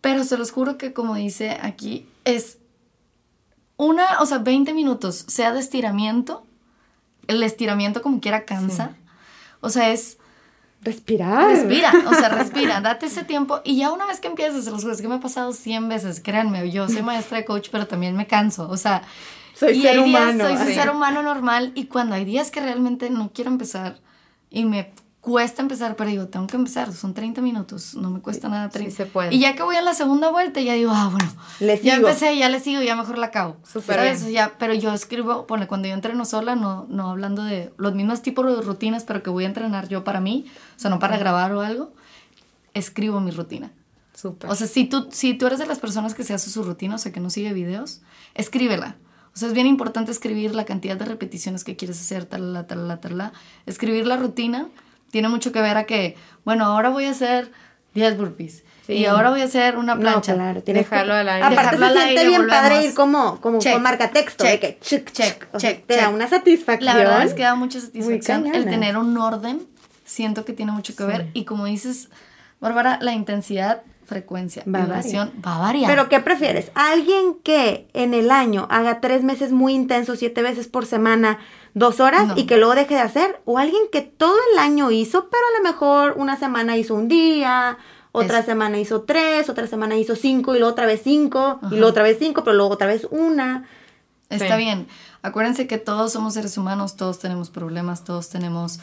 Pero 0.00 0.24
se 0.24 0.38
los 0.38 0.50
juro 0.50 0.78
que 0.78 0.92
como 0.94 1.14
dice 1.16 1.58
aquí, 1.62 2.08
es 2.24 2.58
una, 3.76 4.20
o 4.20 4.26
sea, 4.26 4.38
20 4.38 4.72
minutos, 4.72 5.24
sea 5.28 5.52
de 5.52 5.60
estiramiento. 5.60 6.46
El 7.26 7.42
estiramiento 7.42 8.00
como 8.02 8.20
quiera 8.20 8.44
cansa. 8.44 8.94
O 9.60 9.68
sea, 9.68 9.90
es 9.90 10.16
Respirar. 10.82 11.48
respira, 11.48 11.92
o 12.08 12.14
sea, 12.14 12.28
respira, 12.28 12.80
date 12.82 13.06
ese 13.06 13.24
tiempo 13.24 13.60
y 13.64 13.76
ya 13.78 13.90
una 13.92 14.06
vez 14.06 14.20
que 14.20 14.28
empiezas, 14.28 14.64
se 14.64 14.70
los 14.70 14.82
juro, 14.82 14.94
es 14.94 15.02
que 15.02 15.08
me 15.08 15.16
ha 15.16 15.20
pasado 15.20 15.52
100 15.52 15.88
veces, 15.88 16.20
créanme, 16.20 16.70
yo 16.70 16.88
soy 16.88 17.02
maestra 17.02 17.38
de 17.38 17.44
coach, 17.44 17.68
pero 17.72 17.86
también 17.88 18.14
me 18.16 18.26
canso, 18.28 18.68
o 18.70 18.76
sea, 18.76 19.02
Soy 19.58 19.72
y 19.78 19.82
ser 19.82 19.98
hay 19.98 20.04
días- 20.04 20.06
humano. 20.34 20.44
soy 20.44 20.66
Sí. 20.68 20.74
ser 20.74 20.90
humano 20.90 21.22
normal 21.22 21.72
y 21.74 21.86
cuando 21.86 22.14
hay 22.14 22.24
días 22.24 22.50
que 22.50 22.60
realmente 22.60 23.08
no 23.10 23.30
quiero 23.32 23.50
empezar 23.50 23.98
y 24.50 24.64
me 24.64 24.92
cuesta 25.20 25.60
empezar, 25.60 25.96
pero 25.96 26.08
digo, 26.08 26.28
tengo 26.28 26.46
que 26.46 26.54
empezar, 26.56 26.92
son 26.92 27.12
30 27.12 27.40
minutos, 27.40 27.96
no 27.96 28.10
me 28.10 28.20
cuesta 28.20 28.48
nada. 28.48 28.68
30. 28.68 28.94
se 28.94 29.06
puede. 29.06 29.34
Y 29.34 29.40
ya 29.40 29.56
que 29.56 29.62
voy 29.64 29.74
a 29.74 29.82
la 29.82 29.92
segunda 29.92 30.30
vuelta, 30.30 30.60
ya 30.60 30.74
digo, 30.74 30.92
ah, 30.94 31.08
bueno, 31.10 31.28
Le 31.58 31.80
ya 31.82 31.96
sigo. 31.96 32.06
empecé, 32.06 32.36
ya 32.38 32.48
le 32.48 32.60
sigo, 32.60 32.80
ya 32.80 32.94
mejor 32.94 33.18
la 33.18 33.26
acabo. 33.26 33.56
Súper 33.66 34.02
bien. 34.02 34.32
Ya, 34.32 34.52
pero 34.56 34.72
yo 34.74 34.92
escribo, 34.94 35.44
bueno, 35.48 35.66
cuando 35.66 35.88
yo 35.88 35.94
entreno 35.94 36.24
sola, 36.24 36.54
no, 36.54 36.86
no 36.88 37.10
hablando 37.10 37.42
de 37.42 37.72
los 37.76 37.92
mismos 37.94 38.22
tipos 38.22 38.46
de 38.46 38.62
rutinas, 38.62 39.02
pero 39.02 39.24
que 39.24 39.30
voy 39.30 39.42
a 39.42 39.48
entrenar 39.48 39.88
yo 39.88 40.04
para 40.04 40.20
mí, 40.20 40.44
o 40.76 40.78
sea, 40.78 40.90
no 40.90 41.00
para 41.00 41.16
grabar 41.18 41.52
o 41.54 41.60
algo, 41.60 41.92
escribo 42.74 43.18
mi 43.20 43.32
rutina. 43.32 43.72
Súper. 44.14 44.48
O 44.48 44.54
sea, 44.54 44.66
si 44.68 44.84
tú, 44.84 45.08
si 45.10 45.34
tú 45.34 45.46
eres 45.48 45.58
de 45.58 45.66
las 45.66 45.78
personas 45.78 46.14
que 46.14 46.22
se 46.24 46.34
hace 46.34 46.50
su 46.50 46.62
rutina, 46.62 46.94
o 46.94 46.98
sea, 46.98 47.10
que 47.12 47.20
no 47.20 47.30
sigue 47.30 47.52
videos, 47.52 48.00
escríbela. 48.34 48.94
O 49.36 49.38
sea, 49.38 49.48
es 49.48 49.54
bien 49.54 49.66
importante 49.66 50.10
escribir 50.10 50.54
la 50.54 50.64
cantidad 50.64 50.96
de 50.96 51.04
repeticiones 51.04 51.62
que 51.62 51.76
quieres 51.76 52.00
hacer, 52.00 52.24
talala, 52.24 52.66
talala, 52.66 53.02
talala. 53.02 53.32
Escribir 53.66 54.06
la 54.06 54.16
rutina 54.16 54.66
tiene 55.10 55.28
mucho 55.28 55.52
que 55.52 55.60
ver 55.60 55.76
a 55.76 55.84
que, 55.84 56.16
bueno, 56.46 56.64
ahora 56.64 56.88
voy 56.88 57.04
a 57.04 57.10
hacer 57.10 57.52
10 57.92 58.16
burpees. 58.16 58.64
Sí. 58.86 58.94
Y 58.94 59.04
ahora 59.04 59.28
voy 59.28 59.42
a 59.42 59.44
hacer 59.44 59.76
una 59.76 59.94
No, 59.94 60.00
plancha. 60.00 60.32
claro, 60.34 60.62
tienes 60.62 60.88
Dejarlo 60.88 61.12
que- 61.12 61.18
al 61.18 61.28
aire. 61.28 61.46
Aparte 61.46 61.76
Dejarlo 61.76 61.86
se 61.88 61.92
siente 62.02 62.20
aire, 62.20 62.30
bien 62.30 62.46
padre 62.48 62.84
ir 62.86 62.94
como, 62.94 63.38
como 63.42 63.58
Check, 63.58 63.74
con 63.74 63.82
marca 63.82 64.10
texto, 64.10 64.44
de 64.44 64.50
check, 64.52 64.60
que 64.60 64.78
check, 64.80 65.12
check, 65.12 65.46
O 65.52 65.60
sea, 65.60 65.70
check, 65.72 65.86
te 65.86 65.96
da 65.96 66.08
una 66.08 66.28
satisfacción. 66.28 66.86
La 66.86 66.94
verdad 66.96 67.22
es 67.24 67.34
que 67.34 67.42
da 67.42 67.54
mucha 67.56 67.78
satisfacción 67.78 68.46
el 68.54 68.64
tener 68.64 68.96
un 68.96 69.18
orden. 69.18 69.66
Siento 70.06 70.46
que 70.46 70.54
tiene 70.54 70.72
mucho 70.72 70.96
que 70.96 71.04
ver. 71.04 71.26
Y 71.34 71.44
como 71.44 71.66
dices, 71.66 72.08
Bárbara, 72.60 72.98
la 73.02 73.12
intensidad, 73.12 73.82
frecuencia 74.04 74.62
Va 74.72 74.82
duración 74.82 75.32
va 75.44 75.56
a 75.56 75.58
variar. 75.58 75.90
Pero 75.90 76.08
¿qué 76.08 76.20
prefieres? 76.20 76.70
¿Alguien 76.74 77.34
que 77.42 77.88
en 77.92 78.14
el 78.14 78.30
año 78.30 78.66
haga 78.70 79.00
tres 79.00 79.24
meses 79.24 79.50
muy 79.52 79.74
intensos, 79.74 80.20
siete 80.20 80.42
veces 80.42 80.68
por 80.68 80.86
semana, 80.86 81.38
dos 81.74 81.98
horas 82.00 82.28
No. 82.28 82.34
y 82.36 82.44
que 82.46 82.56
luego 82.56 82.74
deje 82.76 82.94
de 82.94 83.00
hacer? 83.00 83.40
¿O 83.44 83.58
alguien 83.58 83.82
que 83.90 84.02
todo 84.02 84.36
el 84.52 84.58
año 84.60 84.90
hizo, 84.92 85.28
pero 85.28 85.42
a 85.54 85.58
lo 85.58 85.68
mejor 85.68 86.14
una 86.16 86.36
semana 86.36 86.76
hizo 86.76 86.94
un 86.94 87.08
día, 87.08 87.78
otra 88.12 88.38
Es- 88.38 88.46
semana 88.46 88.78
hizo 88.78 89.02
tres, 89.02 89.50
otra 89.50 89.66
semana 89.66 89.96
hizo 89.96 90.14
cinco 90.16 90.54
y 90.54 90.58
luego 90.60 90.72
otra 90.72 90.86
vez 90.86 91.00
cinco, 91.02 91.58
y 91.70 91.74
luego 91.74 91.88
otra 91.88 92.04
vez 92.04 92.16
cinco, 92.18 92.44
pero 92.44 92.56
luego 92.56 92.72
otra 92.74 92.86
vez 92.86 93.06
una? 93.10 93.64
Está 94.30 94.56
Sí. 94.56 94.62
bien. 94.62 94.86
Acuérdense 95.22 95.66
que 95.66 95.78
todos 95.78 96.12
somos 96.12 96.34
seres 96.34 96.56
humanos, 96.56 96.96
todos 96.96 97.18
tenemos 97.18 97.50
problemas, 97.50 98.04
todos 98.04 98.28
tenemos 98.28 98.78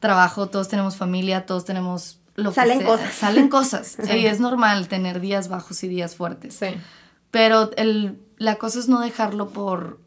trabajo, 0.00 0.48
todos 0.48 0.68
tenemos 0.68 0.96
familia, 0.96 1.44
todos 1.46 1.64
tenemos 1.66 2.18
lo 2.34 2.50
que 2.50 2.54
Salen 2.56 2.78
sea. 2.78 2.86
cosas. 2.86 3.14
Salen 3.14 3.48
cosas. 3.48 3.96
Y 4.16 4.26
es 4.26 4.40
normal 4.40 4.88
tener 4.88 5.20
días 5.20 5.48
bajos 5.48 5.82
y 5.84 5.88
días 5.88 6.16
fuertes. 6.16 6.54
Sí. 6.54 6.68
Pero 7.30 7.70
el, 7.76 8.18
la 8.36 8.56
cosa 8.56 8.78
es 8.78 8.88
no 8.88 9.00
dejarlo 9.00 9.50
por 9.50 10.00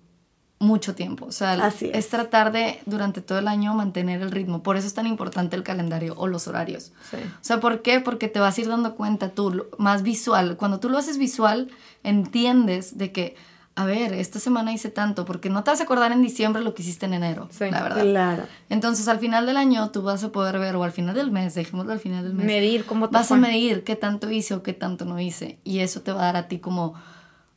mucho 0.60 0.96
tiempo. 0.96 1.26
O 1.26 1.32
sea, 1.32 1.54
Así 1.54 1.92
es. 1.94 2.08
tratar 2.10 2.52
de 2.52 2.80
durante 2.86 3.22
todo 3.22 3.40
el 3.40 3.48
año 3.48 3.74
mantener 3.74 4.22
el 4.22 4.32
ritmo. 4.32 4.64
Por 4.64 4.78
eso 4.78 4.88
es 4.88 4.94
tan 4.94 5.06
importante 5.06 5.56
el 5.56 5.64
calendario 5.64 6.14
o 6.18 6.28
los 6.28 6.48
horarios. 6.48 6.94
Sí. 7.12 7.18
O 7.18 7.44
sea, 7.44 7.60
¿por 7.60 7.82
qué? 7.82 8.00
Porque 8.00 8.28
te 8.28 8.40
vas 8.40 8.58
a 8.58 8.62
ir 8.62 8.68
dando 8.70 8.96
cuenta 8.96 9.30
tú, 9.30 9.66
más 9.78 10.02
visual. 10.02 10.56
Cuando 10.58 10.80
tú 10.80 10.90
lo 10.90 10.98
haces 10.98 11.18
visual, 11.18 11.70
entiendes 12.04 12.98
de 12.98 13.12
que, 13.12 13.36
a 13.78 13.86
ver, 13.86 14.14
esta 14.14 14.40
semana 14.40 14.72
hice 14.72 14.90
tanto, 14.90 15.26
porque 15.26 15.50
no 15.50 15.64
te 15.64 15.72
vas 15.72 15.82
a 15.82 15.84
acordar 15.84 16.12
en 16.14 16.22
diciembre 16.22 16.64
lo 16.64 16.74
que 16.74 16.82
hiciste 16.82 17.06
en 17.08 17.14
enero, 17.14 17.50
Sí, 17.52 17.70
la 17.70 17.84
verdad. 17.84 18.04
Claro. 18.04 18.44
Entonces, 18.70 19.08
al 19.10 19.20
final 19.20 19.46
del 19.46 19.58
año, 19.58 19.92
tú 19.92 20.02
vas 20.02 20.24
a 20.24 20.32
poder 20.32 20.60
ver, 20.60 20.76
o 20.78 20.84
al 20.84 20.94
final 20.94 21.14
del 21.14 21.30
mes, 21.30 21.56
dejémoslo 21.56 21.92
al 21.92 22.00
final 22.00 22.24
del 22.24 22.34
mes. 22.34 22.46
Medir 22.46 22.86
cómo 22.86 23.10
te 23.10 23.14
Vas 23.18 23.28
fue. 23.28 23.38
a 23.38 23.40
medir 23.42 23.84
qué 23.84 23.98
tanto 23.98 24.32
hice 24.32 24.54
o 24.54 24.64
qué 24.64 24.72
tanto 24.72 25.04
no 25.04 25.20
hice. 25.20 25.60
Y 25.66 25.80
eso 25.80 26.02
te 26.02 26.14
va 26.14 26.22
a 26.22 26.26
dar 26.28 26.38
a 26.38 26.48
ti 26.48 26.60
como, 26.60 26.94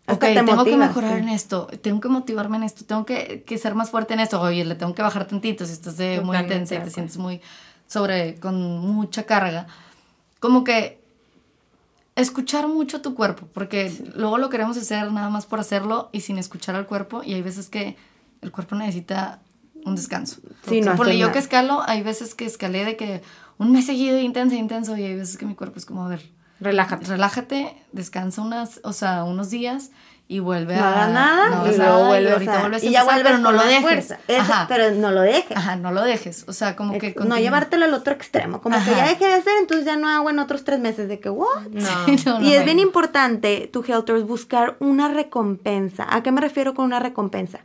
ok, 0.09 0.18
te 0.18 0.35
tengo 0.35 0.46
que 0.46 0.54
motivas, 0.57 0.88
mejorar 0.88 1.12
sí. 1.14 1.18
en 1.22 1.28
esto, 1.28 1.68
tengo 1.83 2.00
que 2.00 2.09
motivarme 2.09 2.57
en 2.57 2.62
esto, 2.64 2.85
tengo 2.85 3.07
que, 3.07 3.44
que 3.46 3.57
ser 3.57 3.76
más 3.76 3.90
fuerte 3.90 4.14
en 4.14 4.20
esto. 4.20 4.40
Oye, 4.40 4.64
le 4.64 4.74
tengo 4.74 4.94
que 4.96 5.02
bajar 5.02 5.24
tantito 5.26 5.64
si 5.66 5.72
estás 5.72 5.96
de 5.98 6.20
muy 6.20 6.37
intensa 6.37 6.74
y 6.74 6.81
te 6.81 6.90
sientes 6.90 7.16
muy 7.16 7.40
sobre, 7.87 8.35
con 8.40 8.61
mucha 8.81 9.22
carga. 9.22 9.68
Como 10.40 10.64
que 10.64 10.97
escuchar 12.20 12.68
mucho 12.68 13.00
tu 13.00 13.14
cuerpo, 13.14 13.46
porque 13.52 13.92
luego 14.14 14.38
lo 14.38 14.48
queremos 14.48 14.76
hacer 14.76 15.11
nada 15.12 15.31
más 15.31 15.46
por 15.46 15.61
hacerlo 15.61 16.11
y 16.12 16.20
sin 16.22 16.38
escuchar 16.38 16.74
al 16.74 16.87
cuerpo. 16.87 17.22
Y 17.24 17.35
hay 17.35 17.42
veces 17.42 17.68
que 17.68 17.96
el 18.42 18.52
cuerpo 18.52 18.74
necesita 18.76 19.40
un 19.85 19.94
descanso. 19.96 20.40
Sí, 20.68 20.81
no 20.81 20.96
Ponle 20.96 21.12
hacer 21.12 21.20
yo 21.20 21.26
nada. 21.26 21.33
que 21.33 21.38
escalo, 21.38 21.83
hay 21.87 22.02
veces 22.02 22.35
que 22.35 22.44
escalé 22.44 22.85
de 22.85 22.96
que 22.96 23.22
un 23.59 23.72
mes 23.72 23.87
seguido, 23.87 24.18
intenso, 24.18 24.54
intenso, 24.54 24.96
y 24.96 25.04
hay 25.04 25.16
veces 25.16 25.37
que 25.38 25.46
mi 25.46 25.54
cuerpo 25.54 25.78
es 25.78 25.85
como, 25.87 26.04
a 26.04 26.09
ver, 26.09 26.31
Relájate. 26.61 27.07
relájate, 27.07 27.76
descansa 27.92 28.42
unas, 28.42 28.81
o 28.85 28.92
sea, 28.92 29.24
unos 29.24 29.50
días 29.50 29.90
y 30.31 30.41
vuelve 30.41 30.77
no 30.77 30.85
a 30.85 30.93
hagas 30.93 31.11
nada 31.11 31.49
no 31.49 31.67
y 31.73 31.77
luego 31.77 31.83
nada, 31.83 32.01
y 32.01 32.07
vuelves 32.09 32.33
ahorita 32.35 32.53
a- 32.57 32.61
vuelves 32.61 32.83
a 32.83 32.87
y 32.87 32.91
ya 32.91 33.01
empezar, 33.01 33.14
vuelves 33.23 33.33
pero 33.33 33.43
no 33.43 33.53
lo 33.53 33.64
dejes. 33.64 33.83
fuerza. 33.83 34.19
Eso, 34.29 34.41
Ajá. 34.43 34.67
pero 34.69 34.91
no 34.91 35.11
lo 35.11 35.21
dejes. 35.23 35.57
Ajá, 35.57 35.77
no 35.77 35.91
lo 35.93 36.03
dejes. 36.05 36.45
O 36.47 36.53
sea, 36.53 36.77
como 36.77 36.99
que 36.99 37.07
Ex- 37.09 37.25
no 37.25 37.38
llevártelo 37.38 37.87
al 37.87 37.95
otro 37.95 38.12
extremo, 38.12 38.61
como 38.61 38.77
que 38.85 38.91
ya 38.91 39.07
dejé 39.09 39.27
de 39.27 39.35
hacer, 39.35 39.55
entonces 39.59 39.87
ya 39.87 39.97
no 39.97 40.07
hago 40.09 40.29
en 40.29 40.38
otros 40.38 40.64
tres 40.64 40.81
meses 40.81 41.09
de 41.09 41.19
que, 41.19 41.31
¿what? 41.31 41.62
No. 41.73 41.87
Sí, 42.07 42.17
no, 42.27 42.41
no, 42.41 42.45
y 42.47 42.53
es 42.53 42.64
bien 42.64 42.79
importante, 42.79 43.71
tu 43.73 43.83
Helters, 43.83 44.25
buscar 44.25 44.77
una 44.81 45.09
recompensa. 45.09 46.07
¿A 46.11 46.23
qué 46.23 46.31
me 46.31 46.41
refiero 46.43 46.75
con 46.75 46.85
una 46.85 47.01
recompensa? 47.01 47.61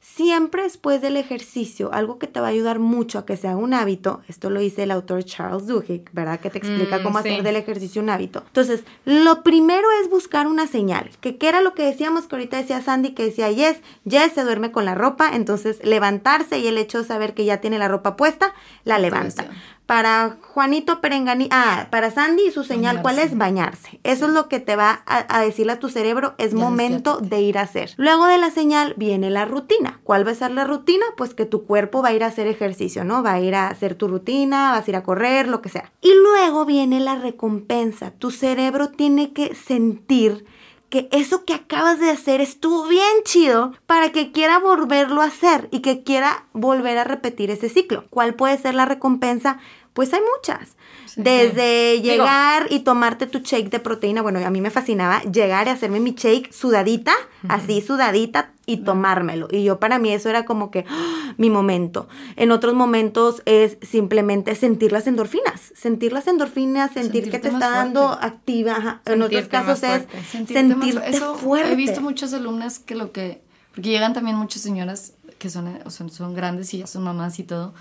Siempre 0.00 0.62
después 0.62 1.00
del 1.02 1.16
ejercicio, 1.16 1.92
algo 1.92 2.18
que 2.18 2.26
te 2.26 2.40
va 2.40 2.46
a 2.46 2.50
ayudar 2.50 2.78
mucho 2.78 3.18
a 3.18 3.26
que 3.26 3.36
sea 3.36 3.56
un 3.56 3.74
hábito, 3.74 4.20
esto 4.28 4.48
lo 4.50 4.60
dice 4.60 4.84
el 4.84 4.90
autor 4.90 5.24
Charles 5.24 5.66
Duhigg, 5.66 6.04
¿verdad? 6.12 6.40
Que 6.40 6.50
te 6.50 6.58
explica 6.58 6.98
Mm, 6.98 7.02
cómo 7.02 7.20
sí. 7.22 7.28
hacer 7.28 7.42
del 7.42 7.56
ejercicio 7.56 8.00
un 8.02 8.10
hábito. 8.10 8.42
Entonces, 8.46 8.84
lo 9.04 9.42
primero 9.42 9.86
es 10.02 10.08
buscar 10.10 10.46
una 10.46 10.66
señal, 10.66 11.10
que 11.20 11.36
qué 11.36 11.48
era 11.48 11.60
lo 11.60 11.74
que 11.74 11.82
decíamos 11.84 12.26
que 12.26 12.36
ahorita 12.36 12.56
decía 12.58 12.80
Sandy, 12.80 13.10
que 13.10 13.24
decía 13.24 13.50
Yes, 13.50 13.78
Yes 14.04 14.32
se 14.32 14.44
duerme 14.44 14.72
con 14.72 14.84
la 14.84 14.94
ropa, 14.94 15.30
entonces 15.34 15.78
levantarse 15.84 16.58
y 16.58 16.66
el 16.68 16.78
hecho 16.78 16.98
de 16.98 17.04
saber 17.04 17.34
que 17.34 17.44
ya 17.44 17.60
tiene 17.60 17.78
la 17.78 17.88
ropa 17.88 18.16
puesta, 18.16 18.54
la 18.84 18.98
levanta. 18.98 19.46
Para 19.88 20.36
Juanito 20.42 21.00
Perengani, 21.00 21.48
ah, 21.50 21.86
para 21.90 22.10
Sandy 22.10 22.50
su 22.50 22.62
señal, 22.62 23.00
¿cuál 23.00 23.18
es? 23.18 23.38
Bañarse. 23.38 24.00
Eso 24.04 24.26
es 24.26 24.32
lo 24.32 24.46
que 24.46 24.60
te 24.60 24.76
va 24.76 25.00
a, 25.06 25.24
a 25.34 25.40
decirle 25.40 25.72
a 25.72 25.78
tu 25.78 25.88
cerebro, 25.88 26.34
es 26.36 26.52
Ya 26.52 26.58
momento 26.58 27.20
de 27.22 27.40
ir 27.40 27.56
a 27.56 27.62
hacer. 27.62 27.94
Luego 27.96 28.26
de 28.26 28.36
la 28.36 28.50
señal 28.50 28.92
viene 28.98 29.30
la 29.30 29.46
rutina. 29.46 29.98
¿Cuál 30.04 30.26
va 30.26 30.32
a 30.32 30.34
ser 30.34 30.50
la 30.50 30.64
rutina? 30.64 31.06
Pues 31.16 31.32
que 31.32 31.46
tu 31.46 31.64
cuerpo 31.64 32.02
va 32.02 32.10
a 32.10 32.12
ir 32.12 32.22
a 32.22 32.26
hacer 32.26 32.48
ejercicio, 32.48 33.02
¿no? 33.02 33.22
Va 33.22 33.32
a 33.32 33.40
ir 33.40 33.54
a 33.54 33.68
hacer 33.68 33.94
tu 33.94 34.08
rutina, 34.08 34.72
vas 34.72 34.86
a 34.86 34.90
ir 34.90 34.96
a 34.96 35.02
correr, 35.02 35.48
lo 35.48 35.62
que 35.62 35.70
sea. 35.70 35.90
Y 36.02 36.12
luego 36.22 36.66
viene 36.66 37.00
la 37.00 37.14
recompensa. 37.14 38.10
Tu 38.10 38.30
cerebro 38.30 38.90
tiene 38.90 39.32
que 39.32 39.54
sentir 39.54 40.44
que 40.88 41.08
eso 41.12 41.44
que 41.44 41.54
acabas 41.54 42.00
de 42.00 42.10
hacer 42.10 42.40
estuvo 42.40 42.86
bien 42.88 43.22
chido 43.24 43.72
para 43.86 44.10
que 44.10 44.32
quiera 44.32 44.58
volverlo 44.58 45.20
a 45.20 45.26
hacer 45.26 45.68
y 45.70 45.80
que 45.80 46.02
quiera 46.02 46.46
volver 46.52 46.98
a 46.98 47.04
repetir 47.04 47.50
ese 47.50 47.68
ciclo. 47.68 48.06
¿Cuál 48.10 48.34
puede 48.34 48.56
ser 48.56 48.74
la 48.74 48.86
recompensa? 48.86 49.58
Pues 49.98 50.14
hay 50.14 50.20
muchas. 50.36 50.76
Desde 51.16 52.00
llegar 52.00 52.68
y 52.70 52.84
tomarte 52.84 53.26
tu 53.26 53.40
shake 53.40 53.68
de 53.68 53.80
proteína, 53.80 54.22
bueno, 54.22 54.38
a 54.38 54.48
mí 54.48 54.60
me 54.60 54.70
fascinaba 54.70 55.22
llegar 55.22 55.66
y 55.66 55.70
hacerme 55.70 55.98
mi 55.98 56.12
shake 56.12 56.52
sudadita, 56.52 57.14
así 57.48 57.80
sudadita 57.80 58.52
y 58.64 58.76
tomármelo. 58.76 59.48
Y 59.50 59.64
yo 59.64 59.80
para 59.80 59.98
mí 59.98 60.12
eso 60.12 60.28
era 60.28 60.44
como 60.44 60.70
que 60.70 60.84
¡ah! 60.88 61.34
mi 61.36 61.50
momento. 61.50 62.08
En 62.36 62.52
otros 62.52 62.74
momentos 62.74 63.42
es 63.44 63.76
simplemente 63.82 64.54
sentir 64.54 64.92
las 64.92 65.08
endorfinas, 65.08 65.72
sentir 65.74 66.12
las 66.12 66.28
endorfinas, 66.28 66.92
sentir 66.92 67.28
que 67.28 67.40
te 67.40 67.50
más 67.50 67.60
está 67.60 67.74
dando 67.74 68.06
fuerte. 68.06 68.24
activa. 68.24 68.76
ajá. 68.76 69.02
En 69.04 69.22
otros 69.22 69.48
casos 69.48 69.82
más 69.82 69.82
es. 69.82 70.06
Sentirte 70.30 70.76
más 70.76 70.86
sentirte, 70.86 71.10
eso, 71.10 71.34
fuerte. 71.34 71.72
He 71.72 71.74
visto 71.74 72.00
muchas 72.00 72.32
alumnas 72.34 72.78
que 72.78 72.94
lo 72.94 73.10
que. 73.10 73.42
Porque 73.74 73.90
llegan 73.90 74.12
también 74.12 74.36
muchas 74.36 74.62
señoras 74.62 75.14
que 75.40 75.50
son, 75.50 75.76
o 75.84 75.90
sea, 75.90 76.08
son 76.08 76.34
grandes 76.34 76.72
y 76.72 76.78
ya 76.78 76.86
son 76.86 77.02
mamás 77.02 77.40
y 77.40 77.42
todo. 77.42 77.74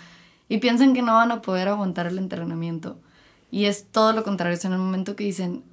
Y 0.49 0.57
piensan 0.59 0.93
que 0.93 1.01
no 1.01 1.13
van 1.13 1.31
a 1.31 1.41
poder 1.41 1.67
aguantar 1.67 2.07
el 2.07 2.17
entrenamiento. 2.17 2.99
Y 3.51 3.65
es 3.65 3.87
todo 3.91 4.13
lo 4.13 4.23
contrario. 4.23 4.55
Es 4.55 4.65
en 4.65 4.73
el 4.73 4.79
momento 4.79 5.15
que 5.15 5.23
dicen. 5.23 5.63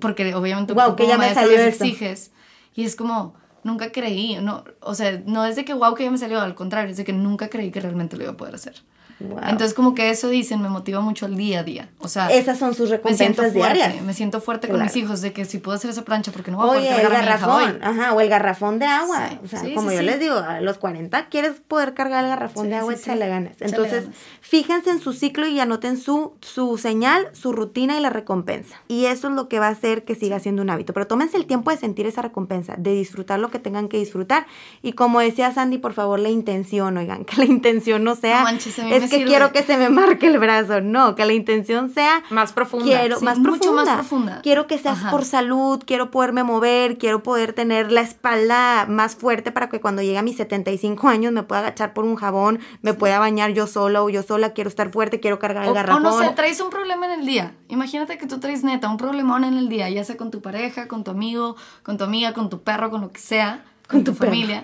Porque 0.00 0.34
obviamente 0.34 0.72
Guau, 0.72 0.90
tú 0.90 0.96
que 0.96 1.02
como 1.04 1.14
ya 1.14 1.18
me 1.18 1.34
salió 1.34 1.56
les 1.56 1.74
esto. 1.74 1.84
exiges. 1.84 2.32
Y 2.74 2.84
es 2.84 2.96
como. 2.96 3.34
Nunca 3.62 3.92
creí, 3.92 4.36
no, 4.42 4.62
o 4.80 4.94
sea, 4.94 5.22
no 5.24 5.46
es 5.46 5.56
de 5.56 5.64
que 5.64 5.72
wow 5.72 5.94
que 5.94 6.04
ya 6.04 6.10
me 6.10 6.18
salió, 6.18 6.38
al 6.38 6.54
contrario, 6.54 6.90
es 6.90 6.98
de 6.98 7.04
que 7.04 7.14
nunca 7.14 7.48
creí 7.48 7.70
que 7.70 7.80
realmente 7.80 8.14
lo 8.14 8.24
iba 8.24 8.32
a 8.32 8.36
poder 8.36 8.54
hacer. 8.56 8.82
Wow. 9.20 9.38
Entonces 9.48 9.74
como 9.74 9.94
que 9.94 10.10
eso 10.10 10.28
dicen 10.28 10.60
me 10.60 10.68
motiva 10.68 11.00
mucho 11.00 11.26
al 11.26 11.36
día 11.36 11.60
a 11.60 11.62
día. 11.62 11.88
O 11.98 12.08
sea, 12.08 12.28
Esas 12.28 12.58
son 12.58 12.74
sus 12.74 12.90
me 12.90 12.96
recompensas 12.96 13.52
fuerte, 13.52 13.74
diarias. 13.78 14.02
me 14.02 14.12
siento 14.14 14.40
fuerte 14.40 14.66
con 14.68 14.76
Claro. 14.76 14.86
mis 14.92 14.96
hijos 14.96 15.20
de 15.20 15.32
que 15.32 15.44
si 15.44 15.58
puedo 15.58 15.76
hacer 15.76 15.90
esa 15.90 16.02
plancha 16.04 16.32
porque 16.32 16.50
no 16.50 16.56
voy 16.58 16.66
a 16.68 16.72
poder 16.72 16.84
el 16.84 17.00
cargar 17.02 17.24
hija 17.24 17.30
garrafón, 17.46 17.78
ajá, 17.82 18.12
o 18.12 18.20
el 18.20 18.28
garrafón 18.28 18.78
de 18.78 18.86
agua. 18.86 19.28
Sí, 19.30 19.38
o 19.44 19.48
sea, 19.48 19.60
sí, 19.60 19.74
como 19.74 19.90
sí, 19.90 19.96
yo 19.96 20.02
les 20.02 20.18
digo, 20.20 20.36
a 20.36 20.60
los 20.60 20.78
40 20.78 21.28
quieres 21.28 21.52
poder 21.66 21.94
cargar 21.94 22.24
el 22.24 22.30
garrafón 22.30 22.68
de 22.70 22.74
agua, 22.76 22.92
sí. 22.94 23.00
échale 23.02 23.28
ganas. 23.28 23.54
Entonces, 23.60 24.04
ganas. 24.04 24.16
fíjense 24.40 24.90
en 24.90 25.00
su 25.00 25.12
ciclo 25.12 25.46
y 25.46 25.60
anoten 25.60 25.96
su, 25.96 26.34
su 26.40 26.76
señal, 26.78 27.28
su 27.32 27.52
rutina 27.52 27.96
y 27.96 28.00
la 28.00 28.10
recompensa. 28.10 28.76
Y 28.88 29.06
eso 29.06 29.28
es 29.28 29.34
lo 29.34 29.48
que 29.48 29.58
va 29.60 29.68
a 29.68 29.70
hacer 29.70 30.04
que 30.04 30.14
siga 30.14 30.40
siendo 30.40 30.62
un 30.62 30.70
hábito. 30.70 30.92
Pero 30.92 31.06
tómense 31.06 31.36
el 31.36 31.46
tiempo 31.46 31.70
de 31.70 31.76
sentir 31.76 32.06
esa 32.06 32.22
recompensa, 32.22 32.74
de 32.78 32.92
disfrutar 32.94 33.38
lo 33.38 33.50
que 33.50 33.58
tengan 33.58 33.88
que 33.88 33.98
disfrutar. 33.98 34.46
Y 34.82 34.92
como 34.92 35.20
decía 35.20 35.52
Sandy, 35.52 35.78
por 35.78 35.92
favor, 35.92 36.18
la 36.18 36.30
intención, 36.30 36.96
oigan, 36.96 37.24
que 37.24 37.36
la 37.36 37.44
intención 37.44 38.02
no 38.04 38.16
sea, 38.16 38.38
No 38.38 38.44
manches, 38.44 38.78
a 38.78 38.84
mí 38.84 38.92
es 38.92 39.03
me 39.04 39.08
que 39.10 39.16
sirve. 39.16 39.28
quiero 39.30 39.52
que 39.52 39.62
se 39.62 39.76
me 39.76 39.88
marque 39.88 40.26
el 40.26 40.38
brazo. 40.38 40.80
No, 40.80 41.14
que 41.14 41.24
la 41.24 41.32
intención 41.32 41.90
sea 41.92 42.22
Más 42.30 42.52
profunda. 42.52 42.84
Quiero 42.86 43.18
Sí, 43.18 43.24
más, 43.24 43.38
mucho 43.38 43.60
profunda. 43.60 43.84
más 43.84 43.94
profunda. 43.94 44.40
Quiero 44.42 44.66
que 44.66 44.78
seas 44.78 44.98
Ajá. 44.98 45.10
por 45.10 45.24
salud, 45.24 45.82
quiero 45.86 46.10
poderme 46.10 46.42
mover, 46.44 46.98
quiero 46.98 47.22
poder 47.22 47.52
tener 47.52 47.92
la 47.92 48.00
espalda 48.00 48.86
más 48.88 49.14
fuerte 49.16 49.52
para 49.52 49.68
que 49.68 49.80
cuando 49.80 50.02
llegue 50.02 50.18
a 50.18 50.22
mis 50.22 50.36
75 50.36 51.08
años 51.08 51.32
me 51.32 51.42
pueda 51.42 51.60
agachar 51.60 51.92
por 51.94 52.04
un 52.04 52.16
jabón, 52.16 52.58
me 52.82 52.94
pueda 52.94 53.18
bañar 53.18 53.52
yo 53.52 53.66
sola 53.66 54.02
o 54.02 54.08
yo 54.10 54.22
sola, 54.22 54.52
quiero 54.52 54.68
estar 54.68 54.90
fuerte, 54.90 55.20
quiero 55.20 55.38
cargar 55.38 55.62
el 55.64 55.68
O, 55.68 55.72
o 55.72 55.74
garrafón. 55.74 56.02
no 56.02 56.18
sé, 56.18 56.30
traes 56.30 56.60
un 56.60 56.70
problema 56.70 57.06
en 57.06 57.20
el 57.20 57.26
día. 57.26 57.54
Imagínate 57.68 58.18
que 58.18 58.26
tú 58.26 58.40
traes 58.40 58.64
neta 58.64 58.88
un 58.88 58.96
problemón 58.96 59.44
en 59.44 59.54
el 59.54 59.68
día, 59.68 59.88
ya 59.90 60.04
sea 60.04 60.16
con 60.16 60.30
tu 60.30 60.40
pareja, 60.42 60.88
con 60.88 61.04
tu 61.04 61.10
amigo, 61.10 61.56
con 61.82 61.98
tu 61.98 62.04
amiga, 62.04 62.32
con 62.32 62.48
tu 62.50 62.62
perro, 62.62 62.90
con 62.90 63.00
lo 63.02 63.12
que 63.12 63.20
sea, 63.20 63.64
con, 63.88 63.98
Con 64.00 64.04
tu, 64.04 64.12
tu 64.12 64.18
perro. 64.18 64.30
familia. 64.30 64.62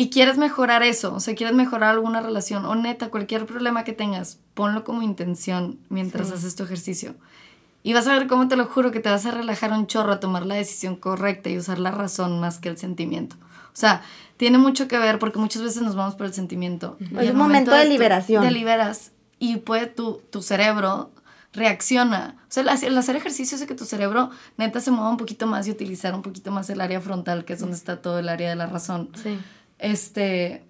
Y 0.00 0.08
quieres 0.08 0.38
mejorar 0.38 0.82
eso, 0.82 1.12
o 1.14 1.20
sea, 1.20 1.34
quieres 1.34 1.54
mejorar 1.54 1.90
alguna 1.90 2.22
relación, 2.22 2.64
o 2.64 2.74
neta, 2.74 3.10
cualquier 3.10 3.44
problema 3.44 3.84
que 3.84 3.92
tengas, 3.92 4.38
ponlo 4.54 4.82
como 4.82 5.02
intención 5.02 5.78
mientras 5.90 6.30
haces 6.30 6.56
tu 6.56 6.62
ejercicio. 6.62 7.16
Y 7.82 7.92
vas 7.92 8.06
a 8.06 8.14
ver 8.14 8.26
cómo 8.26 8.48
te 8.48 8.56
lo 8.56 8.64
juro 8.64 8.92
que 8.92 9.00
te 9.00 9.10
vas 9.10 9.26
a 9.26 9.30
relajar 9.30 9.72
un 9.72 9.86
chorro 9.86 10.12
a 10.12 10.18
tomar 10.18 10.46
la 10.46 10.54
decisión 10.54 10.96
correcta 10.96 11.50
y 11.50 11.58
usar 11.58 11.78
la 11.78 11.90
razón 11.90 12.40
más 12.40 12.58
que 12.58 12.70
el 12.70 12.78
sentimiento. 12.78 13.36
O 13.40 13.76
sea, 13.76 14.00
tiene 14.38 14.56
mucho 14.56 14.88
que 14.88 14.96
ver 14.98 15.18
porque 15.18 15.38
muchas 15.38 15.60
veces 15.60 15.82
nos 15.82 15.96
vamos 15.96 16.14
por 16.14 16.24
el 16.24 16.32
sentimiento. 16.32 16.96
Y 16.98 17.18
Es 17.18 17.32
un 17.32 17.36
momento 17.36 17.70
de 17.70 17.84
liberación. 17.84 18.42
de 18.42 18.52
liberas 18.52 19.12
y 19.38 19.58
puede 19.58 19.84
tu, 19.84 20.22
tu 20.30 20.40
cerebro 20.40 21.10
reacciona. 21.52 22.36
O 22.42 22.52
sea, 22.52 22.62
el 22.62 22.96
hacer 22.96 23.16
ejercicio 23.16 23.56
hace 23.56 23.66
que 23.66 23.74
tu 23.74 23.84
cerebro 23.84 24.30
neta 24.56 24.80
se 24.80 24.90
mueva 24.90 25.10
un 25.10 25.16
poquito 25.16 25.46
más 25.46 25.66
y 25.66 25.70
utilizar 25.70 26.14
un 26.14 26.22
poquito 26.22 26.50
más 26.50 26.70
el 26.70 26.80
área 26.80 27.00
frontal, 27.00 27.44
que 27.44 27.52
es 27.52 27.60
donde 27.60 27.76
está 27.76 28.00
todo 28.00 28.18
el 28.18 28.28
área 28.28 28.48
de 28.48 28.56
la 28.56 28.66
razón. 28.66 29.10
Sí. 29.22 29.38
Este, 29.80 30.62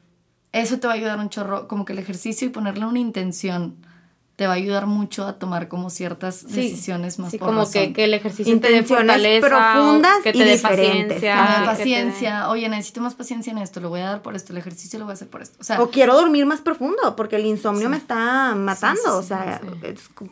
eso 0.53 0.79
te 0.81 0.87
va 0.87 0.95
a 0.95 0.97
ayudar 0.97 1.19
un 1.19 1.29
chorro, 1.29 1.69
como 1.69 1.85
que 1.85 1.93
el 1.93 1.99
ejercicio 1.99 2.47
y 2.47 2.51
ponerle 2.51 2.87
una 2.87 2.99
intención 2.99 3.77
te 4.37 4.47
va 4.47 4.55
a 4.55 4.57
ayudar 4.57 4.87
mucho 4.87 5.27
a 5.27 5.39
tomar 5.39 5.69
como 5.69 5.91
ciertas 5.91 6.47
decisiones 6.51 7.19
más 7.19 7.31
Sí, 7.31 7.37
por 7.37 7.49
como 7.49 7.59
razón. 7.61 7.73
que, 7.89 7.93
que 7.93 8.05
el 8.05 8.15
ejercicio 8.15 8.59
te 8.59 8.71
dé 8.71 8.79
Intenciones 8.79 9.41
profundas 9.45 10.23
que 10.25 10.33
te 10.33 10.39
y 10.39 10.45
dé 10.45 10.53
diferentes. 10.53 11.07
paciencia. 11.17 11.57
Te 11.61 11.65
paciencia, 11.67 12.49
oye, 12.49 12.67
necesito 12.71 13.03
más 13.03 13.15
paciencia 13.15 13.51
en 13.51 13.59
esto, 13.59 13.81
lo 13.81 13.91
voy 13.91 14.01
a 14.01 14.05
dar 14.09 14.23
por 14.23 14.35
esto, 14.35 14.55
el 14.55 14.59
ejercicio 14.59 14.99
lo 14.99 15.05
voy 15.05 15.13
a 15.13 15.15
hacer 15.15 15.29
por 15.29 15.43
esto. 15.43 15.59
O 15.61 15.65
sea, 15.65 15.83
O 15.83 15.91
quiero 15.91 16.15
dormir 16.15 16.47
más 16.47 16.63
profundo, 16.63 17.17
porque 17.17 17.37
el 17.37 17.45
insomnio 17.45 17.83
Sí. 17.83 17.91
me 17.91 17.97
está 17.99 18.55
matando, 18.55 18.97
Sí, 19.03 19.03
sí, 19.03 19.11
o 19.11 19.23
sea, 19.23 19.61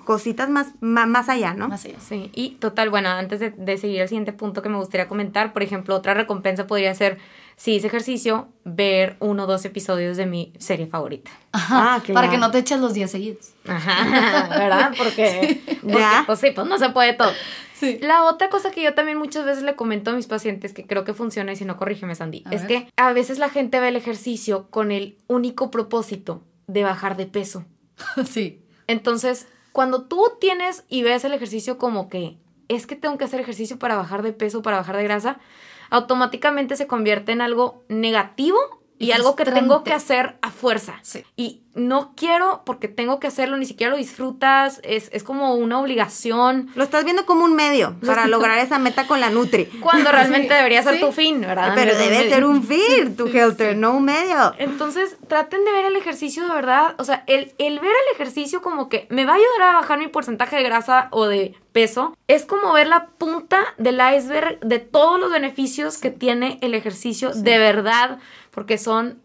cositas 0.07 0.49
más, 0.49 0.69
ma- 0.81 1.05
más, 1.05 1.29
allá, 1.29 1.53
¿no? 1.53 1.69
más 1.69 1.85
allá. 1.85 1.99
Sí, 2.01 2.31
y 2.35 2.53
total, 2.53 2.89
bueno, 2.89 3.11
antes 3.11 3.41
de, 3.41 3.51
de 3.51 3.77
seguir 3.77 4.01
al 4.01 4.09
siguiente 4.09 4.33
punto 4.33 4.63
que 4.63 4.71
me 4.71 4.79
gustaría 4.79 5.07
comentar, 5.07 5.53
por 5.53 5.63
ejemplo, 5.63 5.95
otra 5.95 6.15
recompensa 6.15 6.67
podría 6.67 6.95
ser, 6.95 7.19
si 7.59 7.75
hice 7.75 7.89
ejercicio, 7.89 8.49
ver 8.65 9.17
uno 9.19 9.43
o 9.43 9.47
dos 9.49 9.65
episodios 9.65 10.17
de 10.17 10.27
mi 10.27 10.53
serie 10.59 10.87
favorita. 10.87 11.31
Ajá, 11.51 11.97
Ah, 11.97 12.03
para 12.15 12.31
que 12.31 12.39
no 12.39 12.53
te 12.53 12.59
eches 12.59 12.79
los 12.79 12.95
días 12.95 13.11
seguidos. 13.11 13.51
Ajá, 13.67 14.49
¿verdad? 14.59 14.95
Porque, 14.97 15.61
porque, 15.83 15.99
Ya. 15.99 16.23
pues 16.25 16.39
sí, 16.39 16.53
pues 16.55 16.67
no 16.69 16.79
se 16.79 16.91
puede 16.91 17.15
todo. 17.15 17.33
Sí. 17.75 17.99
La 18.01 18.25
otra 18.25 18.49
cosa 18.49 18.71
que 18.71 18.83
yo 18.83 18.95
también 18.95 19.19
muchas 19.19 19.45
veces 19.45 19.63
le 19.65 19.75
comento 19.77 20.11
a 20.11 20.15
mis 20.15 20.27
pacientes, 20.27 20.73
que 20.73 20.87
creo 20.87 21.03
que 21.05 21.15
funciona, 21.15 21.53
y 21.53 21.57
si 21.57 21.65
no, 21.65 21.77
corrígeme, 21.77 22.15
Sandy, 22.15 22.43
A 22.47 22.55
es 22.55 22.63
ver. 22.63 22.69
que 22.69 22.89
a 22.97 23.13
veces 23.13 23.39
la 23.41 23.49
gente 23.51 23.81
ve 23.81 23.89
el 23.89 23.97
ejercicio 23.97 24.69
con 24.71 24.91
el 24.93 25.17
único 25.27 25.71
propósito 25.73 26.43
de 26.69 26.85
bajar 26.85 27.17
de 27.17 27.27
peso. 27.27 27.65
sí. 28.29 28.63
Entonces, 28.87 29.49
cuando 29.73 30.03
tú 30.05 30.23
tienes 30.41 30.85
y 30.89 31.03
ves 31.03 31.25
el 31.25 31.35
ejercicio 31.35 31.77
como 31.79 32.09
que 32.09 32.39
es 32.69 32.87
que 32.87 32.97
tengo 32.97 33.17
que 33.19 33.25
hacer 33.25 33.41
ejercicio 33.41 33.79
para 33.79 33.97
bajar 33.97 34.23
de 34.23 34.33
peso, 34.33 34.63
para 34.63 34.77
bajar 34.77 34.97
de 34.97 35.05
grasa, 35.05 35.39
automáticamente 35.91 36.77
se 36.77 36.87
convierte 36.87 37.33
en 37.33 37.41
algo 37.41 37.85
negativo 37.89 38.59
y, 38.99 39.13
algo 39.13 39.37
que 39.37 39.45
tengo 39.45 39.85
que 39.85 39.93
hacer 39.93 40.39
a 40.43 40.51
fuerza. 40.51 40.99
Sí. 41.03 41.25
Y 41.37 41.63
no 41.79 42.13
quiero 42.17 42.63
porque 42.65 42.89
tengo 42.89 43.21
que 43.21 43.27
hacerlo, 43.27 43.57
ni 43.57 43.67
siquiera 43.67 43.91
lo 43.91 43.97
disfrutas, 43.97 44.81
es, 44.83 45.09
es 45.13 45.23
como 45.23 45.55
una 45.55 45.81
obligación. 45.81 46.71
Lo 46.75 46.85
estás 46.85 47.05
viendo 47.05 47.25
como 47.27 47.45
un 47.45 47.55
medio 47.55 47.97
para 48.05 48.27
lograr 48.27 48.59
esa 48.65 48.79
meta 48.79 49.07
con 49.07 49.21
la 49.21 49.31
Nutri. 49.31 49.67
Cuando 49.81 50.11
realmente 50.11 50.53
debería 50.55 50.83
ser 50.83 50.95
sí. 50.95 51.01
tu 51.01 51.13
fin, 51.13 51.41
¿verdad? 51.41 51.73
Pero 51.75 51.97
debe 51.97 52.29
ser 52.29 52.45
un 52.45 52.63
fin, 52.63 53.17
tu 53.17 53.27
Helter, 53.27 53.77
no 53.77 53.97
un 53.97 54.05
medio. 54.05 54.55
Entonces, 54.59 55.17
traten 55.29 55.65
de 55.65 55.73
ver 55.73 55.87
el 55.87 55.97
ejercicio 55.97 56.47
de 56.47 56.55
verdad. 56.55 56.95
O 56.99 57.05
sea, 57.05 57.25
el, 57.27 57.53
el 57.59 57.79
ver 57.81 57.91
el 57.91 58.15
ejercicio 58.15 58.61
como 58.61 58.89
que 58.89 59.07
me 59.11 59.25
va 59.25 59.33
a 59.33 59.37
ayudar 59.37 59.63
a 59.63 59.77
bajar 59.77 59.99
mi 59.99 60.09
porcentaje 60.09 60.57
de 60.57 60.63
grasa 60.63 61.09
o 61.11 61.27
de 61.27 61.55
peso, 61.73 62.17
es 62.27 62.45
como 62.45 62.73
ver 62.73 62.89
la 62.89 63.07
punta 63.07 63.61
del 63.77 64.01
iceberg 64.17 64.59
de 64.61 64.81
todos 64.81 65.21
los 65.21 65.31
beneficios 65.31 65.99
que 65.99 66.11
tiene 66.11 66.59
el 66.61 66.75
ejercicio 66.75 67.31
de 67.33 67.59
verdad, 67.59 68.19
porque 68.51 68.79
son 68.79 69.23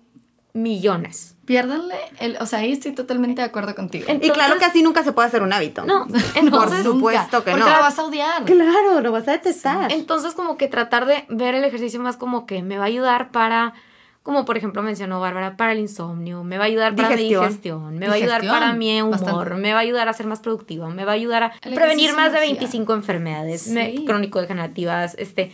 millones. 0.53 1.35
Piérdanle, 1.45 1.95
el, 2.19 2.37
o 2.39 2.45
sea, 2.45 2.59
ahí 2.59 2.71
estoy 2.71 2.93
totalmente 2.93 3.41
de 3.41 3.47
acuerdo 3.47 3.75
contigo. 3.75 4.05
y 4.09 4.29
claro 4.29 4.57
que 4.59 4.65
así 4.65 4.81
nunca 4.81 5.03
se 5.03 5.11
puede 5.11 5.27
hacer 5.27 5.41
un 5.41 5.51
hábito. 5.51 5.83
No, 5.83 6.07
Por 6.07 6.17
entonces, 6.35 6.83
supuesto 6.83 7.43
que 7.43 7.51
porque 7.51 7.65
no. 7.65 7.69
la 7.69 7.79
vas 7.79 7.99
a 7.99 8.03
odiar. 8.05 8.45
Claro, 8.45 9.01
lo 9.01 9.11
vas 9.11 9.27
a 9.27 9.31
detestar. 9.33 9.91
entonces 9.91 10.35
como 10.35 10.55
que 10.57 10.67
tratar 10.69 11.05
de 11.05 11.25
ver 11.27 11.55
el 11.55 11.65
ejercicio 11.65 11.99
más 11.99 12.15
como 12.15 12.45
que 12.45 12.61
me 12.61 12.77
va 12.77 12.85
a 12.85 12.87
ayudar 12.87 13.31
para, 13.31 13.73
como 14.21 14.45
por 14.45 14.55
ejemplo 14.55 14.81
mencionó 14.83 15.19
Bárbara, 15.19 15.57
para 15.57 15.73
el 15.73 15.79
insomnio, 15.79 16.45
me 16.45 16.57
va 16.57 16.63
a 16.63 16.67
ayudar 16.67 16.95
para 16.95 17.09
Digestión. 17.09 17.41
mi 17.41 17.47
digestión, 17.47 17.97
me 17.99 18.07
va 18.07 18.13
a 18.13 18.15
ayudar 18.15 18.47
para 18.47 18.71
mi 18.73 19.01
humor, 19.01 19.19
bastante. 19.19 19.55
me 19.55 19.73
va 19.73 19.79
a 19.79 19.81
ayudar 19.81 20.07
a 20.07 20.13
ser 20.13 20.27
más 20.27 20.39
productiva, 20.39 20.87
me 20.89 21.03
va 21.03 21.11
a 21.11 21.15
ayudar 21.15 21.43
a 21.43 21.51
El 21.61 21.73
prevenir 21.73 22.13
más 22.13 22.31
de 22.31 22.37
energía. 22.37 22.59
25 22.59 22.93
enfermedades 22.93 23.67
me- 23.67 23.91
Sí. 23.97 24.05
crónico-degenerativas, 24.05 25.15
este, 25.17 25.51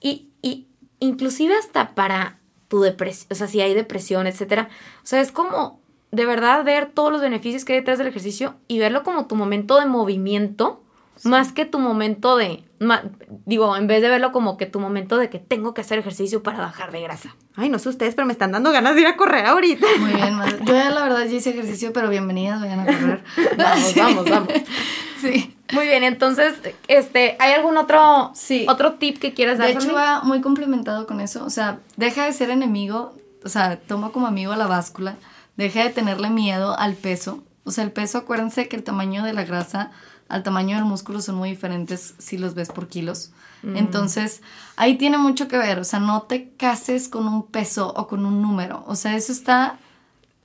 y, 0.00 0.30
y 0.42 0.66
inclusive 0.98 1.54
hasta 1.54 1.94
para 1.94 2.38
tu 2.68 2.80
depresión, 2.80 3.28
o 3.30 3.34
sea, 3.34 3.46
si 3.48 3.60
hay 3.60 3.74
depresión, 3.74 4.26
etcétera. 4.26 4.68
O 5.02 5.06
sea, 5.06 5.20
es 5.20 5.32
como 5.32 5.80
de 6.10 6.24
verdad 6.26 6.64
ver 6.64 6.86
todos 6.92 7.10
los 7.12 7.20
beneficios 7.20 7.64
que 7.64 7.74
hay 7.74 7.80
detrás 7.80 7.98
del 7.98 8.06
ejercicio 8.06 8.54
y 8.68 8.78
verlo 8.78 9.02
como 9.02 9.26
tu 9.26 9.34
momento 9.36 9.78
de 9.78 9.86
movimiento, 9.86 10.82
más 11.24 11.52
que 11.52 11.64
tu 11.66 11.78
momento 11.80 12.36
de, 12.36 12.62
ma- 12.78 13.02
digo, 13.44 13.76
en 13.76 13.88
vez 13.88 14.00
de 14.02 14.08
verlo 14.08 14.30
como 14.32 14.56
que 14.56 14.66
tu 14.66 14.78
momento 14.80 15.16
de 15.18 15.28
que 15.28 15.38
tengo 15.40 15.74
que 15.74 15.80
hacer 15.80 15.98
ejercicio 15.98 16.42
para 16.44 16.58
bajar 16.60 16.92
de 16.92 17.00
grasa. 17.02 17.34
Ay, 17.56 17.68
no 17.68 17.78
sé 17.80 17.88
ustedes, 17.88 18.14
pero 18.14 18.24
me 18.26 18.32
están 18.32 18.52
dando 18.52 18.70
ganas 18.70 18.94
de 18.94 19.00
ir 19.00 19.06
a 19.08 19.16
correr 19.16 19.44
ahorita. 19.46 19.84
Muy 19.98 20.12
bien, 20.12 20.34
madre. 20.34 20.58
Yo 20.64 20.74
ya 20.74 20.90
la 20.90 21.02
verdad 21.02 21.24
ya 21.26 21.34
hice 21.36 21.50
ejercicio, 21.50 21.92
pero 21.92 22.08
bienvenidas, 22.08 22.60
vayan 22.60 22.80
a 22.80 22.84
correr. 22.86 23.24
Vamos, 23.56 23.84
Sí. 23.92 24.00
vamos, 24.00 24.30
vamos. 24.30 24.48
Sí. 25.20 25.57
Muy 25.72 25.86
bien, 25.86 26.04
entonces, 26.04 26.54
este, 26.88 27.36
¿hay 27.38 27.52
algún 27.52 27.76
otro, 27.76 28.30
Sí. 28.34 28.66
otro 28.68 28.94
tip 28.94 29.18
que 29.18 29.34
quieras 29.34 29.58
dar? 29.58 29.68
De 29.68 29.74
hecho, 29.74 29.92
va 29.94 30.22
muy 30.22 30.40
complementado 30.40 31.06
con 31.06 31.20
eso. 31.20 31.44
O 31.44 31.50
sea, 31.50 31.80
deja 31.96 32.24
de 32.24 32.32
ser 32.32 32.50
enemigo, 32.50 33.14
o 33.44 33.48
sea, 33.48 33.78
toma 33.78 34.10
como 34.10 34.26
amigo 34.26 34.54
la 34.56 34.66
báscula, 34.66 35.16
deja 35.56 35.82
de 35.82 35.90
tenerle 35.90 36.30
miedo 36.30 36.78
al 36.78 36.94
peso. 36.94 37.42
O 37.64 37.70
sea, 37.70 37.84
el 37.84 37.92
peso, 37.92 38.18
acuérdense 38.18 38.68
que 38.68 38.76
el 38.76 38.82
tamaño 38.82 39.22
de 39.24 39.32
la 39.34 39.44
grasa 39.44 39.90
al 40.28 40.42
tamaño 40.42 40.76
del 40.76 40.84
músculo 40.84 41.20
son 41.20 41.36
muy 41.36 41.50
diferentes 41.50 42.14
si 42.18 42.38
los 42.38 42.54
ves 42.54 42.68
por 42.68 42.88
kilos. 42.88 43.32
Entonces, 43.74 44.40
ahí 44.76 44.96
tiene 44.96 45.18
mucho 45.18 45.48
que 45.48 45.58
ver. 45.58 45.78
O 45.80 45.84
sea, 45.84 45.98
no 46.00 46.22
te 46.22 46.50
cases 46.56 47.08
con 47.08 47.26
un 47.26 47.46
peso 47.46 47.92
o 47.96 48.06
con 48.06 48.24
un 48.24 48.40
número. 48.40 48.84
O 48.86 48.94
sea, 48.94 49.16
eso 49.16 49.32
está... 49.32 49.78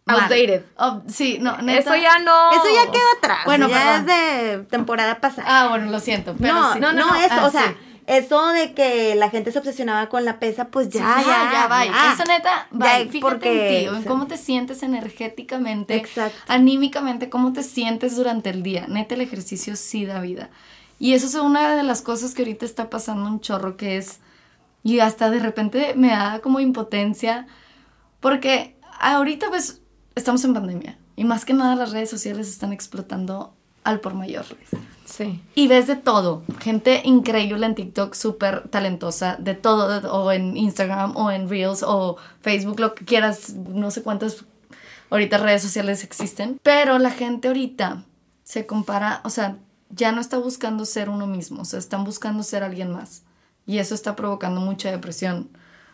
Outdated. 0.05 0.63
Oh, 0.77 1.01
sí, 1.07 1.37
no, 1.39 1.57
neta. 1.61 1.79
Eso 1.79 1.95
ya 1.95 2.19
no. 2.19 2.51
Eso 2.51 2.63
ya 2.75 2.91
queda 2.91 3.03
atrás. 3.17 3.39
Bueno, 3.45 3.69
ya 3.69 3.97
es 3.97 4.03
perdón. 4.03 4.05
de 4.57 4.57
temporada 4.69 5.21
pasada. 5.21 5.47
Ah, 5.47 5.67
bueno, 5.69 5.89
lo 5.89 5.99
siento. 5.99 6.35
Pero 6.39 6.53
no, 6.53 6.73
sí. 6.73 6.79
no, 6.79 6.91
no, 6.93 7.15
eso, 7.15 7.27
Ah, 7.31 7.45
o 7.45 7.49
sea, 7.51 7.67
sí. 7.69 7.75
eso 8.07 8.47
de 8.47 8.73
que 8.73 9.15
la 9.15 9.29
gente 9.29 9.53
se 9.53 9.59
obsesionaba 9.59 10.09
con 10.09 10.25
la 10.25 10.39
pesa, 10.39 10.65
pues 10.65 10.89
ya, 10.89 11.19
Sí, 11.19 11.25
ya, 11.25 11.49
ya, 11.53 11.67
va. 11.67 11.85
ya. 11.85 12.13
Eso 12.13 12.23
neta, 12.25 12.67
Ya, 12.71 12.77
va. 12.77 12.87
Fíjate 12.97 13.19
porque- 13.21 13.85
en 13.85 13.91
ti, 13.91 13.97
en 13.97 14.03
cómo 14.03 14.27
te 14.27 14.35
sientes 14.37 14.83
energéticamente, 14.83 15.95
Exacto. 15.95 16.37
anímicamente, 16.47 17.29
cómo 17.29 17.53
te 17.53 17.63
sientes 17.63 18.17
durante 18.17 18.49
el 18.49 18.61
día. 18.61 18.85
Neta, 18.89 19.15
el 19.15 19.21
ejercicio 19.21 19.75
sí 19.77 20.05
da 20.05 20.19
vida. 20.19 20.49
Y 20.99 21.13
eso 21.13 21.27
es 21.27 21.35
una 21.35 21.75
de 21.77 21.83
las 21.83 22.01
cosas 22.01 22.33
que 22.33 22.41
ahorita 22.41 22.65
está 22.65 22.89
pasando 22.89 23.25
un 23.29 23.39
chorro, 23.39 23.77
que 23.77 23.97
es, 23.97 24.19
y 24.83 24.99
hasta 24.99 25.29
de 25.29 25.39
repente 25.39 25.93
me 25.95 26.09
da 26.09 26.39
como 26.39 26.59
impotencia, 26.59 27.47
porque 28.19 28.75
ahorita 28.99 29.47
pues 29.49 29.81
estamos 30.15 30.43
en 30.43 30.53
pandemia 30.53 30.97
y 31.15 31.23
más 31.23 31.45
que 31.45 31.53
nada 31.53 31.75
las 31.75 31.91
redes 31.91 32.09
sociales 32.09 32.47
están 32.49 32.73
explotando 32.73 33.53
al 33.83 33.99
por 33.99 34.13
mayor. 34.13 34.45
Sí. 35.05 35.41
Y 35.55 35.67
ves 35.67 35.87
de 35.87 35.95
todo. 35.95 36.43
Gente 36.59 37.01
increíble 37.03 37.65
en 37.65 37.75
TikTok, 37.75 38.13
súper 38.13 38.67
talentosa, 38.69 39.35
de 39.37 39.53
todo, 39.53 40.11
o 40.11 40.31
en 40.31 40.55
Instagram, 40.57 41.15
o 41.17 41.29
en 41.29 41.49
Reels, 41.49 41.83
o 41.83 42.17
Facebook, 42.41 42.79
lo 42.79 42.95
que 42.95 43.05
quieras, 43.05 43.53
no 43.53 43.91
sé 43.91 44.01
cuántas 44.01 44.45
ahorita 45.09 45.37
redes 45.37 45.61
sociales 45.61 46.03
existen. 46.03 46.59
Pero 46.63 46.97
la 46.97 47.11
gente 47.11 47.49
ahorita 47.49 48.05
se 48.43 48.65
compara, 48.65 49.21
o 49.23 49.29
sea, 49.29 49.57
ya 49.89 50.11
no 50.11 50.21
está 50.21 50.37
buscando 50.37 50.85
ser 50.85 51.09
uno 51.09 51.27
mismo, 51.27 51.61
o 51.61 51.65
sea, 51.65 51.79
están 51.79 52.03
buscando 52.03 52.41
ser 52.41 52.63
alguien 52.63 52.91
más. 52.91 53.23
Y 53.65 53.77
eso 53.77 53.95
está 53.95 54.15
provocando 54.15 54.59
mucha 54.59 54.89
depresión, 54.91 55.49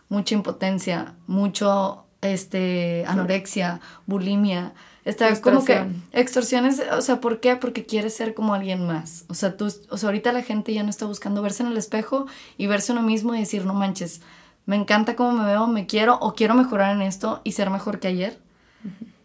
mucha 0.07 0.35
impotencia, 0.35 1.15
mucho 1.27 2.05
este 2.21 3.05
anorexia, 3.07 3.79
bulimia. 4.05 4.73
Está 5.05 5.29
como 5.41 5.63
que 5.65 5.73
extorsiones, 6.11 6.81
o 6.91 7.01
sea, 7.01 7.19
¿por 7.21 7.39
qué? 7.39 7.55
Porque 7.55 7.85
quieres 7.85 8.13
ser 8.15 8.33
como 8.33 8.53
alguien 8.53 8.85
más. 8.85 9.25
O 9.29 9.33
sea, 9.33 9.55
tú, 9.57 9.71
o 9.89 9.97
sea, 9.97 10.07
ahorita 10.07 10.31
la 10.33 10.43
gente 10.43 10.73
ya 10.73 10.83
no 10.83 10.89
está 10.89 11.05
buscando 11.05 11.41
verse 11.41 11.63
en 11.63 11.69
el 11.69 11.77
espejo 11.77 12.27
y 12.57 12.67
verse 12.67 12.91
uno 12.91 13.01
mismo 13.01 13.33
y 13.33 13.39
decir, 13.39 13.65
no 13.65 13.73
manches, 13.73 14.21
me 14.65 14.75
encanta 14.75 15.15
cómo 15.15 15.31
me 15.31 15.45
veo, 15.45 15.65
me 15.67 15.87
quiero 15.87 16.19
o 16.19 16.35
quiero 16.35 16.53
mejorar 16.53 16.95
en 16.95 17.01
esto 17.01 17.41
y 17.43 17.53
ser 17.53 17.69
mejor 17.71 17.99
que 17.99 18.09
ayer. 18.09 18.37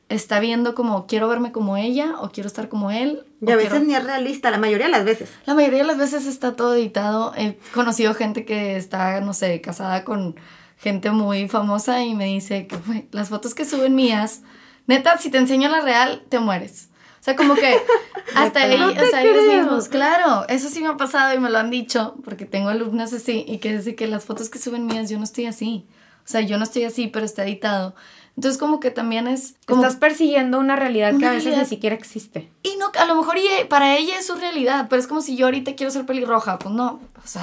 Está 0.08 0.38
viendo 0.38 0.74
como 0.74 1.06
quiero 1.06 1.28
verme 1.28 1.50
como 1.50 1.76
ella 1.76 2.14
o 2.20 2.30
quiero 2.30 2.46
estar 2.46 2.68
como 2.68 2.90
él. 2.90 3.24
Y 3.40 3.50
a 3.50 3.56
veces 3.56 3.70
quiero- 3.72 3.84
ni 3.86 3.94
es 3.94 4.04
realista, 4.04 4.50
la 4.50 4.58
mayoría 4.58 4.86
de 4.86 4.92
las 4.92 5.04
veces. 5.04 5.30
la 5.46 5.54
mayoría 5.54 5.78
de 5.80 5.86
las 5.86 5.98
veces 5.98 6.26
está 6.26 6.54
todo 6.54 6.74
editado. 6.74 7.32
He 7.36 7.58
conocido 7.74 8.14
gente 8.14 8.44
que 8.44 8.76
está, 8.76 9.20
no 9.22 9.32
sé, 9.34 9.60
casada 9.60 10.04
con 10.04 10.36
gente 10.78 11.10
muy 11.10 11.48
famosa 11.48 12.02
y 12.04 12.14
me 12.14 12.26
dice 12.26 12.66
que 12.66 12.76
"Güey, 12.76 13.08
las 13.12 13.28
fotos 13.28 13.54
que 13.54 13.64
suben 13.64 13.94
mías, 13.94 14.42
neta, 14.86 15.16
si 15.18 15.30
te 15.30 15.38
enseño 15.38 15.68
la 15.68 15.80
real, 15.80 16.24
te 16.28 16.38
mueres. 16.38 16.88
O 17.20 17.24
sea, 17.24 17.36
como 17.36 17.54
que 17.54 17.74
hasta 18.34 18.66
Neta. 18.66 18.74
ellos, 18.74 18.94
No 18.94 19.02
o 19.02 19.06
sea, 19.06 19.22
ellos 19.22 19.44
mismos, 19.56 19.88
claro, 19.88 20.44
eso 20.48 20.68
sí 20.68 20.80
me 20.82 20.88
ha 20.88 20.96
pasado 20.96 21.34
y 21.34 21.38
me 21.38 21.48
lo 21.48 21.58
han 21.58 21.70
dicho, 21.70 22.16
porque 22.24 22.44
tengo 22.44 22.68
alumnas 22.68 23.12
así 23.14 23.44
y 23.48 23.58
que 23.58 23.74
dice 23.76 23.94
que 23.94 24.06
las 24.06 24.24
fotos 24.24 24.50
que 24.50 24.58
suben 24.58 24.84
mías, 24.86 25.08
yo 25.08 25.16
no 25.18 25.24
estoy 25.24 25.46
así. 25.46 25.86
O 26.18 26.26
sea, 26.28 26.40
yo 26.42 26.56
no 26.58 26.64
estoy 26.64 26.84
así, 26.84 27.06
pero 27.08 27.24
está 27.24 27.44
editado. 27.44 27.94
Entonces, 28.36 28.58
como 28.58 28.80
que 28.80 28.90
también 28.90 29.28
es 29.28 29.54
como 29.66 29.82
Estás 29.82 29.96
persiguiendo 29.96 30.58
una 30.58 30.74
realidad 30.74 31.10
que 31.10 31.16
Una 31.16 31.28
a 31.28 31.30
veces 31.30 31.44
realidad. 31.44 31.62
ni 31.62 31.68
siquiera 31.68 31.94
existe. 31.94 32.50
y 32.64 32.76
no, 32.78 32.90
a 32.98 33.04
lo 33.04 33.14
mejor 33.14 33.36
y- 33.38 33.64
para 33.68 33.96
ella 33.96 34.18
es 34.18 34.26
su 34.26 34.34
realidad, 34.34 34.86
pero 34.90 35.00
es 35.00 35.06
como 35.06 35.20
si 35.20 35.36
yo 35.36 35.46
ahorita 35.46 35.74
quiero 35.76 35.92
ser 35.92 36.04
pelirroja. 36.04 36.58
Pues 36.58 36.74
no, 36.74 37.00
o 37.22 37.26
sea, 37.28 37.42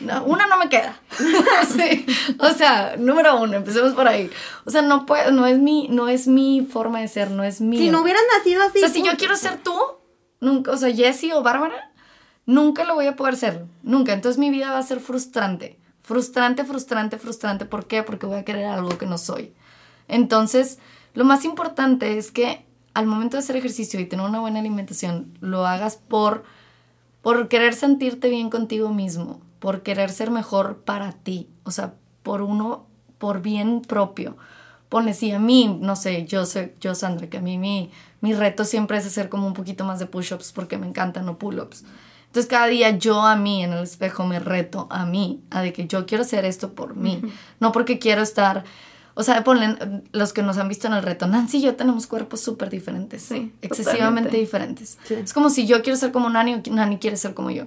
no, 0.00 0.22
una 0.24 0.46
no 0.46 0.58
me 0.58 0.68
queda. 0.68 1.00
Sí, 1.68 2.06
O 2.38 2.50
sea, 2.50 2.94
número 2.98 3.40
uno, 3.40 3.56
empecemos 3.56 3.94
por 3.94 4.06
ahí. 4.06 4.30
O 4.64 4.70
sea, 4.70 4.82
no 4.82 5.06
puedo, 5.06 5.32
no 5.32 5.46
es 5.46 5.58
mi, 5.58 5.88
no 5.88 6.08
es 6.08 6.28
mi 6.28 6.64
forma 6.70 7.00
de 7.00 7.08
ser, 7.08 7.30
no 7.32 7.42
es 7.42 7.60
mi. 7.60 7.78
Si 7.78 7.90
no 7.90 8.02
hubieras 8.02 8.22
nacido 8.38 8.62
así. 8.62 8.78
o 8.78 8.80
sea, 8.80 8.90
si 8.90 9.02
yo 9.02 9.16
quiero 9.16 9.34
ser 9.36 9.56
tú, 9.62 9.76
nunca, 10.40 10.70
o 10.70 10.76
sea, 10.76 10.94
Jessie 10.94 11.32
o 11.32 11.42
Bárbara, 11.42 11.90
nunca 12.46 12.84
lo 12.84 12.94
voy 12.94 13.06
a 13.06 13.16
poder 13.16 13.36
ser. 13.36 13.64
Nunca. 13.82 14.12
Entonces 14.12 14.38
mi 14.38 14.50
vida 14.50 14.70
va 14.70 14.78
a 14.78 14.82
ser 14.84 15.00
frustrante. 15.00 15.78
Frustrante, 16.02 16.64
frustrante, 16.64 17.18
frustrante. 17.18 17.64
¿Por 17.64 17.86
qué? 17.86 18.02
Porque 18.04 18.26
voy 18.26 18.38
a 18.38 18.44
querer 18.44 18.66
algo 18.66 18.96
que 18.98 19.06
no 19.06 19.18
soy. 19.18 19.52
Entonces, 20.08 20.78
lo 21.14 21.24
más 21.24 21.44
importante 21.44 22.18
es 22.18 22.30
que 22.30 22.64
al 22.94 23.06
momento 23.06 23.36
de 23.36 23.42
hacer 23.42 23.56
ejercicio 23.56 23.98
y 24.00 24.06
tener 24.06 24.26
una 24.26 24.40
buena 24.40 24.60
alimentación, 24.60 25.36
lo 25.40 25.66
hagas 25.66 25.96
por, 25.96 26.44
por 27.22 27.48
querer 27.48 27.74
sentirte 27.74 28.28
bien 28.28 28.50
contigo 28.50 28.90
mismo, 28.90 29.40
por 29.58 29.82
querer 29.82 30.10
ser 30.10 30.30
mejor 30.30 30.78
para 30.84 31.12
ti, 31.12 31.48
o 31.64 31.70
sea, 31.70 31.94
por 32.22 32.42
uno, 32.42 32.86
por 33.18 33.40
bien 33.40 33.80
propio. 33.80 34.36
Ponle, 34.88 35.14
si 35.14 35.30
a 35.32 35.38
mí, 35.38 35.78
no 35.80 35.96
sé, 35.96 36.26
yo 36.26 36.44
sé, 36.44 36.74
yo 36.80 36.94
Sandra, 36.94 37.28
que 37.30 37.38
a 37.38 37.40
mí 37.40 37.56
mi, 37.56 37.90
mi 38.20 38.34
reto 38.34 38.64
siempre 38.64 38.98
es 38.98 39.06
hacer 39.06 39.28
como 39.30 39.46
un 39.46 39.54
poquito 39.54 39.84
más 39.84 39.98
de 39.98 40.06
push-ups 40.06 40.52
porque 40.52 40.76
me 40.76 40.86
encantan, 40.86 41.24
no 41.24 41.38
pull-ups. 41.38 41.84
Entonces 42.26 42.48
cada 42.48 42.66
día 42.66 42.90
yo 42.96 43.20
a 43.20 43.36
mí 43.36 43.62
en 43.62 43.72
el 43.72 43.82
espejo 43.82 44.26
me 44.26 44.38
reto 44.38 44.86
a 44.90 45.04
mí, 45.04 45.42
a 45.50 45.60
de 45.60 45.72
que 45.72 45.86
yo 45.86 46.06
quiero 46.06 46.22
hacer 46.22 46.46
esto 46.46 46.72
por 46.72 46.96
mí, 46.96 47.20
no 47.60 47.72
porque 47.72 47.98
quiero 47.98 48.22
estar, 48.22 48.64
o 49.14 49.22
sea, 49.22 49.44
ponle, 49.44 49.76
los 50.12 50.32
que 50.32 50.42
nos 50.42 50.58
han 50.58 50.68
visto 50.68 50.86
en 50.86 50.92
el 50.94 51.02
reto, 51.02 51.26
Nancy 51.26 51.58
y 51.58 51.62
yo 51.62 51.76
tenemos 51.76 52.06
cuerpos 52.06 52.40
súper 52.40 52.70
diferentes, 52.70 53.22
Sí, 53.22 53.52
excesivamente 53.62 54.30
totalmente. 54.30 54.36
diferentes. 54.38 54.98
Es 55.10 55.32
como 55.32 55.50
si 55.50 55.66
yo 55.66 55.82
quiero 55.82 55.96
ser 55.98 56.12
como 56.12 56.30
Nani 56.30 56.54
o 56.54 56.62
Nani 56.70 56.98
quiere 56.98 57.16
ser 57.16 57.34
como 57.34 57.50
yo. 57.50 57.64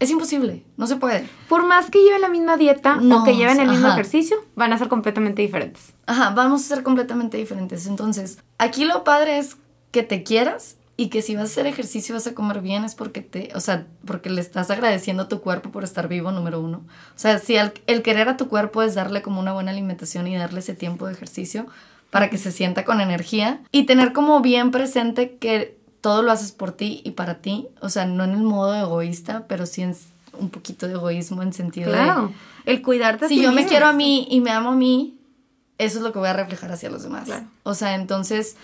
Es 0.00 0.10
imposible, 0.10 0.64
no 0.76 0.86
se 0.86 0.94
puede. 0.96 1.28
Por 1.48 1.66
más 1.66 1.90
que 1.90 2.00
lleven 2.02 2.20
la 2.20 2.28
misma 2.28 2.56
dieta 2.56 2.96
No, 2.96 3.22
o 3.22 3.24
que 3.24 3.34
lleven 3.34 3.58
el 3.58 3.68
mismo 3.68 3.86
ajá. 3.88 3.94
ejercicio, 3.96 4.36
van 4.54 4.72
a 4.72 4.78
ser 4.78 4.86
completamente 4.88 5.42
diferentes. 5.42 5.92
Ajá, 6.06 6.30
vamos 6.30 6.62
a 6.64 6.74
ser 6.74 6.82
completamente 6.84 7.36
diferentes. 7.36 7.86
Entonces, 7.86 8.38
aquí 8.58 8.84
lo 8.84 9.02
padre 9.04 9.38
es 9.38 9.56
que 9.90 10.02
te 10.04 10.22
quieras 10.22 10.76
y 11.00 11.10
que 11.10 11.22
si 11.22 11.36
vas 11.36 11.44
a 11.44 11.52
hacer 11.52 11.66
ejercicio 11.68 12.12
y 12.12 12.14
vas 12.16 12.26
a 12.26 12.34
comer 12.34 12.60
bien 12.60 12.84
es 12.84 12.96
porque 12.96 13.20
te, 13.20 13.50
o 13.54 13.60
sea, 13.60 13.86
porque 14.04 14.30
le 14.30 14.40
estás 14.40 14.68
agradeciendo 14.68 15.22
a 15.22 15.28
tu 15.28 15.40
cuerpo 15.40 15.70
por 15.70 15.84
estar 15.84 16.08
vivo, 16.08 16.32
número 16.32 16.60
uno. 16.60 16.78
O 17.14 17.18
sea, 17.18 17.38
si 17.38 17.54
el, 17.54 17.72
el 17.86 18.02
querer 18.02 18.28
a 18.28 18.36
tu 18.36 18.48
cuerpo 18.48 18.82
es 18.82 18.96
darle 18.96 19.22
como 19.22 19.38
una 19.38 19.52
buena 19.52 19.70
alimentación 19.70 20.26
y 20.26 20.36
darle 20.36 20.58
ese 20.58 20.74
tiempo 20.74 21.06
de 21.06 21.12
ejercicio 21.12 21.68
para 22.10 22.30
que 22.30 22.36
se 22.36 22.50
sienta 22.50 22.84
con 22.84 23.00
energía 23.00 23.60
y 23.70 23.84
tener 23.84 24.12
como 24.12 24.40
bien 24.40 24.72
presente 24.72 25.36
que 25.36 25.78
todo 26.00 26.22
lo 26.22 26.32
haces 26.32 26.50
por 26.50 26.72
ti 26.72 27.00
y 27.04 27.12
para 27.12 27.36
ti, 27.36 27.68
o 27.80 27.90
sea, 27.90 28.04
no 28.04 28.24
en 28.24 28.32
el 28.32 28.42
modo 28.42 28.74
egoísta, 28.74 29.44
pero 29.46 29.66
sí 29.66 29.82
en 29.82 29.94
un 30.32 30.50
poquito 30.50 30.88
de 30.88 30.94
egoísmo 30.94 31.44
en 31.44 31.52
sentido 31.52 31.92
de 31.92 31.98
Claro. 31.98 32.32
El 32.64 32.82
cuidarte. 32.82 33.28
si 33.28 33.40
yo 33.40 33.52
me 33.52 33.66
quiero 33.66 33.86
a 33.86 33.92
mí 33.92 34.26
y 34.30 34.40
me 34.40 34.50
amo 34.50 34.70
a 34.70 34.74
mí, 34.74 35.16
eso 35.78 35.98
es 35.98 36.02
lo 36.02 36.12
que 36.12 36.18
voy 36.18 36.28
a 36.28 36.32
reflejar 36.32 36.72
hacia 36.72 36.90
los 36.90 37.04
demás. 37.04 37.26
Claro. 37.26 37.46
O 37.62 37.74
sea, 37.74 37.94
entonces, 37.94 38.56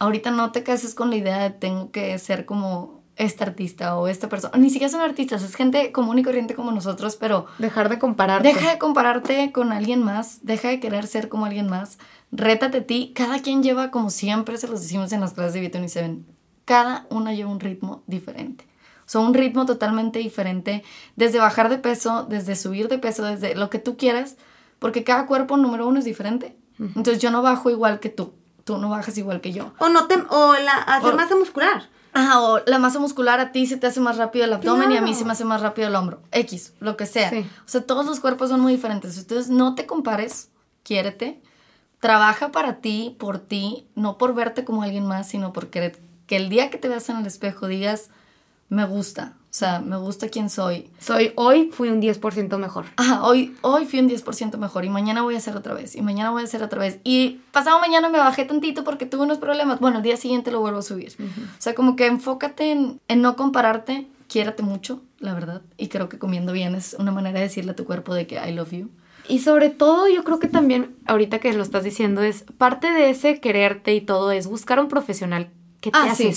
ahorita 0.00 0.32
no 0.32 0.50
te 0.50 0.64
cases 0.64 0.96
con 0.96 1.10
la 1.10 1.16
idea 1.16 1.38
de 1.38 1.50
tengo 1.50 1.92
que 1.92 2.18
ser 2.18 2.44
como 2.44 3.00
este 3.16 3.44
artista 3.44 3.96
o 3.96 4.08
esta 4.08 4.28
persona. 4.28 4.56
Ni 4.56 4.70
siquiera 4.70 4.90
son 4.90 5.02
artistas, 5.02 5.42
es 5.42 5.54
gente 5.54 5.92
común 5.92 6.18
y 6.18 6.22
corriente 6.22 6.54
como 6.54 6.72
nosotros, 6.72 7.16
pero 7.16 7.46
Dejar 7.58 7.90
de 7.90 7.98
compararte. 7.98 8.48
deja 8.48 8.70
de 8.70 8.78
compararte 8.78 9.52
con 9.52 9.72
alguien 9.72 10.02
más, 10.02 10.40
deja 10.42 10.68
de 10.68 10.80
querer 10.80 11.06
ser 11.06 11.28
como 11.28 11.44
alguien 11.44 11.68
más, 11.68 11.98
rétate 12.32 12.78
a 12.78 12.86
ti. 12.86 13.12
Cada 13.14 13.40
quien 13.40 13.62
lleva, 13.62 13.90
como 13.90 14.10
siempre 14.10 14.56
se 14.56 14.68
los 14.68 14.80
decimos 14.80 15.12
en 15.12 15.20
las 15.20 15.34
clases 15.34 15.52
de 15.52 15.60
Vitamin 15.60 15.90
Seven, 15.90 16.26
cada 16.64 17.06
una 17.10 17.34
lleva 17.34 17.50
un 17.50 17.60
ritmo 17.60 18.02
diferente. 18.06 18.64
O 19.00 19.10
sea, 19.10 19.20
un 19.20 19.34
ritmo 19.34 19.66
totalmente 19.66 20.18
diferente, 20.20 20.82
desde 21.16 21.40
bajar 21.40 21.68
de 21.68 21.78
peso, 21.78 22.24
desde 22.24 22.56
subir 22.56 22.88
de 22.88 22.98
peso, 22.98 23.24
desde 23.24 23.54
lo 23.54 23.68
que 23.68 23.80
tú 23.80 23.98
quieras, 23.98 24.36
porque 24.78 25.04
cada 25.04 25.26
cuerpo, 25.26 25.58
número 25.58 25.86
uno, 25.86 25.98
es 25.98 26.04
diferente. 26.06 26.56
Entonces 26.78 27.18
yo 27.18 27.30
no 27.30 27.42
bajo 27.42 27.68
igual 27.68 28.00
que 28.00 28.08
tú, 28.08 28.32
tú 28.64 28.78
no 28.78 28.88
bajas 28.88 29.16
igual 29.18 29.40
que 29.40 29.52
yo. 29.52 29.72
O 29.78 29.88
no 29.88 30.06
te, 30.06 30.16
o 30.28 30.54
la, 30.54 30.72
hacer 30.72 31.14
O- 31.14 31.16
masa 31.16 31.36
muscular. 31.36 31.88
Ajá, 32.12 32.40
o 32.40 32.60
la 32.66 32.78
masa 32.80 32.98
muscular 32.98 33.38
a 33.38 33.52
ti 33.52 33.66
se 33.66 33.76
te 33.76 33.86
hace 33.86 34.00
más 34.00 34.16
rápido 34.16 34.44
el 34.44 34.52
abdomen 34.52 34.90
y 34.90 34.96
a 34.96 35.00
mí 35.00 35.14
se 35.14 35.24
me 35.24 35.30
hace 35.32 35.44
más 35.44 35.60
rápido 35.60 35.86
el 35.86 35.94
hombro. 35.94 36.20
X, 36.32 36.72
lo 36.80 36.96
que 36.96 37.06
sea. 37.06 37.30
Sí. 37.30 37.46
O 37.64 37.68
sea, 37.68 37.82
todos 37.86 38.04
los 38.04 38.18
cuerpos 38.18 38.48
son 38.50 38.60
muy 38.60 38.72
diferentes. 38.72 39.16
Entonces, 39.16 39.48
no 39.48 39.76
te 39.76 39.86
compares, 39.86 40.50
quiérete. 40.82 41.40
Trabaja 42.00 42.50
para 42.50 42.78
ti, 42.80 43.14
por 43.18 43.38
ti, 43.38 43.86
no 43.94 44.18
por 44.18 44.34
verte 44.34 44.64
como 44.64 44.82
alguien 44.82 45.06
más, 45.06 45.28
sino 45.28 45.52
por 45.52 45.68
querer 45.70 46.00
que 46.26 46.36
el 46.36 46.48
día 46.48 46.70
que 46.70 46.78
te 46.78 46.88
veas 46.88 47.08
en 47.10 47.18
el 47.18 47.26
espejo 47.26 47.68
digas, 47.68 48.10
me 48.68 48.84
gusta. 48.86 49.34
O 49.50 49.52
sea, 49.52 49.80
me 49.80 49.96
gusta 49.96 50.28
quién 50.28 50.48
soy. 50.48 50.88
Soy 51.00 51.32
hoy, 51.34 51.70
fui 51.72 51.88
un 51.88 52.00
10% 52.00 52.56
mejor. 52.56 52.84
Ajá, 52.96 53.24
hoy, 53.24 53.56
hoy 53.62 53.84
fui 53.84 53.98
un 53.98 54.08
10% 54.08 54.56
mejor 54.58 54.84
y 54.84 54.90
mañana 54.90 55.22
voy 55.22 55.34
a 55.34 55.38
hacer 55.38 55.56
otra 55.56 55.74
vez 55.74 55.96
y 55.96 56.02
mañana 56.02 56.30
voy 56.30 56.42
a 56.42 56.44
hacer 56.44 56.62
otra 56.62 56.78
vez. 56.80 57.00
Y 57.02 57.40
pasado 57.50 57.80
mañana 57.80 58.08
me 58.10 58.18
bajé 58.18 58.44
tantito 58.44 58.84
porque 58.84 59.06
tuve 59.06 59.24
unos 59.24 59.38
problemas. 59.38 59.80
Bueno, 59.80 59.96
el 59.96 60.04
día 60.04 60.16
siguiente 60.16 60.52
lo 60.52 60.60
vuelvo 60.60 60.78
a 60.78 60.82
subir. 60.82 61.16
O 61.18 61.60
sea, 61.60 61.74
como 61.74 61.96
que 61.96 62.06
enfócate 62.06 62.70
en, 62.70 63.00
en 63.08 63.22
no 63.22 63.34
compararte, 63.34 64.06
quiérate 64.28 64.62
mucho, 64.62 65.02
la 65.18 65.34
verdad. 65.34 65.62
Y 65.76 65.88
creo 65.88 66.08
que 66.08 66.20
comiendo 66.20 66.52
bien 66.52 66.76
es 66.76 66.94
una 66.96 67.10
manera 67.10 67.40
de 67.40 67.46
decirle 67.46 67.72
a 67.72 67.76
tu 67.76 67.84
cuerpo 67.84 68.14
de 68.14 68.28
que 68.28 68.36
I 68.36 68.52
love 68.52 68.70
you. 68.70 68.88
Y 69.28 69.40
sobre 69.40 69.70
todo, 69.70 70.08
yo 70.08 70.22
creo 70.22 70.38
que 70.38 70.48
también, 70.48 70.94
ahorita 71.06 71.40
que 71.40 71.52
lo 71.52 71.62
estás 71.64 71.82
diciendo, 71.82 72.22
es 72.22 72.44
parte 72.56 72.90
de 72.92 73.10
ese 73.10 73.40
quererte 73.40 73.94
y 73.94 74.00
todo 74.00 74.30
es 74.30 74.46
buscar 74.46 74.78
un 74.78 74.86
profesional 74.88 75.50
que 75.80 75.90
te 75.90 75.98
Ah, 75.98 76.14
sí. 76.14 76.34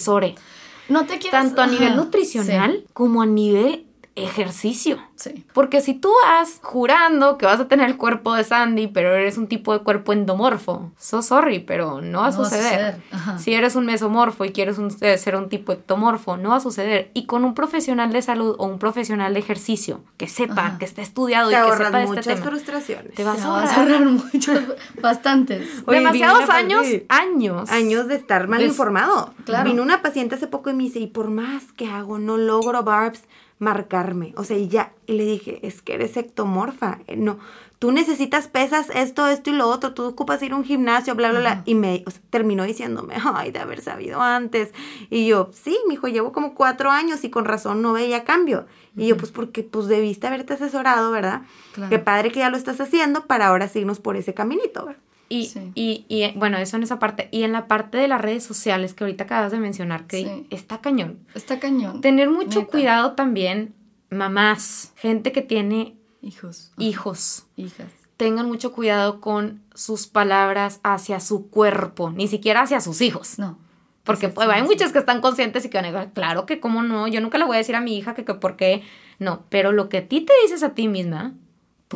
No 0.90 1.06
te 1.06 1.20
quieres... 1.20 1.32
Tanto 1.32 1.62
a 1.62 1.68
nivel 1.68 1.90
Ajá, 1.90 1.96
nutricional 1.96 2.86
como 2.94 3.22
a 3.22 3.26
nivel 3.26 3.86
ejercicio. 4.16 4.98
Sí. 5.16 5.46
Porque 5.54 5.82
si 5.82 5.94
tú 5.94 6.12
vas 6.26 6.60
jurando 6.62 7.38
que 7.38 7.46
vas 7.46 7.60
a 7.60 7.68
tener 7.68 7.88
el 7.90 7.98
cuerpo 7.98 8.34
de 8.36 8.44
Sandy, 8.44 8.88
pero 8.88 9.14
eres 9.14 9.38
un 9.38 9.48
tipo 9.48 9.74
de 9.74 9.80
cuerpo 9.84 10.14
endomorfo, 10.14 10.92
so 11.00 11.22
sorry, 11.22 11.60
pero 11.60 12.02
no 12.02 12.20
va 12.22 12.28
a 12.28 12.32
No 12.32 12.38
va 12.42 12.44
a 12.44 12.50
suceder. 12.50 12.64
suceder, 12.64 13.02
ajá. 13.12 13.40
Si 13.40 13.54
eres 13.54 13.76
un 13.76 13.86
mesomorfo 13.86 14.46
y 14.46 14.52
quieres 14.52 14.78
un- 14.78 14.96
eh, 15.02 15.18
ser 15.18 15.36
un 15.36 15.50
tipo 15.50 15.72
ectomorfo, 15.72 16.38
no 16.38 16.50
va 16.50 16.58
a 16.58 16.60
suceder. 16.60 17.10
Y 17.14 17.26
con 17.26 17.44
un 17.44 17.54
profesional 17.56 18.12
de 18.12 18.22
salud 18.22 18.56
o 18.60 18.66
un 18.68 18.78
profesional 18.80 19.34
de 19.34 19.40
ejercicio 19.40 20.02
que 20.18 20.28
sepa, 20.28 20.68
Ajá. 20.68 20.78
que 20.78 20.86
esté 20.86 21.02
estudiado 21.02 21.50
Te 21.50 21.56
y 21.56 21.58
que 21.58 21.72
sepa 21.78 21.90
de 21.90 22.04
este 22.04 22.08
muchas 22.08 22.26
tema. 22.26 22.46
frustraciones. 22.46 23.14
Te 23.16 23.24
vas 23.24 23.38
Te 23.38 23.44
a 23.44 23.48
vas 23.50 23.72
a 23.72 23.76
ahorrar 23.80 23.96
ahorrar 24.04 24.12
muchos, 24.34 24.62
bastantes. 25.02 25.68
Oye, 25.86 26.00
demasiados 26.00 26.50
años, 26.50 26.86
años. 27.10 27.70
Años 27.72 28.08
de 28.08 28.16
estar 28.16 28.48
mal 28.48 28.60
Des- 28.60 28.70
informado. 28.70 29.34
Claro. 29.46 29.70
Vino 29.70 29.82
una 29.84 30.02
paciente 30.02 30.36
hace 30.36 30.48
poco 30.48 30.70
y 30.70 30.74
me 30.74 30.84
dice, 30.84 31.00
y 31.00 31.08
por 31.08 31.30
más 31.30 31.72
que 31.76 31.88
hago, 31.90 32.20
no 32.20 32.38
logro 32.38 32.84
barbs 32.84 33.24
marcarme. 33.64 34.34
O 34.38 34.44
sea, 34.44 34.58
y 34.58 34.68
ya, 34.68 34.94
y 35.08 35.14
le 35.14 35.26
dije, 35.26 35.60
es 35.66 35.82
que 35.82 35.96
eres 35.96 36.16
ectomorfa. 36.18 37.00
Eh, 37.08 37.16
No, 37.16 37.40
tú 37.80 37.92
necesitas 37.92 38.48
pesas, 38.48 38.90
esto, 38.94 39.28
esto 39.28 39.50
y 39.50 39.54
lo 39.54 39.68
otro, 39.68 39.94
tú 39.94 40.06
ocupas 40.06 40.42
ir 40.42 40.54
a 40.54 40.56
un 40.56 40.64
gimnasio, 40.64 41.16
bla, 41.16 41.32
bla, 41.32 41.40
bla. 41.40 41.64
Y 41.66 41.76
me 41.76 42.04
o 42.06 42.12
sea, 42.12 42.22
terminó 42.30 42.64
diciéndome, 42.64 43.16
ay, 43.22 43.52
de 43.52 43.60
haber 43.60 43.82
sabido 43.82 44.22
antes. 44.22 44.72
Y 45.10 45.28
yo, 45.28 45.50
sí, 45.52 45.78
mijo, 45.88 46.08
llevo 46.08 46.32
como 46.32 46.54
cuatro 46.54 46.92
años 46.92 47.24
y 47.24 47.30
con 47.30 47.46
razón 47.46 47.82
no 47.82 47.94
veía 47.94 48.24
cambio. 48.24 48.68
Y 48.96 49.08
yo, 49.08 49.18
pues 49.18 49.32
porque 49.32 49.64
pues 49.64 49.88
debiste 49.88 50.28
haberte 50.28 50.54
asesorado, 50.54 51.12
¿verdad? 51.12 51.42
Claro. 51.74 51.90
Qué 51.90 52.00
padre 52.00 52.32
que 52.32 52.40
ya 52.40 52.50
lo 52.50 52.58
estás 52.58 52.80
haciendo 52.80 53.26
para 53.26 53.48
ahora 53.48 53.68
seguirnos 53.68 54.00
por 54.00 54.16
ese 54.16 54.34
caminito, 54.34 54.86
¿verdad? 54.86 55.02
Y, 55.36 55.46
Sí. 55.48 55.72
y, 55.76 56.06
y, 56.10 56.32
bueno, 56.38 56.58
eso 56.58 56.78
en 56.78 56.84
esa 56.84 57.00
parte. 57.00 57.28
Y 57.32 57.44
en 57.44 57.52
la 57.54 57.68
parte 57.68 57.98
de 57.98 58.08
las 58.08 58.22
redes 58.22 58.44
sociales 58.44 58.94
que 58.94 59.04
ahorita 59.04 59.24
acabas 59.24 59.52
de 59.52 59.60
mencionar, 59.60 60.06
que 60.06 60.18
Sí. 60.24 60.48
está 60.50 60.80
cañón. 60.82 61.20
Está 61.34 61.60
cañón. 61.60 62.02
Tener 62.02 62.30
mucho 62.30 62.60
Neta. 62.60 62.72
cuidado 62.72 63.12
también, 63.14 63.74
mamás, 64.10 64.94
gente 64.96 65.32
que 65.32 65.42
tiene 65.42 65.96
Hijos. 66.22 66.72
hijos. 66.78 67.46
Hijas. 67.56 67.88
Tengan 68.18 68.48
mucho 68.48 68.72
cuidado 68.72 69.20
con 69.22 69.62
sus 69.74 70.08
palabras 70.08 70.80
hacia 70.84 71.20
su 71.20 71.50
cuerpo, 71.50 72.12
ni 72.12 72.28
siquiera 72.28 72.62
hacia 72.62 72.80
sus 72.80 73.02
hijos. 73.02 73.40
No. 73.40 73.58
Porque 74.04 74.30
pues, 74.30 74.48
hay 74.50 74.64
muchas 74.64 74.92
que 74.92 75.00
están 75.00 75.20
conscientes 75.22 75.66
y 75.66 75.70
que 75.70 75.78
van 75.78 75.86
a 75.86 75.92
decir, 75.92 76.14
claro 76.14 76.46
que 76.46 76.60
cómo 76.60 76.84
no, 76.84 77.08
yo 77.08 77.22
nunca 77.22 77.38
le 77.38 77.46
voy 77.46 77.56
a 77.56 77.60
decir 77.60 77.76
a 77.76 77.82
mi 77.82 77.98
hija 77.98 78.14
que, 78.14 78.24
que 78.26 78.34
por 78.36 78.56
qué. 78.56 78.84
No, 79.18 79.44
pero 79.50 79.72
lo 79.72 79.90
que 79.90 79.98
a 80.00 80.08
ti 80.08 80.22
te 80.22 80.34
dices 80.44 80.62
a 80.64 80.74
ti 80.74 80.88
misma, 80.88 81.34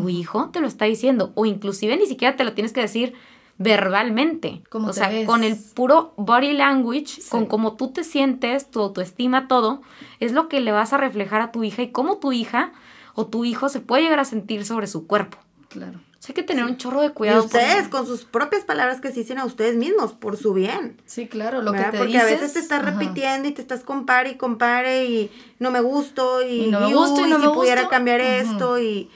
tu 0.01 0.09
hijo 0.09 0.49
te 0.51 0.59
lo 0.61 0.67
está 0.67 0.85
diciendo, 0.85 1.31
o 1.35 1.45
inclusive 1.45 1.97
ni 1.97 2.05
siquiera 2.05 2.35
te 2.35 2.43
lo 2.43 2.53
tienes 2.53 2.73
que 2.73 2.81
decir 2.81 3.13
verbalmente. 3.59 4.61
Cómo 4.69 4.89
o 4.89 4.93
sea, 4.93 5.09
ves. 5.09 5.25
con 5.25 5.43
el 5.43 5.55
puro 5.73 6.13
body 6.17 6.53
language, 6.53 7.07
Sí. 7.21 7.29
con 7.29 7.45
cómo 7.47 7.75
tú 7.75 7.89
te 7.91 8.03
sientes, 8.03 8.69
tu 8.71 8.79
autoestima, 8.81 9.47
todo, 9.47 9.81
es 10.19 10.31
lo 10.31 10.47
que 10.47 10.59
le 10.61 10.71
vas 10.71 10.93
a 10.93 10.97
reflejar 10.97 11.41
a 11.41 11.51
tu 11.51 11.63
hija 11.63 11.81
y 11.81 11.91
cómo 11.91 12.17
tu 12.17 12.31
hija 12.31 12.71
o 13.15 13.25
tu 13.27 13.45
hijo 13.45 13.67
se 13.69 13.79
puede 13.79 14.03
llegar 14.03 14.19
a 14.19 14.25
sentir 14.25 14.65
sobre 14.65 14.87
su 14.87 15.07
cuerpo. 15.07 15.37
Claro. 15.69 15.99
O 15.99 16.19
sea, 16.19 16.29
hay 16.29 16.35
que 16.35 16.43
tener 16.43 16.65
un 16.65 16.77
chorro 16.77 17.01
de 17.01 17.07
Y 17.07 17.11
cuidado. 17.11 17.41
por- 17.41 17.45
ustedes, 17.47 17.87
con 17.89 18.05
sus 18.07 18.25
propias 18.25 18.63
palabras 18.63 19.01
que 19.01 19.09
se 19.09 19.19
dicen 19.19 19.37
a 19.37 19.45
ustedes 19.45 19.75
mismos, 19.75 20.13
por 20.13 20.35
su 20.37 20.53
bien. 20.53 20.99
Sí, 21.05 21.27
claro, 21.27 21.61
lo 21.61 21.71
que 21.73 21.79
te 21.79 21.97
Porque 21.97 22.05
dices. 22.13 22.21
a 22.21 22.25
veces 22.25 22.53
te 22.53 22.59
estás 22.59 22.81
ajá. 22.81 22.91
repitiendo 22.91 23.47
y 23.47 23.51
te 23.51 23.61
estás 23.61 23.81
compare 23.83 24.31
y 24.31 24.35
compare 24.35 25.05
y 25.05 25.31
no 25.59 25.69
me 25.71 25.81
gusto 25.81 26.41
y, 26.41 26.65
Y 26.65 26.67
no 26.71 26.79
me 26.81 26.93
gusto 26.93 27.25
y 27.25 27.29
no 27.29 27.39
si 27.39 27.47
me 27.47 27.53
pudiera 27.53 27.81
gusto. 27.81 27.89
cambiar 27.91 28.21
esto 28.21 28.79
y 28.79 29.09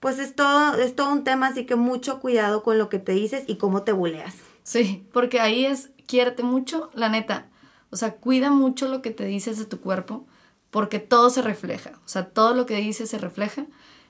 pues 0.00 0.18
es 0.18 0.34
todo, 0.34 0.74
es 0.74 0.94
todo 0.94 1.10
un 1.12 1.24
tema, 1.24 1.48
así 1.48 1.64
que 1.66 1.76
mucho 1.76 2.20
cuidado 2.20 2.62
con 2.62 2.78
lo 2.78 2.88
que 2.88 2.98
te 2.98 3.12
dices 3.12 3.44
y 3.46 3.56
cómo 3.56 3.82
te 3.82 3.92
buleas. 3.92 4.34
Sí, 4.62 5.06
porque 5.12 5.40
ahí 5.40 5.64
es, 5.66 5.90
quiérete 6.06 6.42
mucho, 6.42 6.90
la 6.94 7.08
neta. 7.08 7.46
O 7.90 7.96
sea, 7.96 8.12
cuida 8.16 8.50
mucho 8.50 8.88
lo 8.88 9.00
que 9.00 9.10
te 9.10 9.24
dices 9.24 9.58
de 9.58 9.64
tu 9.64 9.80
cuerpo, 9.80 10.26
porque 10.70 10.98
todo 10.98 11.30
se 11.30 11.40
refleja. 11.42 11.92
O 12.04 12.08
sea, 12.08 12.26
todo 12.26 12.52
lo 12.54 12.66
que 12.66 12.76
dices 12.76 13.08
se 13.10 13.18
refleja. 13.18 13.64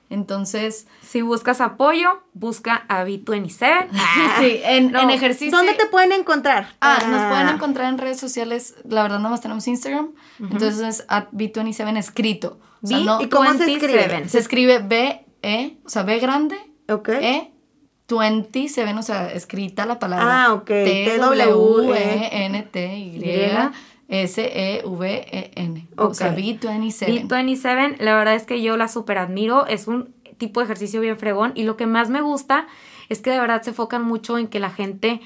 Entonces, 0.09 0.87
Si 1.01 1.21
buscas 1.21 1.59
apoyo, 1.61 2.21
busca 2.33 2.85
a 2.87 3.03
B27. 3.05 3.87
sí, 4.39 4.61
en, 4.63 4.91
no. 4.93 5.01
en 5.01 5.09
ejercicio. 5.09 5.55
¿Dónde 5.55 5.73
te 5.73 5.85
pueden 5.87 6.11
encontrar? 6.13 6.75
Ah, 6.79 6.99
nos 7.09 7.23
pueden 7.29 7.49
encontrar 7.49 7.91
en 7.91 7.97
redes 7.97 8.19
sociales. 8.19 8.75
La 8.87 9.03
verdad, 9.03 9.17
nada 9.17 9.29
más 9.31 9.41
tenemos 9.41 9.67
Instagram. 9.67 10.11
Entonces 10.39 10.79
es 10.79 11.05
at 11.09 11.25
B27 11.31 11.97
escrito. 11.97 12.57
O 12.81 12.87
sea, 12.87 12.97
B- 12.99 13.03
no, 13.03 13.21
¿Y 13.21 13.27
cómo 13.27 13.51
se 13.51 13.65
27. 13.65 13.85
escribe? 13.99 14.29
se 14.29 14.39
escribe 14.39 14.79
B, 14.79 15.25
E, 15.41 15.77
o 15.85 15.89
sea, 15.89 16.03
B 16.03 16.19
grande, 16.19 16.57
Ok. 16.89 17.09
E, 17.09 17.51
27, 18.09 18.93
o 18.97 19.01
sea, 19.01 19.31
escrita 19.33 19.85
la 19.85 19.99
palabra. 19.99 20.45
Ah, 20.45 20.53
ok. 20.53 20.65
T, 20.65 21.17
W, 21.19 21.93
E, 21.93 22.45
N, 22.45 22.63
T, 22.63 22.97
Y, 22.97 23.17
Y. 23.17 23.51
S, 24.09 24.41
E, 24.41 24.83
V, 24.85 25.25
E, 25.29 25.51
N. 25.55 25.87
O 25.97 26.13
sea, 26.13 26.29
Ok. 26.31 26.37
B27. 26.37 27.27
B27, 27.27 27.97
la 27.99 28.15
verdad 28.15 28.35
es 28.35 28.45
que 28.45 28.61
yo 28.61 28.77
la 28.77 28.87
super 28.87 29.17
admiro, 29.17 29.67
es 29.67 29.87
un 29.87 30.13
tipo 30.37 30.61
de 30.61 30.65
ejercicio 30.65 31.01
bien 31.01 31.17
fregón 31.17 31.51
y 31.55 31.63
lo 31.63 31.75
que 31.75 31.85
más 31.87 32.09
me 32.09 32.21
gusta 32.21 32.67
es 33.09 33.19
que 33.19 33.31
de 33.31 33.39
verdad 33.39 33.61
se 33.63 33.71
enfocan 33.71 34.03
mucho 34.05 34.37
en 34.37 34.47
que 34.47 34.59
la 34.61 34.69
gente 34.69 35.19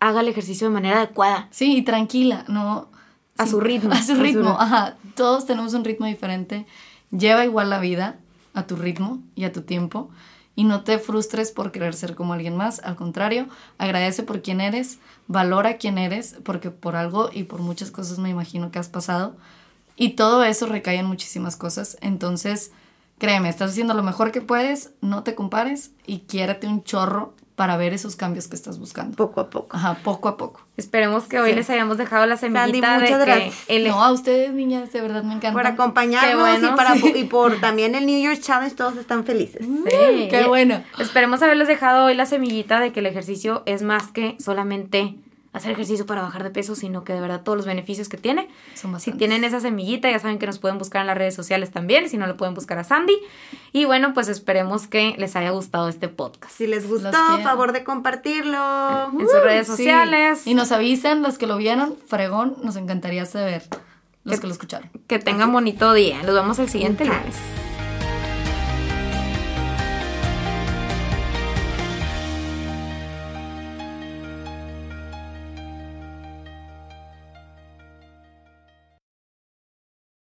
haga 0.00 0.20
el 0.20 0.28
ejercicio 0.28 0.68
de 0.68 0.72
manera 0.74 0.98
adecuada. 0.98 1.48
Sí, 1.50 1.76
y 1.76 1.82
tranquila, 1.82 2.44
no. 2.48 2.88
A 3.36 3.44
sí, 3.44 3.50
su 3.50 3.60
ritmo. 3.60 3.90
A 3.92 3.96
su 4.02 4.12
A 4.12 4.16
su 4.16 4.22
ritmo, 4.22 4.40
ritmo. 4.42 4.56
ajá. 4.60 4.96
Todos 5.14 5.44
tenemos 5.46 5.74
un 5.74 5.84
ritmo 5.84 6.06
diferente. 6.06 6.64
Lleva 7.10 7.44
igual 7.44 7.68
la 7.68 7.78
vida 7.78 8.16
a 8.54 8.66
tu 8.66 8.76
ritmo 8.76 9.22
y 9.34 9.44
a 9.44 9.52
tu 9.52 9.62
tiempo. 9.62 10.10
Y 10.54 10.64
no 10.64 10.84
te 10.84 10.98
frustres 10.98 11.50
por 11.50 11.72
querer 11.72 11.94
ser 11.94 12.14
como 12.14 12.34
alguien 12.34 12.56
más. 12.56 12.80
Al 12.80 12.96
contrario, 12.96 13.46
agradece 13.78 14.22
por 14.22 14.42
quién 14.42 14.60
eres, 14.60 14.98
valora 15.26 15.78
quién 15.78 15.96
eres, 15.96 16.36
porque 16.44 16.70
por 16.70 16.94
algo 16.94 17.30
y 17.32 17.44
por 17.44 17.60
muchas 17.60 17.90
cosas 17.90 18.18
me 18.18 18.30
imagino 18.30 18.70
que 18.70 18.78
has 18.78 18.88
pasado. 18.88 19.34
Y 19.96 20.10
todo 20.10 20.44
eso 20.44 20.66
recae 20.66 20.98
en 20.98 21.06
muchísimas 21.06 21.56
cosas. 21.56 21.96
Entonces, 22.00 22.72
créeme, 23.18 23.48
estás 23.48 23.70
haciendo 23.70 23.94
lo 23.94 24.02
mejor 24.02 24.32
que 24.32 24.42
puedes, 24.42 24.90
no 25.00 25.22
te 25.22 25.34
compares 25.34 25.92
y 26.06 26.20
quiérate 26.20 26.66
un 26.66 26.82
chorro 26.82 27.34
para 27.56 27.76
ver 27.76 27.92
esos 27.92 28.16
cambios 28.16 28.48
que 28.48 28.56
estás 28.56 28.78
buscando. 28.78 29.16
Poco 29.16 29.40
a 29.40 29.50
poco. 29.50 29.76
Ajá, 29.76 29.98
poco 30.02 30.28
a 30.28 30.36
poco. 30.36 30.62
Esperemos 30.76 31.24
que 31.24 31.38
hoy 31.38 31.50
Sí. 31.50 31.56
les 31.56 31.68
hayamos 31.70 31.98
dejado 31.98 32.24
la 32.26 32.36
semillita 32.36 32.98
muchas 32.98 33.18
de 33.18 33.24
que 33.24 33.30
gracias. 33.30 33.64
el 33.68 33.88
No, 33.88 34.02
a 34.02 34.10
ustedes, 34.10 34.52
niñas, 34.52 34.90
de 34.92 35.00
verdad 35.02 35.22
me 35.22 35.34
encanta. 35.34 35.52
Por 35.52 35.66
acompañarnos 35.66 36.40
bueno, 36.40 36.68
y, 36.72 36.76
para, 36.76 36.94
sí. 36.94 37.12
y 37.14 37.24
por 37.24 37.60
también 37.60 37.94
el 37.94 38.06
New 38.06 38.18
Year's 38.20 38.40
Challenge, 38.40 38.74
todos 38.74 38.96
están 38.96 39.24
felices. 39.24 39.66
Sí. 39.66 40.28
Qué 40.30 40.44
bueno. 40.48 40.82
Esperemos 40.98 41.42
haberles 41.42 41.68
dejado 41.68 42.06
hoy 42.06 42.14
la 42.14 42.26
semillita 42.26 42.80
de 42.80 42.92
que 42.92 43.00
el 43.00 43.06
ejercicio 43.06 43.62
es 43.66 43.82
más 43.82 44.08
que 44.08 44.36
solamente 44.40 45.16
hacer 45.52 45.70
ejercicio 45.72 46.06
para 46.06 46.22
bajar 46.22 46.42
de 46.44 46.50
peso, 46.50 46.74
sino 46.74 47.04
que 47.04 47.12
de 47.12 47.20
verdad 47.20 47.42
todos 47.42 47.56
los 47.56 47.66
beneficios 47.66 48.08
que 48.08 48.16
tiene. 48.16 48.48
Son 48.74 48.98
Si 48.98 49.12
tienen 49.12 49.44
esa 49.44 49.60
semillita, 49.60 50.10
ya 50.10 50.18
saben 50.18 50.38
que 50.38 50.46
nos 50.46 50.58
pueden 50.58 50.78
buscar 50.78 51.02
en 51.02 51.08
las 51.08 51.18
redes 51.18 51.34
sociales 51.34 51.70
también, 51.70 52.08
si 52.08 52.16
no 52.16 52.26
lo 52.26 52.36
pueden 52.36 52.54
buscar 52.54 52.78
a 52.78 52.84
Sandy. 52.84 53.18
Y 53.72 53.84
bueno, 53.84 54.14
pues 54.14 54.28
esperemos 54.28 54.86
que 54.86 55.14
les 55.18 55.36
haya 55.36 55.50
gustado 55.50 55.88
este 55.88 56.08
podcast. 56.08 56.54
Si 56.54 56.66
les 56.66 56.88
gustó, 56.88 57.12
favor 57.42 57.72
de 57.72 57.84
compartirlo. 57.84 59.10
En 59.12 59.20
sus 59.20 59.42
redes 59.44 59.66
Sí. 59.66 59.72
sociales. 59.72 60.46
Y 60.46 60.54
nos 60.54 60.72
avisan 60.72 61.22
los 61.22 61.36
que 61.38 61.46
lo 61.46 61.56
vieron, 61.56 61.96
fregón, 62.06 62.56
nos 62.62 62.76
encantaría 62.76 63.26
saber. 63.26 63.62
los 64.24 64.38
que 64.38 64.46
lo 64.46 64.52
escucharon. 64.52 64.88
Que 65.08 65.18
tengan 65.18 65.52
bonito 65.52 65.92
día. 65.94 66.22
Nos 66.22 66.32
vemos 66.36 66.56
el 66.60 66.68
siguiente 66.68 67.04
lunes. 67.04 67.34